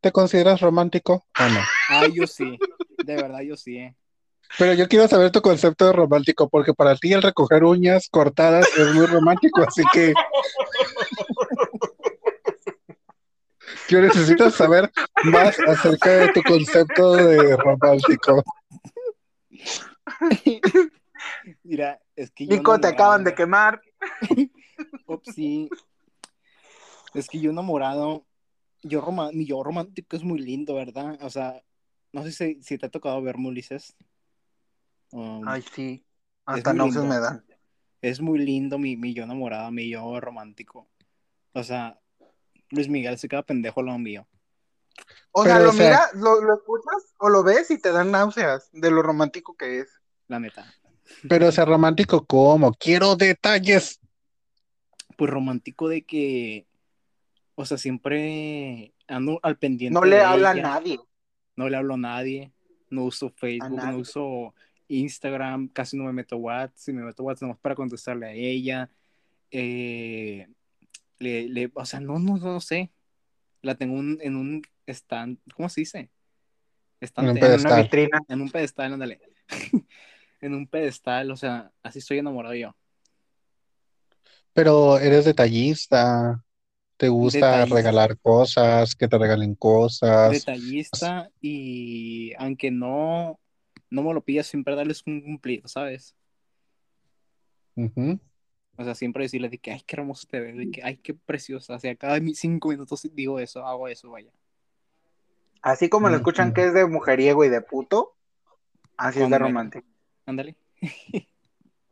¿te 0.00 0.12
consideras 0.12 0.60
romántico 0.60 1.26
o 1.38 1.48
no? 1.48 1.60
Ay, 1.88 2.12
yo 2.14 2.26
sí. 2.26 2.58
De 3.04 3.16
verdad, 3.16 3.40
yo 3.40 3.56
sí. 3.56 3.76
eh. 3.78 3.96
Pero 4.58 4.74
yo 4.74 4.88
quiero 4.88 5.06
saber 5.06 5.30
tu 5.30 5.40
concepto 5.42 5.86
de 5.86 5.92
romántico, 5.92 6.48
porque 6.48 6.74
para 6.74 6.96
ti 6.96 7.12
el 7.12 7.22
recoger 7.22 7.62
uñas 7.64 8.08
cortadas 8.10 8.66
es 8.76 8.94
muy 8.94 9.06
romántico, 9.06 9.62
así 9.62 9.82
que 9.92 10.12
yo 13.90 14.00
necesito 14.00 14.50
saber 14.50 14.90
más 15.24 15.58
acerca 15.60 16.10
de 16.10 16.32
tu 16.32 16.42
concepto 16.42 17.16
de 17.16 17.56
romántico. 17.56 18.42
Mira, 21.64 22.00
es 22.16 22.30
que 22.30 22.46
yo 22.46 22.56
Nico, 22.56 22.80
te 22.80 22.88
acaban 22.88 23.24
de 23.24 23.34
quemar. 23.34 23.80
Ups, 25.06 25.34
sí. 25.34 25.68
Es 27.14 27.28
que 27.28 27.40
yo 27.40 27.50
enamorado, 27.50 28.24
yo, 28.82 29.00
roma- 29.00 29.30
mi 29.32 29.44
yo 29.44 29.62
romántico 29.62 30.16
es 30.16 30.22
muy 30.22 30.38
lindo, 30.38 30.74
¿verdad? 30.74 31.18
O 31.22 31.30
sea, 31.30 31.62
no 32.12 32.22
sé 32.22 32.32
si, 32.32 32.62
si 32.62 32.78
te 32.78 32.86
ha 32.86 32.90
tocado 32.90 33.20
verme, 33.22 33.48
Ulises. 33.48 33.96
Um, 35.10 35.46
Ay, 35.46 35.62
sí. 35.62 36.04
Hasta 36.46 36.72
náuseas 36.72 37.04
lindo. 37.04 37.14
me 37.14 37.20
dan. 37.20 37.44
Es 38.00 38.20
muy 38.20 38.38
lindo 38.38 38.78
mi, 38.78 38.96
mi 38.96 39.12
yo 39.12 39.24
enamorado, 39.24 39.70
mi 39.70 39.90
yo 39.90 40.20
romántico. 40.20 40.88
O 41.52 41.62
sea, 41.62 41.99
Luis 42.70 42.88
Miguel 42.88 43.18
se 43.18 43.28
queda 43.28 43.42
pendejo 43.42 43.82
lo 43.82 43.96
mío, 43.98 44.26
O 45.32 45.42
Pero, 45.44 45.54
sea, 45.56 45.64
lo 45.64 45.70
o 45.70 45.72
sea- 45.72 45.86
miras, 45.86 46.14
lo, 46.14 46.40
lo 46.40 46.54
escuchas 46.54 47.14
o 47.18 47.28
lo 47.28 47.42
ves 47.42 47.70
y 47.70 47.80
te 47.80 47.92
dan 47.92 48.10
náuseas 48.10 48.68
de 48.72 48.90
lo 48.90 49.02
romántico 49.02 49.56
que 49.56 49.80
es. 49.80 49.88
la 50.28 50.38
neta. 50.40 50.64
Pero, 51.28 51.48
o 51.48 51.52
sea, 51.52 51.64
romántico, 51.64 52.24
¿cómo? 52.24 52.72
Quiero 52.74 53.16
detalles. 53.16 53.98
Pues 55.16 55.30
romántico 55.30 55.88
de 55.88 56.02
que, 56.02 56.66
o 57.56 57.64
sea, 57.64 57.76
siempre 57.78 58.94
ando 59.08 59.40
al 59.42 59.58
pendiente 59.58 59.92
No 59.98 60.04
le 60.04 60.16
de 60.16 60.22
habla 60.22 60.50
a 60.50 60.54
nadie. 60.54 61.00
no 61.56 61.68
le 61.68 61.76
hablo 61.76 61.94
a 61.94 61.98
nadie, 61.98 62.52
no 62.90 63.04
uso 63.04 63.28
Facebook, 63.30 63.82
no 63.82 63.96
uso 63.98 64.54
Instagram, 64.88 65.68
casi 65.68 65.96
no 65.96 66.04
me 66.04 66.12
meto 66.12 66.36
WhatsApp, 66.36 66.76
si 66.76 66.92
me 66.92 67.02
meto 67.02 67.22
WhatsApp 67.24 67.42
nomás 67.42 67.58
para 67.58 67.74
contestarle 67.74 68.26
a 68.26 68.32
ella. 68.32 68.88
Eh, 69.50 70.48
le, 71.20 71.48
le- 71.50 71.72
o 71.74 71.86
sea, 71.86 72.00
no, 72.00 72.20
no, 72.20 72.38
no 72.38 72.60
sé. 72.62 72.92
La 73.62 73.76
tengo 73.76 73.94
un- 73.96 74.18
en 74.22 74.36
un 74.36 74.62
stand, 74.88 75.38
¿cómo 75.56 75.68
se 75.70 75.82
dice? 75.82 76.10
Estante, 77.00 77.40
En 77.40 77.44
un 77.44 77.54
En 77.54 77.60
una 77.60 77.72
vitrina. 77.72 78.20
en 78.28 78.40
un 78.42 78.50
pedestal, 78.50 78.92
ándale. 78.94 79.20
en 80.42 80.54
un 80.54 80.66
pedestal, 80.68 81.30
o 81.32 81.36
sea, 81.36 81.72
así 81.82 82.00
estoy 82.00 82.18
enamorado 82.18 82.54
yo. 82.54 82.76
Pero 84.52 84.98
eres 84.98 85.24
detallista. 85.24 86.42
Te 86.96 87.08
gusta 87.08 87.62
Detallista. 87.62 87.76
regalar 87.76 88.18
cosas, 88.20 88.94
que 88.96 89.08
te 89.08 89.18
regalen 89.18 89.54
cosas. 89.56 90.30
Detallista 90.30 91.30
y 91.40 92.32
aunque 92.38 92.70
no, 92.70 93.40
no 93.90 94.02
me 94.02 94.14
lo 94.14 94.22
pidas, 94.22 94.46
siempre 94.46 94.74
darles 94.76 95.02
un 95.06 95.20
cumplido, 95.22 95.66
¿sabes? 95.68 96.14
Ujú. 97.76 98.18
O 98.80 98.84
sea, 98.84 98.94
siempre 98.94 99.24
decirles 99.24 99.50
de 99.50 99.58
que, 99.58 99.72
ay, 99.72 99.82
qué 99.86 99.96
hermoso 99.96 100.26
te 100.26 100.40
ves, 100.40 100.56
de 100.56 100.70
que, 100.70 100.82
ay, 100.82 100.96
qué 100.96 101.12
preciosa. 101.12 101.74
O 101.74 101.78
sea, 101.78 101.94
cada 101.96 102.18
cinco 102.32 102.70
minutos 102.70 103.06
digo 103.12 103.38
eso, 103.38 103.66
hago 103.66 103.86
eso, 103.88 104.10
vaya. 104.10 104.32
Así 105.60 105.90
como 105.90 106.08
lo 106.08 106.16
escuchan 106.16 106.54
que 106.54 106.64
es 106.64 106.72
de 106.72 106.86
mujeriego 106.86 107.44
y 107.44 107.50
de 107.50 107.60
puto, 107.60 108.16
así 108.96 109.20
es 109.20 109.28
de 109.28 109.38
romántico. 109.38 109.86
Ándale. 110.24 110.56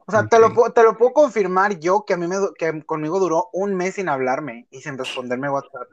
O 0.06 0.10
sea, 0.10 0.26
te, 0.26 0.38
lo, 0.38 0.54
te 0.72 0.82
lo 0.82 0.96
puedo 0.96 1.12
confirmar 1.12 1.78
yo 1.80 2.06
que 2.06 2.14
a 2.14 2.16
mí 2.16 2.26
me, 2.26 2.36
que 2.58 2.82
conmigo 2.86 3.20
duró 3.20 3.50
un 3.52 3.74
mes 3.74 3.96
sin 3.96 4.08
hablarme 4.08 4.66
y 4.70 4.80
sin 4.80 4.96
responderme 4.96 5.50
WhatsApp. 5.50 5.86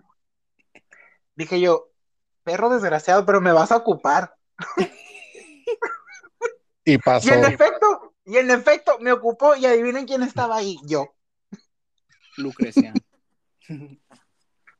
Dije 1.36 1.60
yo, 1.60 1.90
perro 2.46 2.70
desgraciado, 2.70 3.26
pero 3.26 3.42
me 3.42 3.52
vas 3.52 3.74
a 3.74 3.76
ocupar. 3.76 4.38
Y 6.86 6.94
Y 6.94 6.98
pasó. 7.00 7.34
en 7.34 7.44
efecto, 7.44 8.05
y 8.26 8.38
en 8.38 8.52
efecto, 8.52 8.98
me 9.00 9.12
ocupó 9.12 9.56
y 9.56 9.66
adivinen 9.66 10.06
quién 10.06 10.24
estaba 10.24 10.58
ahí, 10.58 10.78
yo. 10.86 11.14
Lucrecia. 12.38 12.94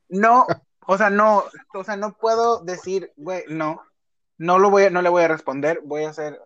No, 0.10 0.46
o 0.88 0.98
sea, 0.98 1.10
no, 1.10 1.44
o 1.74 1.84
sea, 1.84 1.98
no 1.98 2.14
puedo 2.18 2.64
decir, 2.64 3.12
güey, 3.16 3.44
no, 3.48 3.82
no 4.38 4.60
lo 4.60 4.70
voy 4.70 4.84
a, 4.84 4.90
no 4.90 5.02
le 5.02 5.10
voy 5.10 5.24
a 5.24 5.28
responder, 5.28 5.82
voy 5.84 6.04
a 6.04 6.10
hacer, 6.10 6.40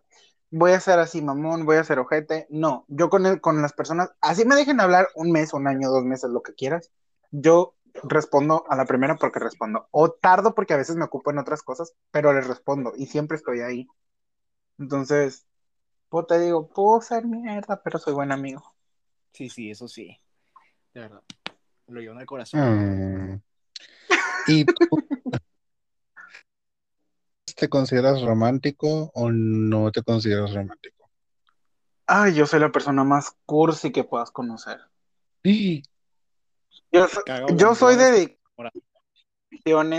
voy 0.50 0.72
a 0.72 0.80
ser 0.80 1.00
así 1.00 1.22
mamón, 1.22 1.66
voy 1.66 1.78
a 1.78 1.84
ser 1.84 2.00
ojete, 2.00 2.48
no, 2.50 2.86
yo 2.88 3.10
con 3.10 3.26
el- 3.26 3.42
con 3.42 3.62
las 3.62 3.74
personas, 3.74 4.12
así 4.22 4.46
me 4.46 4.56
dejen 4.56 4.80
hablar 4.80 5.10
un 5.16 5.32
mes, 5.32 5.54
un 5.54 5.68
año, 5.68 5.90
dos 5.90 6.04
meses, 6.06 6.30
lo 6.30 6.42
que 6.42 6.54
quieras, 6.54 6.92
yo 7.32 7.76
respondo 8.04 8.66
a 8.70 8.76
la 8.76 8.86
primera 8.86 9.18
porque 9.18 9.40
respondo, 9.40 9.88
o 9.92 10.12
tardo 10.12 10.56
porque 10.56 10.74
a 10.74 10.78
veces 10.78 10.96
me 10.96 11.06
ocupo 11.06 11.32
en 11.32 11.40
otras 11.40 11.64
cosas, 11.64 11.94
pero 12.12 12.32
les 12.34 12.48
respondo 12.48 12.94
y 12.96 13.08
siempre 13.08 13.36
estoy 13.36 13.62
ahí. 13.62 13.88
Entonces, 14.78 15.46
pues 16.10 16.28
te 16.28 16.40
digo, 16.40 16.68
puedo 16.68 17.02
ser 17.02 17.26
mierda, 17.26 17.82
pero 17.82 18.00
soy 18.00 18.14
buen 18.14 18.32
amigo. 18.32 18.76
Sí, 19.32 19.50
sí, 19.50 19.70
eso 19.72 19.88
sí. 19.88 20.20
De 20.94 21.02
verdad. 21.02 21.22
Lo 21.88 22.02
llevo 22.02 22.16
en 22.16 22.22
el 22.22 22.26
corazón. 22.26 23.34
Mm. 23.34 23.42
¿Y 24.48 24.66
tú 24.66 24.74
te 27.56 27.70
consideras 27.70 28.22
romántico 28.22 29.12
o 29.14 29.32
no 29.32 29.92
te 29.92 30.02
consideras 30.02 30.54
romántico? 30.54 31.10
Ay, 32.08 32.34
yo 32.34 32.48
soy 32.48 32.60
la 32.60 32.72
persona 32.72 33.04
más 33.04 33.36
cursi 33.46 33.92
que 33.92 34.04
puedas 34.04 34.32
conocer. 34.32 34.80
Sí. 35.44 35.84
Yo, 36.92 37.08
so- 37.08 37.24
yo 37.56 37.76
soy 37.76 37.96
de 37.96 38.40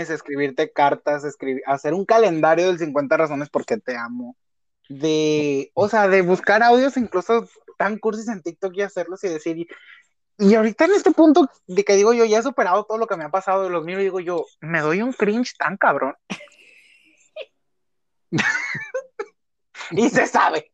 escribirte 0.09 0.71
cartas, 0.71 1.23
escribir, 1.23 1.63
hacer 1.65 1.93
un 1.93 2.05
calendario 2.05 2.67
del 2.67 2.79
50 2.79 3.17
razones 3.17 3.49
porque 3.49 3.77
te 3.77 3.95
amo. 3.95 4.35
De, 4.93 5.71
o 5.73 5.87
sea, 5.87 6.07
de 6.09 6.21
buscar 6.21 6.61
audios 6.63 6.97
incluso 6.97 7.47
tan 7.77 7.97
cursis 7.97 8.27
en 8.27 8.41
TikTok 8.41 8.73
y 8.75 8.81
hacerlos 8.81 9.23
y 9.23 9.29
decir, 9.29 9.57
y, 9.57 9.67
y 10.37 10.55
ahorita 10.55 10.85
en 10.85 10.91
este 10.91 11.11
punto 11.11 11.49
de 11.65 11.85
que 11.85 11.95
digo 11.95 12.13
yo, 12.13 12.25
ya 12.25 12.39
he 12.39 12.43
superado 12.43 12.83
todo 12.83 12.97
lo 12.97 13.07
que 13.07 13.15
me 13.15 13.23
ha 13.23 13.29
pasado, 13.29 13.69
los 13.69 13.85
miro 13.85 14.01
y 14.01 14.05
digo 14.05 14.19
yo, 14.19 14.45
me 14.59 14.81
doy 14.81 15.01
un 15.01 15.13
cringe 15.13 15.55
tan 15.57 15.77
cabrón. 15.77 16.15
y 19.91 20.09
se 20.09 20.27
sabe. 20.27 20.71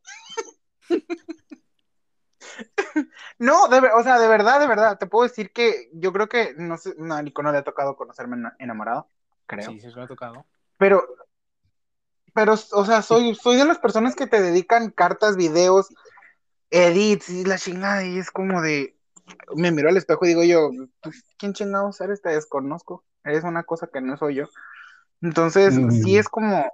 No, 3.37 3.67
de, 3.67 3.77
o 3.77 4.03
sea, 4.03 4.19
de 4.19 4.27
verdad, 4.27 4.59
de 4.59 4.67
verdad, 4.67 4.97
te 4.97 5.05
puedo 5.05 5.27
decir 5.27 5.51
que 5.51 5.89
yo 5.93 6.11
creo 6.11 6.27
que 6.27 6.55
no 6.57 6.77
sé, 6.77 6.95
no, 6.97 7.15
a 7.15 7.21
Nico 7.21 7.43
no 7.43 7.51
le 7.51 7.59
ha 7.59 7.63
tocado 7.63 7.95
conocerme 7.95 8.35
ena- 8.35 8.55
enamorado, 8.57 9.09
creo. 9.45 9.69
Sí, 9.69 9.79
sí, 9.79 9.91
se 9.91 9.95
me 9.95 10.03
ha 10.03 10.07
tocado. 10.07 10.45
Pero, 10.77 11.05
pero, 12.37 12.53
o 12.53 12.85
sea, 12.85 13.01
soy, 13.01 13.33
soy 13.33 13.55
de 13.57 13.65
las 13.65 13.79
personas 13.79 14.15
que 14.15 14.27
te 14.27 14.39
dedican 14.39 14.91
cartas, 14.91 15.37
videos, 15.37 15.87
edits 16.69 17.29
y 17.29 17.45
la 17.45 17.57
chingada, 17.57 18.05
y 18.05 18.19
es 18.19 18.29
como 18.29 18.61
de, 18.61 18.95
me 19.55 19.71
miro 19.71 19.89
al 19.89 19.97
espejo 19.97 20.23
y 20.23 20.27
digo 20.27 20.43
yo, 20.43 20.69
pues, 21.01 21.23
¿quién 21.39 21.53
chingados 21.53 21.99
eres? 21.99 22.21
Te 22.21 22.29
desconozco, 22.29 23.03
eres 23.23 23.43
una 23.43 23.63
cosa 23.63 23.89
que 23.91 24.01
no 24.01 24.15
soy 24.17 24.35
yo. 24.35 24.45
Entonces, 25.23 25.73
Mm. 25.79 25.89
sí 25.89 26.15
es 26.19 26.29
como, 26.29 26.71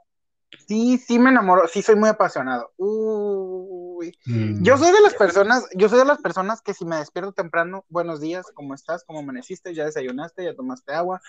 sí, 0.68 0.98
sí 0.98 1.20
me 1.20 1.30
enamoro, 1.30 1.68
sí 1.68 1.82
soy 1.82 1.96
muy 1.96 2.10
apasionado. 2.10 2.72
Uy. 2.78 4.18
Mm. 4.26 4.64
Yo 4.64 4.78
soy 4.78 4.92
de 4.92 5.02
las 5.02 5.14
personas, 5.14 5.66
yo 5.76 5.90
soy 5.90 6.00
de 6.00 6.06
las 6.06 6.20
personas 6.20 6.62
que 6.62 6.74
si 6.74 6.86
me 6.86 6.98
despierto 6.98 7.32
temprano, 7.32 7.86
buenos 7.90 8.20
días, 8.20 8.46
¿cómo 8.54 8.74
estás? 8.74 9.04
¿Cómo 9.06 9.20
amaneciste? 9.20 9.74
¿Ya 9.74 9.86
desayunaste? 9.86 10.44
¿Ya 10.44 10.56
tomaste 10.56 10.94
agua? 10.94 11.22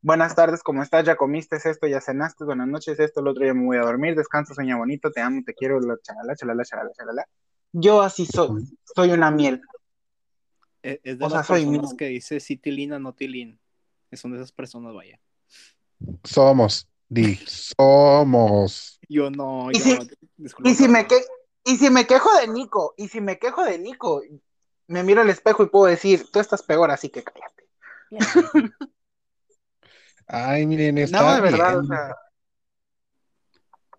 Buenas 0.00 0.34
tardes, 0.34 0.62
¿cómo 0.62 0.82
estás? 0.82 1.04
¿Ya 1.04 1.16
comiste 1.16 1.56
esto? 1.56 1.86
¿Ya 1.86 2.00
cenaste? 2.00 2.44
Buenas 2.44 2.68
noches, 2.68 3.00
esto, 3.00 3.20
el 3.20 3.28
otro 3.28 3.44
día 3.44 3.54
me 3.54 3.64
voy 3.64 3.78
a 3.78 3.82
dormir, 3.82 4.14
descansa, 4.14 4.54
sueña 4.54 4.76
bonito, 4.76 5.10
te 5.10 5.20
amo, 5.20 5.42
te 5.44 5.54
quiero, 5.54 5.80
la 5.80 5.96
chalala, 6.02 6.36
chalala, 6.36 6.64
chalala, 6.64 6.90
chalala. 6.96 7.24
Yo 7.72 8.02
así 8.02 8.26
soy, 8.26 8.64
soy 8.94 9.10
una 9.10 9.30
miel. 9.30 9.60
Es, 10.82 11.00
es 11.02 11.18
de 11.18 11.24
O 11.24 11.28
sea, 11.28 11.38
las 11.38 11.46
soy 11.46 11.64
personas 11.64 11.90
mío. 11.90 11.96
que 11.98 12.06
dice 12.06 12.40
sí 12.40 12.56
tilina, 12.56 12.98
no 12.98 13.12
tilín. 13.12 13.58
Son 14.12 14.30
de 14.30 14.38
esas 14.38 14.52
personas, 14.52 14.94
vaya. 14.94 15.20
Somos, 16.24 16.88
di, 17.08 17.36
somos. 17.46 19.00
Yo 19.08 19.30
no, 19.30 19.70
Y 19.70 19.78
yo. 19.78 19.84
si- 20.02 20.10
disculpa, 20.36 20.70
Y 20.70 20.74
si 20.74 20.88
me 20.88 21.06
que, 21.06 21.20
y 21.64 21.76
si 21.76 21.90
me 21.90 22.06
quejo 22.06 22.34
de 22.38 22.48
Nico, 22.48 22.94
y 22.96 23.08
si 23.08 23.20
me 23.20 23.38
quejo 23.38 23.64
de 23.64 23.78
Nico, 23.78 24.22
me 24.86 25.02
miro 25.02 25.20
al 25.22 25.30
espejo 25.30 25.62
y 25.62 25.68
puedo 25.68 25.86
decir, 25.86 26.30
tú 26.30 26.40
estás 26.40 26.62
peor, 26.62 26.90
así 26.90 27.08
que 27.10 27.22
cállate. 27.22 27.68
Ay, 30.26 30.66
miren, 30.66 30.96
No, 30.96 31.02
está 31.02 31.34
de 31.36 31.40
verdad, 31.40 31.68
bien. 31.80 31.80
o 31.80 31.84
sea, 31.86 32.16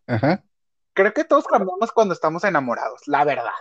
Ajá. 0.07 0.43
creo 0.93 1.14
que 1.14 1.24
todos 1.24 1.45
cambiamos 1.47 1.91
cuando 1.91 2.14
estamos 2.14 2.43
enamorados, 2.43 3.01
la 3.07 3.24
verdad. 3.26 3.51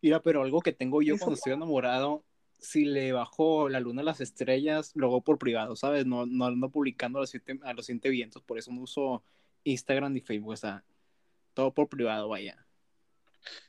Mira, 0.00 0.20
pero 0.20 0.42
algo 0.42 0.60
que 0.60 0.72
tengo 0.72 1.02
yo 1.02 1.14
Eso- 1.14 1.24
cuando 1.24 1.34
estoy 1.36 1.52
enamorado, 1.54 2.24
si 2.64 2.84
le 2.84 3.12
bajo 3.12 3.68
la 3.68 3.78
luna 3.80 4.02
a 4.02 4.04
las 4.04 4.20
estrellas, 4.20 4.92
lo 4.94 5.06
hago 5.06 5.20
por 5.20 5.38
privado, 5.38 5.76
¿sabes? 5.76 6.06
No, 6.06 6.26
no 6.26 6.46
ando 6.46 6.68
publicando 6.70 7.18
a 7.18 7.22
los 7.22 7.30
siete, 7.30 7.58
a 7.62 7.72
los 7.74 7.86
siete 7.86 8.08
vientos, 8.08 8.42
por 8.42 8.58
eso 8.58 8.72
no 8.72 8.80
uso 8.80 9.22
Instagram 9.64 10.12
ni 10.12 10.20
Facebook, 10.20 10.52
o 10.52 10.56
sea, 10.56 10.82
todo 11.52 11.72
por 11.72 11.88
privado, 11.88 12.28
vaya. 12.28 12.56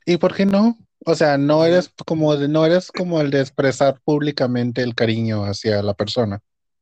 ¿Y 0.06 0.16
por 0.16 0.34
qué 0.34 0.46
no? 0.46 0.78
O 1.04 1.14
sea, 1.14 1.36
no 1.38 1.64
eres 1.64 1.92
como 2.06 2.34
de- 2.36 2.48
no 2.48 2.64
eres 2.64 2.90
como 2.90 3.20
el 3.20 3.30
de 3.30 3.40
expresar 3.42 4.00
públicamente 4.02 4.82
el 4.82 4.94
cariño 4.94 5.44
hacia 5.44 5.82
la 5.82 5.92
persona. 5.94 6.40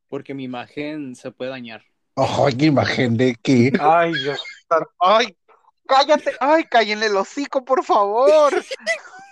Porque 0.09 0.33
mi 0.35 0.45
imagen 0.45 1.17
se 1.17 1.31
puede 1.33 1.51
dañar. 1.51 1.83
Ay, 2.17 2.55
qué 2.57 2.67
imagen 2.67 3.17
de 3.17 3.35
que 3.35 3.73
Ay, 3.81 4.13
Dios. 4.15 4.41
Ay, 5.01 5.37
cállate. 5.87 6.33
Ay, 6.39 6.63
cállenle 6.65 7.07
el 7.07 7.17
hocico, 7.17 7.65
por 7.65 7.83
favor. 7.85 8.53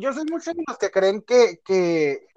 Yo 0.00 0.12
soy 0.12 0.24
muchos 0.30 0.54
de 0.54 0.62
los 0.66 0.78
que 0.78 0.90
creen 0.92 1.22
que, 1.22 1.60
que, 1.64 2.28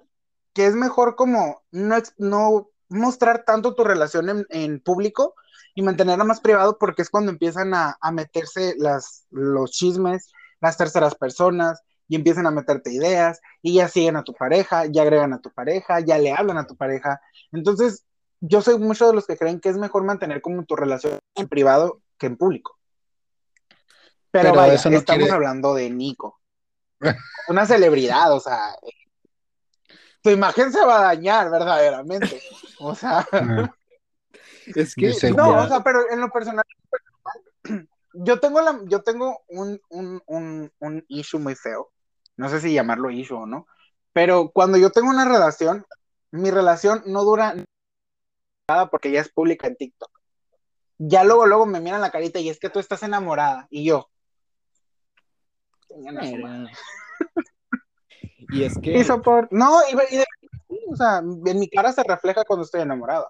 que 0.52 0.66
es 0.66 0.74
mejor 0.74 1.14
como 1.14 1.62
no, 1.70 1.96
no 2.18 2.70
mostrar 2.88 3.44
tanto 3.44 3.74
tu 3.76 3.84
relación 3.84 4.28
en, 4.28 4.46
en 4.50 4.80
público 4.80 5.34
y 5.74 5.82
mantenerla 5.82 6.24
más 6.24 6.40
privado 6.40 6.76
porque 6.78 7.02
es 7.02 7.08
cuando 7.10 7.30
empiezan 7.30 7.72
a, 7.72 7.96
a 8.00 8.10
meterse 8.10 8.74
las, 8.78 9.26
los 9.30 9.70
chismes, 9.70 10.32
las 10.60 10.76
terceras 10.76 11.14
personas 11.14 11.82
y 12.08 12.16
empiezan 12.16 12.46
a 12.46 12.50
meterte 12.50 12.92
ideas 12.92 13.40
y 13.62 13.74
ya 13.74 13.88
siguen 13.88 14.16
a 14.16 14.24
tu 14.24 14.34
pareja, 14.34 14.86
ya 14.86 15.02
agregan 15.02 15.32
a 15.32 15.40
tu 15.40 15.50
pareja, 15.52 16.00
ya 16.00 16.18
le 16.18 16.32
hablan 16.32 16.58
a 16.58 16.66
tu 16.66 16.76
pareja. 16.76 17.20
Entonces, 17.52 18.04
yo 18.40 18.60
soy 18.60 18.76
mucho 18.78 19.06
de 19.06 19.14
los 19.14 19.24
que 19.24 19.36
creen 19.36 19.60
que 19.60 19.68
es 19.68 19.78
mejor 19.78 20.02
mantener 20.02 20.42
como 20.42 20.64
tu 20.64 20.74
relación 20.74 21.20
en 21.36 21.48
privado 21.48 22.02
que 22.18 22.26
en 22.26 22.36
público. 22.36 22.76
Pero, 24.32 24.48
Pero 24.50 24.54
vaya, 24.56 24.74
eso 24.74 24.90
no 24.90 24.98
estamos 24.98 25.20
quiere- 25.20 25.32
hablando 25.34 25.74
de 25.74 25.88
Nico. 25.90 26.40
Una 27.48 27.66
celebridad, 27.66 28.32
o 28.32 28.40
sea, 28.40 28.76
tu 30.22 30.30
imagen 30.30 30.72
se 30.72 30.84
va 30.84 31.00
a 31.00 31.02
dañar 31.14 31.50
verdaderamente. 31.50 32.40
O 32.78 32.94
sea, 32.94 33.26
Es 34.66 34.94
que, 34.94 35.12
no, 35.32 35.62
o 35.62 35.68
sea, 35.68 35.82
pero 35.82 36.10
en 36.10 36.20
lo 36.20 36.30
personal, 36.30 36.64
yo 38.14 38.40
tengo 38.40 38.60
la, 38.60 38.80
yo 38.86 39.02
tengo 39.02 39.42
un, 39.48 39.80
un, 39.88 40.22
un, 40.26 40.72
un 40.78 41.04
issue 41.08 41.38
muy 41.38 41.54
feo. 41.54 41.90
No 42.36 42.48
sé 42.48 42.60
si 42.60 42.72
llamarlo 42.72 43.10
issue 43.10 43.36
o 43.36 43.46
no. 43.46 43.66
Pero 44.12 44.50
cuando 44.50 44.78
yo 44.78 44.90
tengo 44.90 45.10
una 45.10 45.24
relación, 45.24 45.86
mi 46.30 46.50
relación 46.50 47.02
no 47.06 47.24
dura 47.24 47.54
nada 48.68 48.90
porque 48.90 49.10
ya 49.10 49.20
es 49.20 49.30
pública 49.30 49.66
en 49.66 49.76
TikTok. 49.76 50.10
Ya 50.98 51.24
luego, 51.24 51.46
luego 51.46 51.66
me 51.66 51.80
miran 51.80 52.00
la 52.00 52.10
carita 52.10 52.38
y 52.38 52.48
es 52.48 52.58
que 52.58 52.70
tú 52.70 52.78
estás 52.78 53.02
enamorada. 53.02 53.66
Y 53.70 53.84
yo. 53.84 54.08
"Chingan 55.81 55.81
a 55.81 55.81
su 55.81 55.81
madre". 55.81 55.81
Y 58.50 58.62
es 58.64 58.78
que, 58.78 58.98
Y 58.98 59.04
sopor- 59.04 59.48
No, 59.50 59.80
y, 59.90 60.14
y 60.14 60.18
de- 60.18 60.24
o 60.88 60.96
sea, 60.96 61.18
en 61.18 61.58
mi 61.58 61.68
cara 61.68 61.92
se 61.92 62.02
refleja 62.02 62.44
cuando 62.44 62.64
estoy 62.64 62.80
enamorada. 62.82 63.26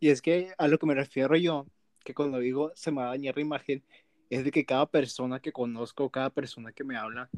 y 0.00 0.10
es 0.10 0.20
que 0.22 0.52
a 0.58 0.68
lo 0.68 0.78
que 0.78 0.86
me 0.86 0.94
refiero 0.94 1.36
yo, 1.36 1.66
que 2.04 2.14
cuando 2.14 2.38
digo 2.38 2.70
se 2.74 2.90
me 2.90 2.98
va 3.00 3.06
a 3.06 3.10
dañar 3.10 3.34
la 3.36 3.40
imagen, 3.42 3.84
es 4.30 4.44
de 4.44 4.50
que 4.50 4.64
cada 4.66 4.86
persona 4.86 5.40
que 5.40 5.52
conozco, 5.52 6.10
cada 6.10 6.30
persona 6.30 6.72
que 6.72 6.84
me 6.84 6.96
habla, 6.96 7.28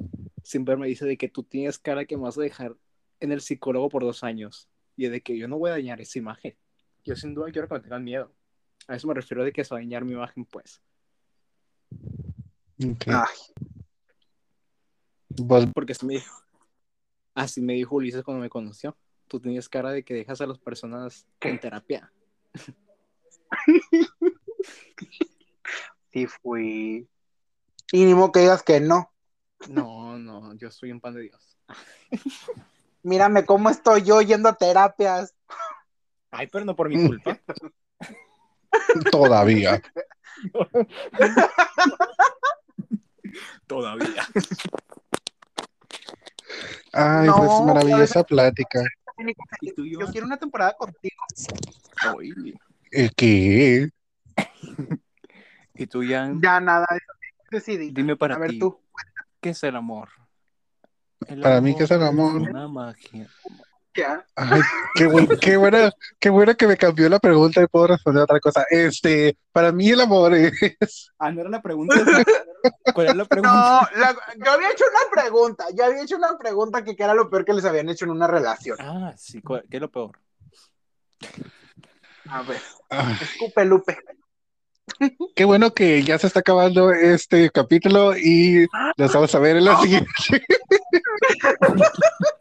siempre 0.42 0.76
me 0.76 0.86
dice 0.86 1.04
de 1.04 1.16
que 1.16 1.28
tú 1.28 1.42
tienes 1.42 1.78
cara 1.78 2.04
que 2.04 2.16
me 2.16 2.24
vas 2.24 2.38
a 2.38 2.42
dejar 2.42 2.74
en 3.20 3.32
el 3.32 3.40
psicólogo 3.40 3.88
por 3.88 4.02
dos 4.02 4.24
años. 4.24 4.68
Y 4.96 5.04
es 5.06 5.12
de 5.12 5.20
que 5.20 5.36
yo 5.38 5.46
no 5.48 5.58
voy 5.58 5.70
a 5.70 5.74
dañar 5.74 6.00
esa 6.00 6.18
imagen. 6.18 6.56
Yo 7.04 7.14
sin 7.14 7.34
duda 7.34 7.50
quiero 7.52 7.68
que 7.68 7.74
me 7.74 7.80
tengan 7.80 8.02
miedo. 8.04 8.32
A 8.88 8.96
eso 8.96 9.06
me 9.06 9.14
refiero 9.14 9.44
de 9.44 9.52
que 9.52 9.64
se 9.64 9.74
va 9.74 9.78
a 9.78 9.82
dañar 9.82 10.04
mi 10.04 10.12
imagen, 10.12 10.44
pues. 10.46 10.80
Ok. 12.84 13.06
Ay, 13.08 13.36
Vos- 15.38 15.66
Porque 15.74 15.92
así 15.92 16.06
me 16.06 16.14
dijo. 16.14 16.42
Así 17.34 17.60
me 17.60 17.74
dijo 17.74 17.96
Ulises 17.96 18.22
cuando 18.24 18.42
me 18.42 18.48
conoció. 18.50 18.96
Tú 19.28 19.38
tenías 19.40 19.68
cara 19.68 19.90
de 19.90 20.02
que 20.02 20.14
dejas 20.14 20.40
a 20.40 20.46
las 20.46 20.58
personas 20.58 21.26
en 21.40 21.60
terapia. 21.60 22.10
sí 26.12 26.26
fui. 26.26 27.08
Y 27.92 28.04
ni 28.04 28.14
modo 28.14 28.32
que 28.32 28.40
digas 28.40 28.62
que 28.62 28.80
no. 28.80 29.12
No, 29.68 30.18
no, 30.18 30.54
yo 30.54 30.70
soy 30.70 30.92
un 30.92 31.00
pan 31.00 31.14
de 31.14 31.22
Dios. 31.22 31.58
Mírame 33.02 33.44
cómo 33.44 33.70
estoy 33.70 34.02
yo 34.02 34.20
yendo 34.22 34.48
a 34.48 34.56
terapias. 34.56 35.34
Ay, 36.30 36.46
pero 36.46 36.64
no 36.64 36.74
por 36.76 36.88
mi 36.88 37.06
culpa. 37.06 37.38
todavía. 39.10 39.82
Todavía. 43.66 44.26
Ay, 46.92 47.26
No, 47.28 47.36
pues 47.36 47.50
maravillosa 47.66 48.24
plática. 48.24 48.82
¿Y 49.60 49.72
tú 49.72 49.84
y 49.84 49.92
yo? 49.92 50.00
Quiero 50.06 50.26
una 50.26 50.36
temporada 50.36 50.74
contigo. 50.74 51.16
Oye. 52.16 52.54
¿Qué? 53.16 53.90
Y 55.74 55.86
tú, 55.86 56.02
Jan, 56.08 56.40
Ya 56.40 56.60
nada, 56.60 56.86
eso 56.90 57.12
decidí. 57.50 57.90
dime 57.90 58.16
para 58.16 58.36
A 58.36 58.38
ver 58.38 58.50
ti, 58.50 58.58
tú. 58.58 58.80
¿qué 59.40 59.50
es 59.50 59.62
el 59.62 59.76
amor? 59.76 60.08
El 61.26 61.40
Para 61.40 61.60
mí, 61.60 61.74
¿qué 61.76 61.84
es 61.84 61.90
el 61.90 62.02
amor? 62.02 62.40
Una 62.40 62.68
magia. 62.68 63.28
Ya. 63.98 64.24
Ay, 64.36 64.60
qué, 64.94 65.06
buen- 65.08 65.26
qué 65.40 65.56
buena, 65.56 65.90
qué 66.20 66.30
buena 66.30 66.54
que 66.54 66.68
me 66.68 66.76
cambió 66.76 67.08
la 67.08 67.18
pregunta 67.18 67.60
y 67.60 67.66
puedo 67.66 67.88
responder 67.88 68.22
otra 68.22 68.38
cosa. 68.38 68.64
Este, 68.70 69.36
para 69.50 69.72
mí 69.72 69.90
el 69.90 70.00
amor 70.00 70.32
es, 70.36 71.10
Ah, 71.18 71.32
no 71.32 71.40
era 71.40 71.50
la 71.50 71.60
pregunta. 71.60 71.96
¿Cuál 72.94 73.06
era 73.06 73.14
la 73.14 73.26
No, 73.42 73.80
la- 73.96 74.16
yo 74.44 74.52
había 74.52 74.70
hecho 74.70 74.84
una 74.88 75.10
pregunta. 75.22 75.64
Yo 75.76 75.84
había 75.84 76.02
hecho 76.04 76.16
una 76.16 76.38
pregunta 76.38 76.84
que, 76.84 76.94
que 76.94 77.02
era 77.02 77.12
lo 77.12 77.28
peor 77.28 77.44
que 77.44 77.54
les 77.54 77.64
habían 77.64 77.88
hecho 77.88 78.04
en 78.04 78.12
una 78.12 78.28
relación. 78.28 78.76
Ah, 78.80 79.12
sí, 79.16 79.42
¿cuál- 79.42 79.64
¿qué 79.68 79.78
es 79.78 79.80
lo 79.80 79.90
peor? 79.90 80.12
A 82.28 82.42
ver, 82.42 82.60
ah, 82.90 83.18
escupe 83.20 83.64
Lupe. 83.64 83.98
qué 85.34 85.44
bueno 85.44 85.74
que 85.74 86.04
ya 86.04 86.18
se 86.20 86.28
está 86.28 86.38
acabando 86.40 86.92
este 86.92 87.50
capítulo 87.50 88.16
y 88.16 88.68
nos 88.96 89.12
vamos 89.12 89.34
a 89.34 89.38
ver 89.40 89.56
en 89.56 89.64
la 89.64 89.76
siguiente. 89.80 90.08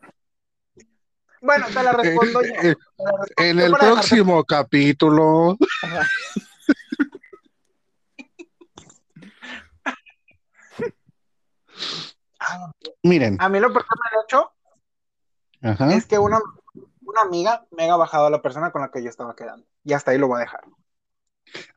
Bueno, 1.47 1.65
te 1.67 1.81
la 1.81 1.91
respondo 1.93 2.41
yo. 2.41 2.47
Eh, 2.61 2.75
Te 2.97 3.03
la 3.03 3.11
respondo 3.21 3.33
En 3.37 3.57
yo 3.57 3.65
el 3.65 3.71
para 3.71 3.83
dejarte- 3.85 3.93
próximo 4.09 4.43
capítulo. 4.43 5.57
Miren, 13.03 13.37
A 13.39 13.49
mí 13.49 13.59
lo 13.59 13.71
peor 13.71 13.83
que 13.83 13.95
me 13.95 14.17
han 14.17 14.23
hecho 14.23 14.51
ajá. 15.61 15.93
es 15.95 16.05
que 16.05 16.17
una, 16.19 16.39
una 17.01 17.21
amiga 17.21 17.65
me 17.71 17.83
haya 17.83 17.95
bajado 17.95 18.27
a 18.27 18.29
la 18.29 18.41
persona 18.41 18.71
con 18.71 18.81
la 18.81 18.89
que 18.91 19.03
yo 19.03 19.09
estaba 19.09 19.35
quedando. 19.35 19.65
Y 19.83 19.93
hasta 19.93 20.11
ahí 20.11 20.17
lo 20.17 20.27
voy 20.27 20.37
a 20.37 20.41
dejar. 20.41 20.61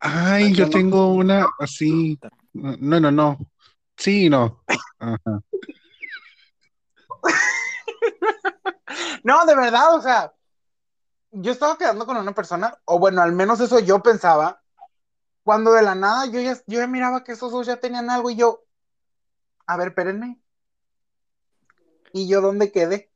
Ay, 0.00 0.52
yo 0.54 0.68
tengo 0.68 1.12
una 1.12 1.46
así. 1.58 2.18
No, 2.52 3.00
no, 3.00 3.10
no. 3.10 3.38
Sí, 3.96 4.26
y 4.26 4.30
no. 4.30 4.62
Ajá. 4.98 5.40
No, 9.24 9.44
de 9.44 9.54
verdad, 9.54 9.94
o 9.94 10.02
sea, 10.02 10.34
yo 11.32 11.52
estaba 11.52 11.78
quedando 11.78 12.06
con 12.06 12.16
una 12.16 12.34
persona, 12.34 12.76
o 12.84 12.98
bueno, 12.98 13.22
al 13.22 13.32
menos 13.32 13.60
eso 13.60 13.78
yo 13.78 14.02
pensaba, 14.02 14.62
cuando 15.42 15.72
de 15.72 15.82
la 15.82 15.94
nada 15.94 16.26
yo 16.26 16.40
ya, 16.40 16.54
yo 16.66 16.80
ya 16.80 16.86
miraba 16.86 17.24
que 17.24 17.32
esos 17.32 17.52
dos 17.52 17.66
ya 17.66 17.76
tenían 17.76 18.10
algo 18.10 18.30
y 18.30 18.36
yo, 18.36 18.64
a 19.66 19.76
ver, 19.76 19.88
espérenme. 19.88 20.40
¿Y 22.12 22.28
yo 22.28 22.40
dónde 22.40 22.72
quedé? 22.72 23.10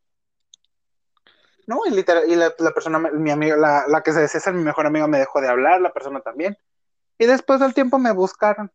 No, 1.67 1.81
y 1.87 1.91
literal, 1.91 2.31
y 2.31 2.37
la, 2.37 2.55
la 2.59 2.73
persona, 2.73 2.99
mi 2.99 3.31
amiga, 3.31 3.57
la, 3.57 3.87
la 3.89 4.03
que 4.03 4.13
se 4.13 4.21
decía 4.21 4.41
ser 4.41 4.55
mi 4.55 4.63
mejor 4.63 4.87
amiga 4.87 5.07
me 5.07 5.19
dejó 5.19 5.41
de 5.41 5.49
hablar, 5.49 5.81
la 5.81 5.93
persona 5.93 6.21
también. 6.21 6.57
Y 7.19 7.27
después 7.27 7.61
del 7.61 7.75
tiempo 7.75 7.99
me 7.99 8.13
buscaron. 8.13 8.71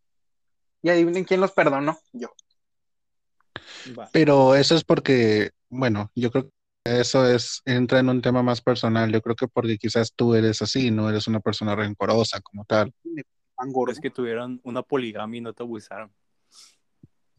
Y 0.81 0.89
adivinen 0.89 1.25
quién 1.25 1.41
los 1.41 1.51
perdonó, 1.51 1.99
yo. 2.13 2.33
Pero 4.11 4.55
eso 4.55 4.75
es 4.75 4.83
porque, 4.83 5.51
bueno, 5.69 6.11
yo 6.15 6.31
creo 6.31 6.45
que 6.45 6.58
eso 6.89 7.25
es, 7.27 7.61
entra 7.65 7.99
en 7.99 8.09
un 8.09 8.21
tema 8.21 8.41
más 8.43 8.61
personal. 8.61 9.11
Yo 9.11 9.21
creo 9.21 9.35
que 9.35 9.47
porque 9.47 9.77
quizás 9.77 10.13
tú 10.15 10.33
eres 10.35 10.61
así, 10.61 10.91
no 10.91 11.09
eres 11.09 11.27
una 11.27 11.39
persona 11.39 11.75
rencorosa 11.75 12.39
como 12.41 12.65
tal. 12.65 12.93
Es 13.89 13.99
que 13.99 14.09
tuvieron 14.09 14.59
una 14.63 14.81
poligamia 14.81 15.37
y 15.37 15.41
no 15.41 15.53
te 15.53 15.63
abusaron. 15.63 16.11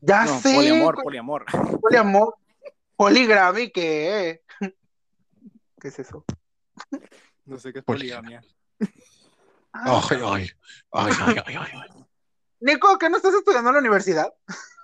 Ya 0.01 0.25
No, 0.25 0.39
sé. 0.41 0.55
poliamor, 0.55 1.03
poliamor. 1.03 1.45
Poliamor. 1.81 2.35
Poligrami, 2.97 3.71
¿qué? 3.71 4.43
¿Qué 5.81 5.89
es 5.89 5.99
eso? 5.99 6.25
No 7.47 7.59
sé 7.59 7.73
qué 7.73 7.79
es 7.79 7.85
Poligamia. 7.85 8.43
poligamia. 8.43 9.05
Ah, 9.73 10.03
Ay, 10.11 10.19
ay, 10.25 10.51
ay, 10.93 11.13
ay, 11.21 11.37
ay, 11.47 11.55
ay, 11.57 11.71
ay. 11.73 12.05
Nico, 12.61 12.99
¿qué 12.99 13.09
no 13.09 13.17
estás 13.17 13.33
estudiando 13.35 13.71
en 13.71 13.75
la 13.75 13.81
universidad? 13.81 14.33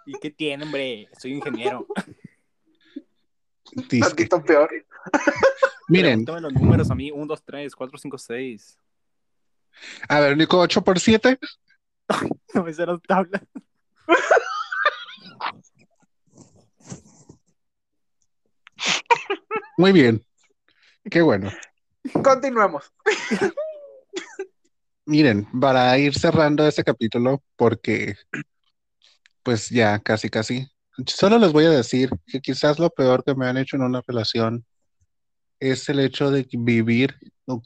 ¿Y 0.06 0.14
qué 0.20 0.30
tiene, 0.30 0.64
hombre? 0.64 1.08
Soy 1.18 1.32
ingeniero. 1.34 1.86
Disque. 3.76 4.00
Tantito 4.00 4.42
peor. 4.42 4.70
Miren, 5.88 6.24
Pregúntame 6.24 6.40
los 6.40 6.52
números 6.52 6.90
a 6.90 6.94
mí. 6.94 7.10
1, 7.10 7.26
2, 7.26 7.44
3, 7.44 7.74
4, 7.74 7.98
5, 7.98 8.18
6. 8.18 8.78
a 10.08 10.20
ver, 10.20 10.36
Nico, 10.36 10.58
8 10.58 10.82
por 10.82 10.98
7. 10.98 11.38
No, 12.54 12.66
esa 12.68 12.84
era 12.84 12.98
tabla. 12.98 13.42
Muy 19.76 19.92
bien. 19.92 20.24
Qué 21.10 21.20
bueno. 21.22 21.50
Continuemos. 22.22 22.92
Miren, 25.04 25.46
para 25.60 25.96
ir 25.98 26.18
cerrando 26.18 26.66
este 26.66 26.82
capítulo, 26.82 27.42
porque 27.56 28.16
pues 29.42 29.68
ya 29.70 30.00
casi 30.00 30.28
casi, 30.28 30.68
solo 31.06 31.38
les 31.38 31.52
voy 31.52 31.64
a 31.66 31.70
decir 31.70 32.10
que 32.26 32.40
quizás 32.40 32.78
lo 32.78 32.90
peor 32.90 33.24
que 33.24 33.34
me 33.34 33.46
han 33.46 33.58
hecho 33.58 33.76
en 33.76 33.82
una 33.82 34.02
relación 34.06 34.64
es 35.60 35.88
el 35.88 36.00
hecho 36.00 36.30
de 36.30 36.46
vivir 36.52 37.16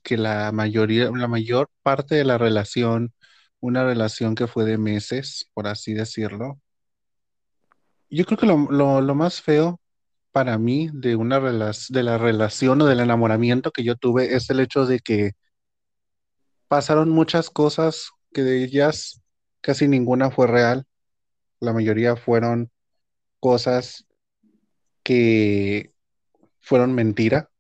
que 0.03 0.16
la 0.16 0.53
mayoría, 0.53 1.11
la 1.11 1.28
mayor 1.28 1.70
parte 1.83 2.14
de 2.14 2.24
la 2.24 2.39
relación, 2.39 3.12
una 3.61 3.85
relación 3.85 4.35
que 4.35 4.47
fue 4.47 4.64
de 4.64 4.78
meses, 4.78 5.51
por 5.55 5.66
así 5.66 5.95
decirlo. 5.95 6.61
Yo 8.11 8.24
creo 8.24 8.39
que 8.39 8.47
lo, 8.47 9.14
más 9.14 9.41
feo 9.41 9.81
para 10.33 10.59
mí 10.59 10.91
de 10.93 11.16
una 11.16 11.41
de 11.41 12.03
la 12.03 12.18
relación 12.18 12.83
o 12.83 12.87
del 12.87 13.01
enamoramiento 13.01 13.70
que 13.70 13.85
yo 13.85 13.97
tuve 13.97 14.35
es 14.35 14.51
el 14.51 14.61
hecho 14.61 14.87
de 14.87 15.01
que 15.01 15.33
pasaron 16.68 17.11
muchas 17.11 17.51
cosas 17.51 18.11
que 18.33 18.43
de 18.43 18.64
ellas 18.64 19.20
casi 19.61 19.89
ninguna 19.89 20.31
fue 20.31 20.47
real. 20.47 20.85
La 21.61 21.72
mayoría 21.72 22.16
fueron 22.16 22.70
cosas 23.41 24.07
que 25.03 25.93
fueron 26.61 26.95
mentira 26.95 27.51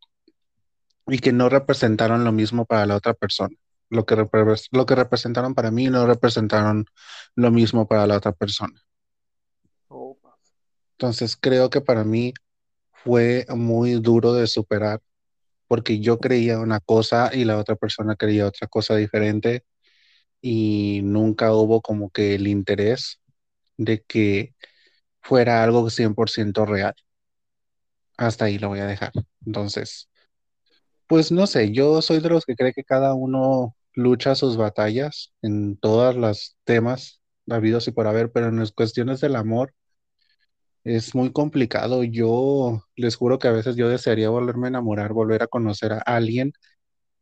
y 1.06 1.18
que 1.18 1.32
no 1.32 1.48
representaron 1.48 2.24
lo 2.24 2.32
mismo 2.32 2.66
para 2.66 2.86
la 2.86 2.96
otra 2.96 3.14
persona. 3.14 3.56
Lo 3.88 4.06
que, 4.06 4.14
lo 4.70 4.86
que 4.86 4.94
representaron 4.94 5.54
para 5.54 5.72
mí 5.72 5.88
no 5.88 6.06
representaron 6.06 6.86
lo 7.34 7.50
mismo 7.50 7.88
para 7.88 8.06
la 8.06 8.18
otra 8.18 8.32
persona. 8.32 8.80
Entonces 10.92 11.36
creo 11.36 11.70
que 11.70 11.80
para 11.80 12.04
mí 12.04 12.34
fue 12.92 13.46
muy 13.48 13.94
duro 13.94 14.34
de 14.34 14.46
superar 14.46 15.00
porque 15.66 16.00
yo 16.00 16.18
creía 16.18 16.58
una 16.58 16.80
cosa 16.80 17.30
y 17.32 17.44
la 17.44 17.56
otra 17.56 17.76
persona 17.76 18.16
creía 18.16 18.46
otra 18.46 18.68
cosa 18.68 18.96
diferente 18.96 19.64
y 20.42 21.00
nunca 21.02 21.54
hubo 21.54 21.80
como 21.80 22.10
que 22.10 22.34
el 22.34 22.46
interés 22.48 23.20
de 23.76 24.02
que 24.02 24.54
fuera 25.20 25.62
algo 25.62 25.90
100% 25.90 26.66
real. 26.66 26.94
Hasta 28.16 28.46
ahí 28.46 28.58
lo 28.58 28.68
voy 28.68 28.80
a 28.80 28.86
dejar. 28.86 29.12
Entonces, 29.46 30.08
pues 31.06 31.32
no 31.32 31.46
sé, 31.46 31.72
yo 31.72 32.02
soy 32.02 32.20
de 32.20 32.28
los 32.30 32.44
que 32.44 32.56
cree 32.56 32.72
que 32.72 32.84
cada 32.84 33.14
uno 33.14 33.74
lucha 33.94 34.34
sus 34.34 34.56
batallas 34.56 35.32
en 35.42 35.76
todas 35.76 36.16
las 36.16 36.56
temas 36.64 37.20
habidos 37.48 37.88
y 37.88 37.92
por 37.92 38.06
haber, 38.06 38.30
pero 38.32 38.48
en 38.48 38.58
las 38.58 38.72
cuestiones 38.72 39.20
del 39.20 39.36
amor 39.36 39.74
es 40.84 41.14
muy 41.14 41.32
complicado. 41.32 42.04
Yo 42.04 42.84
les 42.96 43.16
juro 43.16 43.38
que 43.38 43.48
a 43.48 43.52
veces 43.52 43.76
yo 43.76 43.88
desearía 43.88 44.30
volverme 44.30 44.68
a 44.68 44.70
enamorar, 44.70 45.12
volver 45.12 45.42
a 45.42 45.46
conocer 45.46 45.92
a 45.92 45.98
alguien 46.00 46.52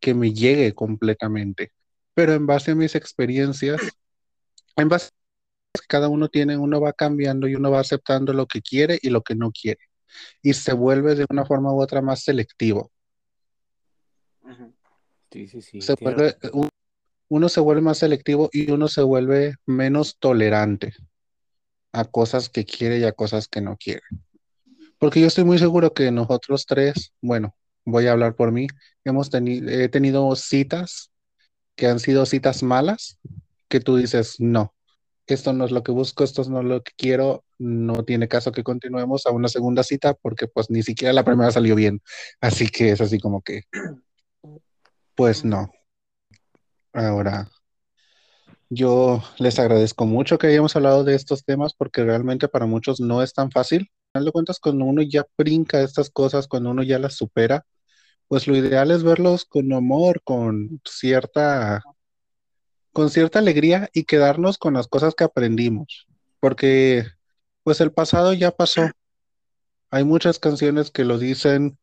que 0.01 0.15
me 0.15 0.33
llegue 0.33 0.75
completamente. 0.75 1.73
Pero 2.15 2.35
en 2.35 2.47
base 2.47 2.73
a 2.73 2.75
mis 2.75 2.95
experiencias, 2.95 3.81
en 4.77 4.89
base 4.89 5.09
a 5.09 5.11
cada 5.89 6.09
uno 6.09 6.29
tiene, 6.29 6.57
uno 6.57 6.81
va 6.81 6.93
cambiando 6.93 7.47
y 7.49 7.55
uno 7.55 7.71
va 7.71 7.81
aceptando 7.81 8.33
lo 8.33 8.47
que 8.47 8.63
quiere 8.63 8.99
y 9.03 9.11
lo 9.11 9.23
que 9.23 9.35
no 9.35 9.51
quiere. 9.51 9.81
y 10.43 10.55
se 10.55 10.73
vuelve 10.73 11.15
de 11.15 11.27
una 11.29 11.45
forma 11.45 11.71
u 11.73 11.83
otra 11.83 12.01
más 12.01 12.25
selectivo. 12.25 12.91
Sí, 15.31 15.47
sí, 15.49 15.61
sí. 15.63 15.81
Se 15.83 15.95
tiene 15.97 16.15
vuelve, 16.15 16.37
un- 16.53 16.69
uno 17.29 17.49
se 17.51 17.61
vuelve 17.61 17.83
más 17.83 17.99
selectivo 17.99 18.49
y 18.53 18.71
uno 18.71 18.89
se 18.89 19.03
vuelve 19.03 19.55
menos 19.67 20.17
tolerante 20.19 20.95
a 21.93 22.05
cosas 22.07 22.49
que 22.49 22.65
quiere 22.65 22.99
y 22.99 23.05
a 23.05 23.13
cosas 23.13 23.49
que 23.49 23.61
no 23.61 23.77
quiere. 23.77 24.01
Porque 24.99 25.21
yo 25.21 25.27
estoy 25.27 25.45
muy 25.45 25.59
seguro 25.59 25.93
que 25.93 26.11
nosotros 26.11 26.65
tres, 26.67 27.13
bueno, 27.21 27.55
voy 27.85 28.07
a 28.07 28.13
hablar 28.13 28.35
por 28.35 28.51
mí, 28.51 28.67
hemos 29.05 29.29
tenido, 29.31 29.69
he 29.71 29.89
tenido 29.91 30.35
citas 30.37 31.11
que 31.77 31.87
han 31.87 32.01
sido 32.01 32.25
citas 32.27 32.63
malas, 32.63 33.19
que 33.69 33.81
tú 33.81 33.97
dices, 33.97 34.37
no, 34.41 34.75
esto 35.35 35.53
no 35.53 35.65
es 35.65 35.71
lo 35.71 35.83
que 35.83 35.93
busco, 35.93 36.25
esto 36.25 36.45
no 36.45 36.61
es 36.61 36.67
lo 36.67 36.83
que 36.83 36.93
quiero, 36.97 37.45
no 37.59 38.05
tiene 38.05 38.29
caso 38.29 38.53
que 38.53 38.63
continuemos 38.63 39.27
a 39.27 39.31
una 39.31 39.49
segunda 39.49 39.83
cita 39.83 40.15
porque 40.15 40.49
pues 40.49 40.71
ni 40.71 40.83
siquiera 40.83 41.13
la 41.13 41.25
primera 41.25 41.51
salió 41.51 41.75
bien. 41.75 42.03
Así 42.41 42.69
que 42.69 42.91
es 42.91 43.01
así 43.01 43.19
como 43.21 43.43
que, 43.43 43.63
pues 45.15 45.45
no. 45.45 45.71
Ahora, 46.93 47.51
yo 48.71 49.23
les 49.39 49.59
agradezco 49.59 50.05
mucho 50.07 50.39
que 50.39 50.49
hayamos 50.49 50.77
hablado 50.77 51.05
de 51.05 51.15
estos 51.15 51.45
temas 51.45 51.75
porque 51.75 52.05
realmente 52.05 52.49
para 52.49 52.67
muchos 52.67 53.01
no 53.01 53.23
es 53.23 53.33
tan 53.33 53.51
fácil. 53.51 53.91
Al 54.15 54.31
cuentas, 54.33 54.59
cuando 54.61 54.85
uno 54.85 55.03
ya 55.03 55.27
brinca 55.37 55.81
estas 55.83 56.11
cosas, 56.11 56.49
cuando 56.49 56.71
uno 56.71 56.83
ya 56.83 56.99
las 56.99 57.15
supera, 57.15 57.65
pues 58.29 58.47
lo 58.47 58.57
ideal 58.57 58.91
es 58.91 59.03
verlos 59.03 59.45
con 59.47 59.73
amor, 59.73 60.23
con 60.23 60.81
cierta, 60.85 61.83
con 62.99 63.11
cierta 63.11 63.39
alegría 63.39 63.89
y 63.93 64.03
quedarnos 64.03 64.59
con 64.59 64.75
las 64.75 64.89
cosas 64.89 65.15
que 65.15 65.23
aprendimos. 65.23 66.09
Porque, 66.41 67.07
pues 67.63 67.81
el 67.81 67.93
pasado 67.93 68.33
ya 68.33 68.51
pasó. 68.51 68.91
Hay 69.93 70.03
muchas 70.03 70.41
canciones 70.41 70.91
que 70.91 71.05
lo 71.05 71.17
dicen, 71.17 71.79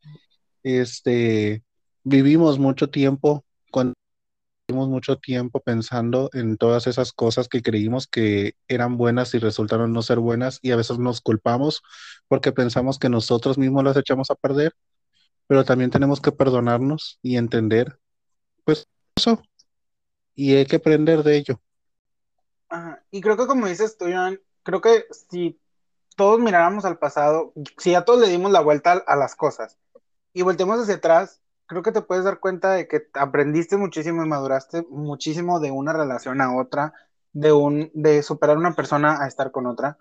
este, 0.61 1.63
vivimos 2.03 2.59
mucho 2.59 2.89
tiempo 2.89 3.45
con 3.71 3.93
Tuvimos 4.65 4.89
mucho 4.89 5.15
tiempo 5.17 5.61
pensando 5.61 6.29
en 6.33 6.57
todas 6.57 6.85
esas 6.85 7.13
cosas 7.13 7.47
que 7.47 7.61
creímos 7.61 8.07
que 8.07 8.55
eran 8.67 8.97
buenas 8.97 9.33
y 9.35 9.39
resultaron 9.39 9.93
no 9.93 10.01
ser 10.01 10.19
buenas 10.19 10.59
y 10.63 10.71
a 10.71 10.75
veces 10.75 10.99
nos 10.99 11.21
culpamos 11.21 11.81
porque 12.27 12.51
pensamos 12.51 12.99
que 12.99 13.07
nosotros 13.07 13.57
mismos 13.57 13.85
las 13.85 13.95
echamos 13.95 14.31
a 14.31 14.35
perder, 14.35 14.73
pero 15.47 15.63
también 15.63 15.91
tenemos 15.91 16.19
que 16.19 16.33
perdonarnos 16.33 17.19
y 17.21 17.37
entender, 17.37 17.99
pues 18.65 18.89
eso, 19.15 19.41
y 20.35 20.55
hay 20.55 20.65
que 20.65 20.77
aprender 20.77 21.23
de 21.23 21.37
ello. 21.37 21.61
Y 23.11 23.21
creo 23.21 23.37
que 23.37 23.47
como 23.47 23.67
dices 23.67 23.97
tú, 23.97 24.05
Joan, 24.05 24.39
creo 24.63 24.81
que 24.81 25.05
si 25.11 25.59
todos 26.15 26.39
miráramos 26.39 26.85
al 26.85 26.97
pasado, 26.97 27.53
si 27.77 27.95
a 27.95 28.03
todos 28.05 28.19
le 28.19 28.27
dimos 28.29 28.51
la 28.51 28.61
vuelta 28.61 28.93
a, 29.07 29.15
las 29.15 29.35
cosas 29.35 29.77
y 30.33 30.41
volteamos 30.43 30.79
hacia 30.81 30.95
atrás, 30.95 31.41
creo 31.67 31.83
que 31.83 31.91
te 31.91 32.01
puedes 32.01 32.25
dar 32.25 32.39
cuenta 32.39 32.73
de 32.73 32.87
que 32.87 33.07
aprendiste 33.13 33.77
muchísimo 33.77 34.23
y 34.23 34.27
maduraste 34.27 34.85
muchísimo 34.89 35.59
de 35.59 35.71
una 35.71 35.93
relación 35.93 36.41
a 36.41 36.55
otra, 36.57 36.93
de 37.33 37.53
un, 37.53 37.91
de 37.93 38.23
superar 38.23 38.57
una 38.57 38.75
persona 38.75 39.23
a 39.23 39.27
estar 39.27 39.51
con 39.51 39.67
otra. 39.67 39.97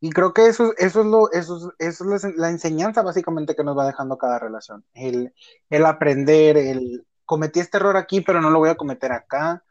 Y 0.00 0.10
creo 0.10 0.34
que 0.34 0.46
eso, 0.46 0.74
eso 0.78 1.00
es 1.00 1.06
lo, 1.06 1.32
eso, 1.32 1.74
es- 1.78 1.88
eso 1.88 2.14
es 2.14 2.24
la 2.36 2.50
enseñanza 2.50 3.02
básicamente 3.02 3.56
que 3.56 3.64
nos 3.64 3.78
va 3.78 3.86
dejando 3.86 4.18
cada 4.18 4.38
relación. 4.38 4.84
El, 4.94 5.34
el 5.70 5.86
aprender, 5.86 6.56
el 6.58 7.06
cometí 7.24 7.60
este 7.60 7.78
error 7.78 7.96
aquí, 7.96 8.20
pero 8.22 8.40
no 8.40 8.50
lo 8.50 8.58
voy 8.60 8.70
a 8.70 8.76
cometer 8.76 9.12
acá. 9.12 9.64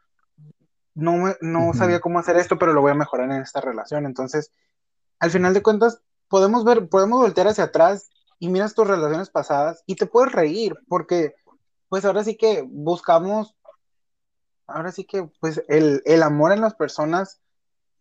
No, 0.96 1.36
no 1.42 1.74
sabía 1.74 2.00
cómo 2.00 2.20
hacer 2.20 2.38
esto, 2.38 2.58
pero 2.58 2.74
lo 2.74 2.82
voy 2.82 2.92
a 2.92 2.96
mejorar 2.96 3.30
en 3.30 3.42
esta 3.42 3.62
relación. 3.62 4.06
Entonces, 4.06 4.52
al 5.20 5.30
final 5.30 5.54
de 5.54 5.62
cuentas, 5.62 6.02
podemos 6.30 6.64
ver, 6.64 6.88
podemos 6.90 7.20
voltear 7.20 7.48
hacia 7.48 7.66
atrás 7.66 8.10
y 8.40 8.50
miras 8.50 8.74
tus 8.74 8.88
relaciones 8.88 9.30
pasadas 9.30 9.84
y 9.86 9.96
te 9.96 10.06
puedes 10.06 10.32
reír, 10.32 10.76
porque 10.88 11.36
pues 11.90 12.06
ahora 12.06 12.24
sí 12.24 12.36
que 12.36 12.64
buscamos, 12.68 13.56
ahora 14.68 14.92
sí 14.92 15.06
que 15.06 15.30
pues 15.40 15.64
el, 15.68 16.02
el 16.06 16.24
amor 16.24 16.52
en 16.52 16.62
las 16.62 16.76
personas 16.76 17.42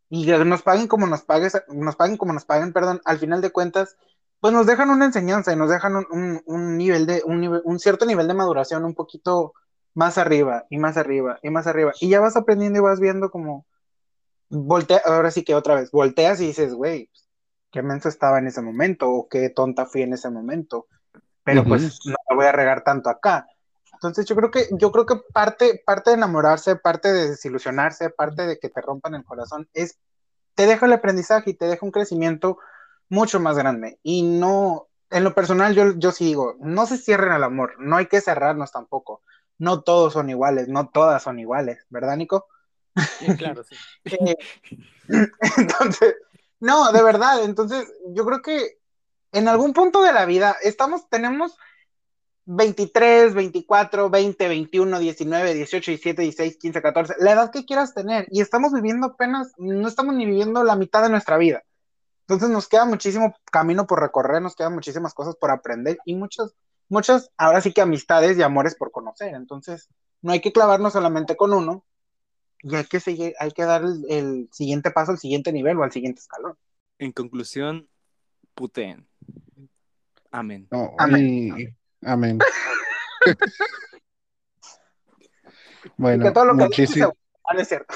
y 0.08 0.26
que 0.26 0.44
nos 0.44 0.62
paguen 0.62 0.86
como 0.86 1.06
nos 1.06 1.22
pagues, 1.22 1.60
nos 1.68 1.96
paguen 1.96 2.16
como 2.16 2.32
nos 2.32 2.44
paguen, 2.44 2.72
perdón, 2.72 3.00
al 3.04 3.18
final 3.18 3.40
de 3.40 3.50
cuentas, 3.50 3.96
pues 4.40 4.52
nos 4.52 4.66
dejan 4.66 4.90
una 4.90 5.06
enseñanza 5.06 5.52
y 5.52 5.56
nos 5.56 5.70
dejan 5.70 5.96
un, 5.96 6.06
un, 6.10 6.42
un 6.46 6.76
nivel 6.76 7.06
de, 7.06 7.22
un, 7.24 7.40
nivel, 7.40 7.62
un 7.64 7.78
cierto 7.78 8.04
nivel 8.04 8.28
de 8.28 8.34
maduración 8.34 8.84
un 8.84 8.94
poquito 8.94 9.54
más 9.94 10.18
arriba 10.18 10.66
y 10.68 10.78
más 10.78 10.96
arriba 10.96 11.38
y 11.42 11.50
más 11.50 11.66
arriba. 11.66 11.92
Y 12.00 12.08
ya 12.08 12.20
vas 12.20 12.36
aprendiendo 12.36 12.80
y 12.80 12.82
vas 12.82 13.00
viendo 13.00 13.30
como 13.30 13.66
voltea, 14.48 15.00
ahora 15.04 15.30
sí 15.30 15.44
que 15.44 15.54
otra 15.54 15.74
vez, 15.74 15.90
volteas 15.90 16.40
y 16.40 16.48
dices, 16.48 16.74
güey, 16.74 17.10
qué 17.70 17.82
menso 17.82 18.08
estaba 18.08 18.38
en 18.38 18.46
ese 18.46 18.62
momento 18.62 19.08
o 19.10 19.28
qué 19.28 19.50
tonta 19.50 19.86
fui 19.86 20.02
en 20.02 20.12
ese 20.12 20.30
momento. 20.30 20.86
Pero 21.44 21.62
Ujú. 21.62 21.70
pues 21.70 22.00
no 22.04 22.16
la 22.28 22.36
voy 22.36 22.46
a 22.46 22.52
regar 22.52 22.84
tanto 22.84 23.10
acá. 23.10 23.46
Entonces 23.92 24.26
yo 24.26 24.36
creo 24.36 24.50
que, 24.50 24.68
yo 24.72 24.90
creo 24.92 25.06
que 25.06 25.16
parte, 25.32 25.82
parte 25.84 26.10
de 26.10 26.16
enamorarse, 26.16 26.76
parte 26.76 27.12
de 27.12 27.30
desilusionarse, 27.30 28.10
parte 28.10 28.46
de 28.46 28.58
que 28.58 28.68
te 28.68 28.80
rompan 28.80 29.14
el 29.14 29.24
corazón, 29.24 29.68
es, 29.72 29.98
te 30.54 30.66
deja 30.66 30.86
el 30.86 30.92
aprendizaje 30.92 31.50
y 31.50 31.54
te 31.54 31.66
deja 31.66 31.86
un 31.86 31.92
crecimiento 31.92 32.58
mucho 33.08 33.40
más 33.40 33.56
grande. 33.56 33.98
Y 34.02 34.22
no, 34.22 34.88
en 35.10 35.24
lo 35.24 35.34
personal 35.34 35.74
yo, 35.74 35.92
yo 35.96 36.12
sí 36.12 36.24
digo, 36.24 36.56
no 36.60 36.86
se 36.86 36.98
cierren 36.98 37.32
al 37.32 37.44
amor, 37.44 37.74
no 37.78 37.96
hay 37.96 38.06
que 38.06 38.20
cerrarnos 38.20 38.72
tampoco. 38.72 39.22
No 39.58 39.82
todos 39.82 40.12
son 40.12 40.30
iguales, 40.30 40.68
no 40.68 40.88
todas 40.88 41.22
son 41.22 41.38
iguales, 41.38 41.84
¿verdad, 41.88 42.16
Nico? 42.16 42.46
Sí, 43.18 43.36
claro, 43.36 43.64
sí. 43.64 43.76
Eh, 44.06 44.36
entonces, 45.58 46.14
no, 46.60 46.90
de 46.92 47.02
verdad, 47.02 47.44
entonces 47.44 47.92
yo 48.08 48.24
creo 48.24 48.40
que 48.40 48.78
en 49.32 49.48
algún 49.48 49.72
punto 49.72 50.02
de 50.02 50.12
la 50.12 50.24
vida 50.24 50.56
estamos, 50.62 51.08
tenemos 51.10 51.56
23, 52.46 53.34
24, 53.34 54.10
20, 54.10 54.48
21, 54.48 54.98
19, 54.98 55.54
18, 55.54 55.90
17, 55.90 56.22
16, 56.22 56.56
15, 56.58 56.82
14, 56.82 57.14
la 57.18 57.32
edad 57.32 57.50
que 57.50 57.64
quieras 57.64 57.94
tener 57.94 58.26
y 58.30 58.40
estamos 58.40 58.72
viviendo 58.72 59.08
apenas, 59.08 59.52
no 59.58 59.88
estamos 59.88 60.14
ni 60.14 60.26
viviendo 60.26 60.62
la 60.62 60.76
mitad 60.76 61.02
de 61.02 61.10
nuestra 61.10 61.36
vida. 61.38 61.64
Entonces 62.26 62.48
nos 62.48 62.68
queda 62.68 62.84
muchísimo 62.84 63.34
camino 63.50 63.86
por 63.86 64.00
recorrer, 64.00 64.40
nos 64.40 64.56
quedan 64.56 64.74
muchísimas 64.74 65.12
cosas 65.12 65.36
por 65.36 65.50
aprender 65.50 65.98
y 66.04 66.14
muchas, 66.14 66.54
muchas, 66.94 67.30
ahora 67.36 67.60
sí 67.60 67.72
que 67.72 67.80
amistades 67.80 68.38
y 68.38 68.42
amores 68.42 68.76
por 68.76 68.90
conocer. 68.92 69.34
Entonces, 69.34 69.88
no 70.22 70.32
hay 70.32 70.40
que 70.40 70.52
clavarnos 70.52 70.92
solamente 70.92 71.36
con 71.36 71.52
uno 71.52 71.84
y 72.62 72.76
hay 72.76 72.84
que 72.84 73.00
seguir, 73.00 73.34
hay 73.38 73.50
que 73.50 73.64
dar 73.64 73.82
el, 73.82 74.04
el 74.08 74.48
siguiente 74.52 74.90
paso 74.90 75.10
al 75.12 75.18
siguiente 75.18 75.52
nivel 75.52 75.76
o 75.78 75.82
al 75.82 75.92
siguiente 75.92 76.20
escalón. 76.20 76.56
En 76.98 77.12
conclusión, 77.12 77.88
puteen. 78.54 79.06
Amén. 80.30 80.68
No, 80.70 80.94
Amén. 80.98 81.58
y- 81.58 81.68
amén. 82.06 82.38
Bueno, 85.96 86.32
todo 86.32 86.46
lo 86.46 86.56
que 86.56 86.64
muchísi- 86.64 86.94
dice, 87.00 87.12
ah, 87.44 87.54
es 87.58 87.68
cierto. 87.68 87.94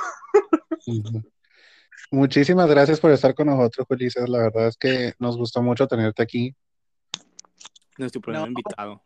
Muchísimas 2.10 2.68
gracias 2.68 3.00
por 3.00 3.10
estar 3.10 3.34
con 3.34 3.46
nosotros, 3.48 3.86
Ulises. 3.90 4.28
La 4.28 4.38
verdad 4.38 4.68
es 4.68 4.76
que 4.76 5.14
nos 5.18 5.36
gustó 5.36 5.62
mucho 5.62 5.86
tenerte 5.86 6.22
aquí. 6.22 6.54
Nuestro 7.98 8.20
primer 8.20 8.40
No. 8.42 8.46
invitado. 8.46 9.02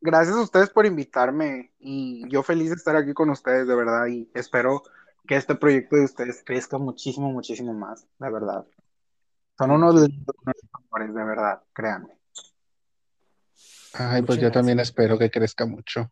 Gracias 0.00 0.36
a 0.36 0.42
ustedes 0.42 0.70
por 0.70 0.86
invitarme 0.86 1.72
y 1.80 2.28
yo 2.28 2.42
feliz 2.42 2.68
de 2.70 2.76
estar 2.76 2.94
aquí 2.96 3.12
con 3.14 3.30
ustedes, 3.30 3.66
de 3.66 3.74
verdad, 3.74 4.06
y 4.06 4.30
espero 4.34 4.82
que 5.26 5.36
este 5.36 5.54
proyecto 5.54 5.96
de 5.96 6.04
ustedes 6.04 6.42
crezca 6.44 6.78
muchísimo, 6.78 7.30
muchísimo 7.32 7.72
más, 7.74 8.06
de 8.18 8.30
verdad. 8.30 8.64
Son 9.56 9.70
unos 9.70 9.94
lindos 9.94 10.36
amores, 10.72 11.14
de 11.14 11.24
verdad, 11.24 11.62
créanme. 11.72 12.16
Ay, 13.94 14.22
pues 14.22 14.36
Muchas 14.38 14.42
yo 14.42 14.50
también 14.52 14.78
espero 14.80 15.18
que 15.18 15.30
crezca 15.30 15.66
mucho. 15.66 16.10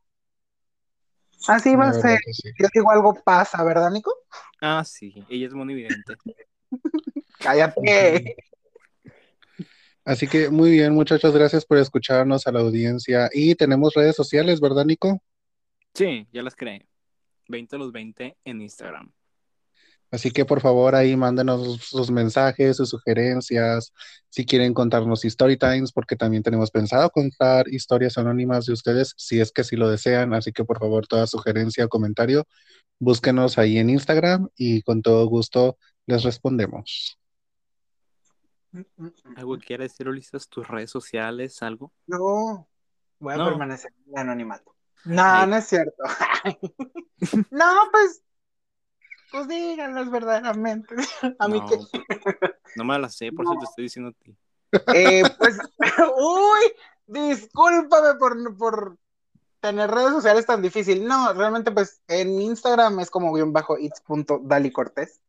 Así 1.46 1.76
va 1.76 1.84
La 1.84 1.90
a 1.90 1.94
ser. 1.94 2.18
sí. 2.32 2.50
Yo 2.58 2.66
digo 2.74 2.90
algo 2.90 3.14
pasa, 3.22 3.62
¿verdad, 3.62 3.90
Nico? 3.90 4.12
Ah, 4.60 4.82
sí, 4.84 5.24
ella 5.28 5.46
es 5.46 5.54
muy 5.54 5.72
evidente. 5.72 6.16
Cállate. 7.38 8.36
Así 10.06 10.28
que 10.28 10.50
muy 10.50 10.70
bien, 10.70 10.94
muchachos, 10.94 11.34
gracias 11.34 11.66
por 11.66 11.78
escucharnos 11.78 12.46
a 12.46 12.52
la 12.52 12.60
audiencia. 12.60 13.28
Y 13.32 13.56
tenemos 13.56 13.92
redes 13.92 14.14
sociales, 14.14 14.60
¿verdad, 14.60 14.84
Nico? 14.84 15.20
Sí, 15.94 16.28
ya 16.32 16.44
las 16.44 16.54
creé. 16.54 16.86
20 17.48 17.74
a 17.74 17.78
los 17.80 17.90
20 17.90 18.36
en 18.44 18.62
Instagram. 18.62 19.12
Así 20.12 20.30
que 20.30 20.44
por 20.44 20.60
favor 20.60 20.94
ahí 20.94 21.16
mándenos 21.16 21.80
sus 21.80 22.12
mensajes, 22.12 22.76
sus 22.76 22.90
sugerencias, 22.90 23.92
si 24.28 24.46
quieren 24.46 24.74
contarnos 24.74 25.24
story 25.24 25.56
times, 25.56 25.90
porque 25.90 26.14
también 26.14 26.44
tenemos 26.44 26.70
pensado 26.70 27.10
contar 27.10 27.66
historias 27.68 28.16
anónimas 28.16 28.66
de 28.66 28.74
ustedes, 28.74 29.12
si 29.16 29.40
es 29.40 29.50
que 29.50 29.64
sí 29.64 29.74
lo 29.74 29.90
desean. 29.90 30.34
Así 30.34 30.52
que 30.52 30.64
por 30.64 30.78
favor 30.78 31.08
toda 31.08 31.26
sugerencia 31.26 31.84
o 31.84 31.88
comentario, 31.88 32.44
búsquenos 33.00 33.58
ahí 33.58 33.78
en 33.78 33.90
Instagram 33.90 34.50
y 34.56 34.82
con 34.82 35.02
todo 35.02 35.26
gusto 35.26 35.76
les 36.06 36.22
respondemos. 36.22 37.18
¿Algo 39.36 39.58
que 39.58 39.66
quieras 39.66 39.90
decir, 39.92 40.08
Ulises? 40.08 40.48
¿Tus 40.48 40.66
redes 40.66 40.90
sociales? 40.90 41.62
¿Algo? 41.62 41.92
No, 42.06 42.68
voy 43.18 43.34
a 43.34 43.36
No. 43.36 43.44
permanecer 43.46 43.92
en 44.06 44.18
anonimato. 44.18 44.74
No, 45.04 45.22
Ay. 45.24 45.48
no 45.48 45.56
es 45.56 45.66
cierto. 45.66 46.02
no, 47.50 47.88
pues, 47.92 48.22
pues 49.30 49.48
díganlos 49.48 50.10
verdaderamente. 50.10 50.94
A 51.38 51.48
mí 51.48 51.60
no, 51.60 51.66
que 51.66 51.78
no 52.74 52.84
me 52.84 52.98
la 52.98 53.08
sé, 53.08 53.32
por 53.32 53.44
No. 53.44 53.52
eso 53.52 53.60
te 53.60 53.64
estoy 53.66 53.84
diciendo 53.84 54.10
a 54.10 54.24
ti. 54.24 54.36
Eh, 54.94 55.22
pues, 55.38 55.58
uy, 56.16 56.72
discúlpame 57.06 58.18
por, 58.18 58.56
por 58.56 58.98
tener 59.60 59.90
redes 59.90 60.12
sociales 60.12 60.46
tan 60.46 60.62
difícil. 60.62 61.06
No, 61.06 61.32
realmente, 61.32 61.70
pues 61.70 62.00
en 62.08 62.40
Instagram 62.40 63.00
es 63.00 63.10
como 63.10 63.32
guion 63.32 63.52
bajo 63.52 63.78
it's.dalicortés, 63.78 65.20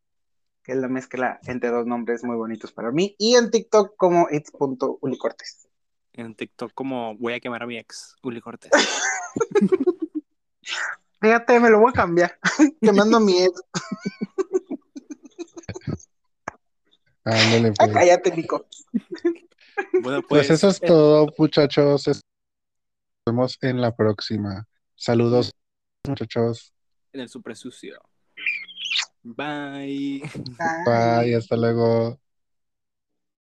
que 0.67 0.73
es 0.73 0.79
la 0.79 0.89
mezcla 0.89 1.39
entre 1.45 1.69
dos 1.69 1.85
nombres 1.87 2.23
muy 2.25 2.35
bonitos 2.35 2.73
para 2.73 2.91
mí. 2.91 3.15
Y 3.17 3.35
en 3.35 3.49
TikTok 3.49 3.95
como 3.95 4.27
it's.ulicortés. 4.29 5.69
En 6.11 6.35
TikTok 6.35 6.73
como 6.73 7.15
voy 7.17 7.33
a 7.33 7.39
quemar 7.39 7.63
a 7.63 7.65
mi 7.65 7.77
ex, 7.77 8.15
Uli 8.21 8.41
Cortés. 8.41 8.69
Fíjate, 11.21 11.59
me 11.61 11.69
lo 11.69 11.79
voy 11.79 11.91
a 11.91 11.93
cambiar. 11.93 12.37
Quemando 12.81 13.17
a 13.17 13.19
mi 13.21 13.41
ex. 13.43 13.61
Ándale, 17.23 17.69
Ah, 17.69 17.73
pues. 17.85 17.91
cállate, 17.93 18.35
Nico. 18.35 18.65
Bueno, 20.01 20.21
Pues 20.27 20.47
pues, 20.47 20.49
eso 20.49 20.69
es 20.69 20.81
eh, 20.81 20.87
todo, 20.87 21.27
muchachos. 21.37 22.07
Nos 22.07 22.21
vemos 23.25 23.57
en 23.61 23.79
la 23.81 23.95
próxima. 23.95 24.65
Saludos, 24.95 25.53
muchachos. 26.07 26.73
en 27.13 27.21
el 27.21 27.29
super 27.29 27.55
sucio. 27.55 28.01
Bye. 29.35 30.21
Bye, 30.83 31.35
hasta 31.35 31.55
luego. 31.57 32.19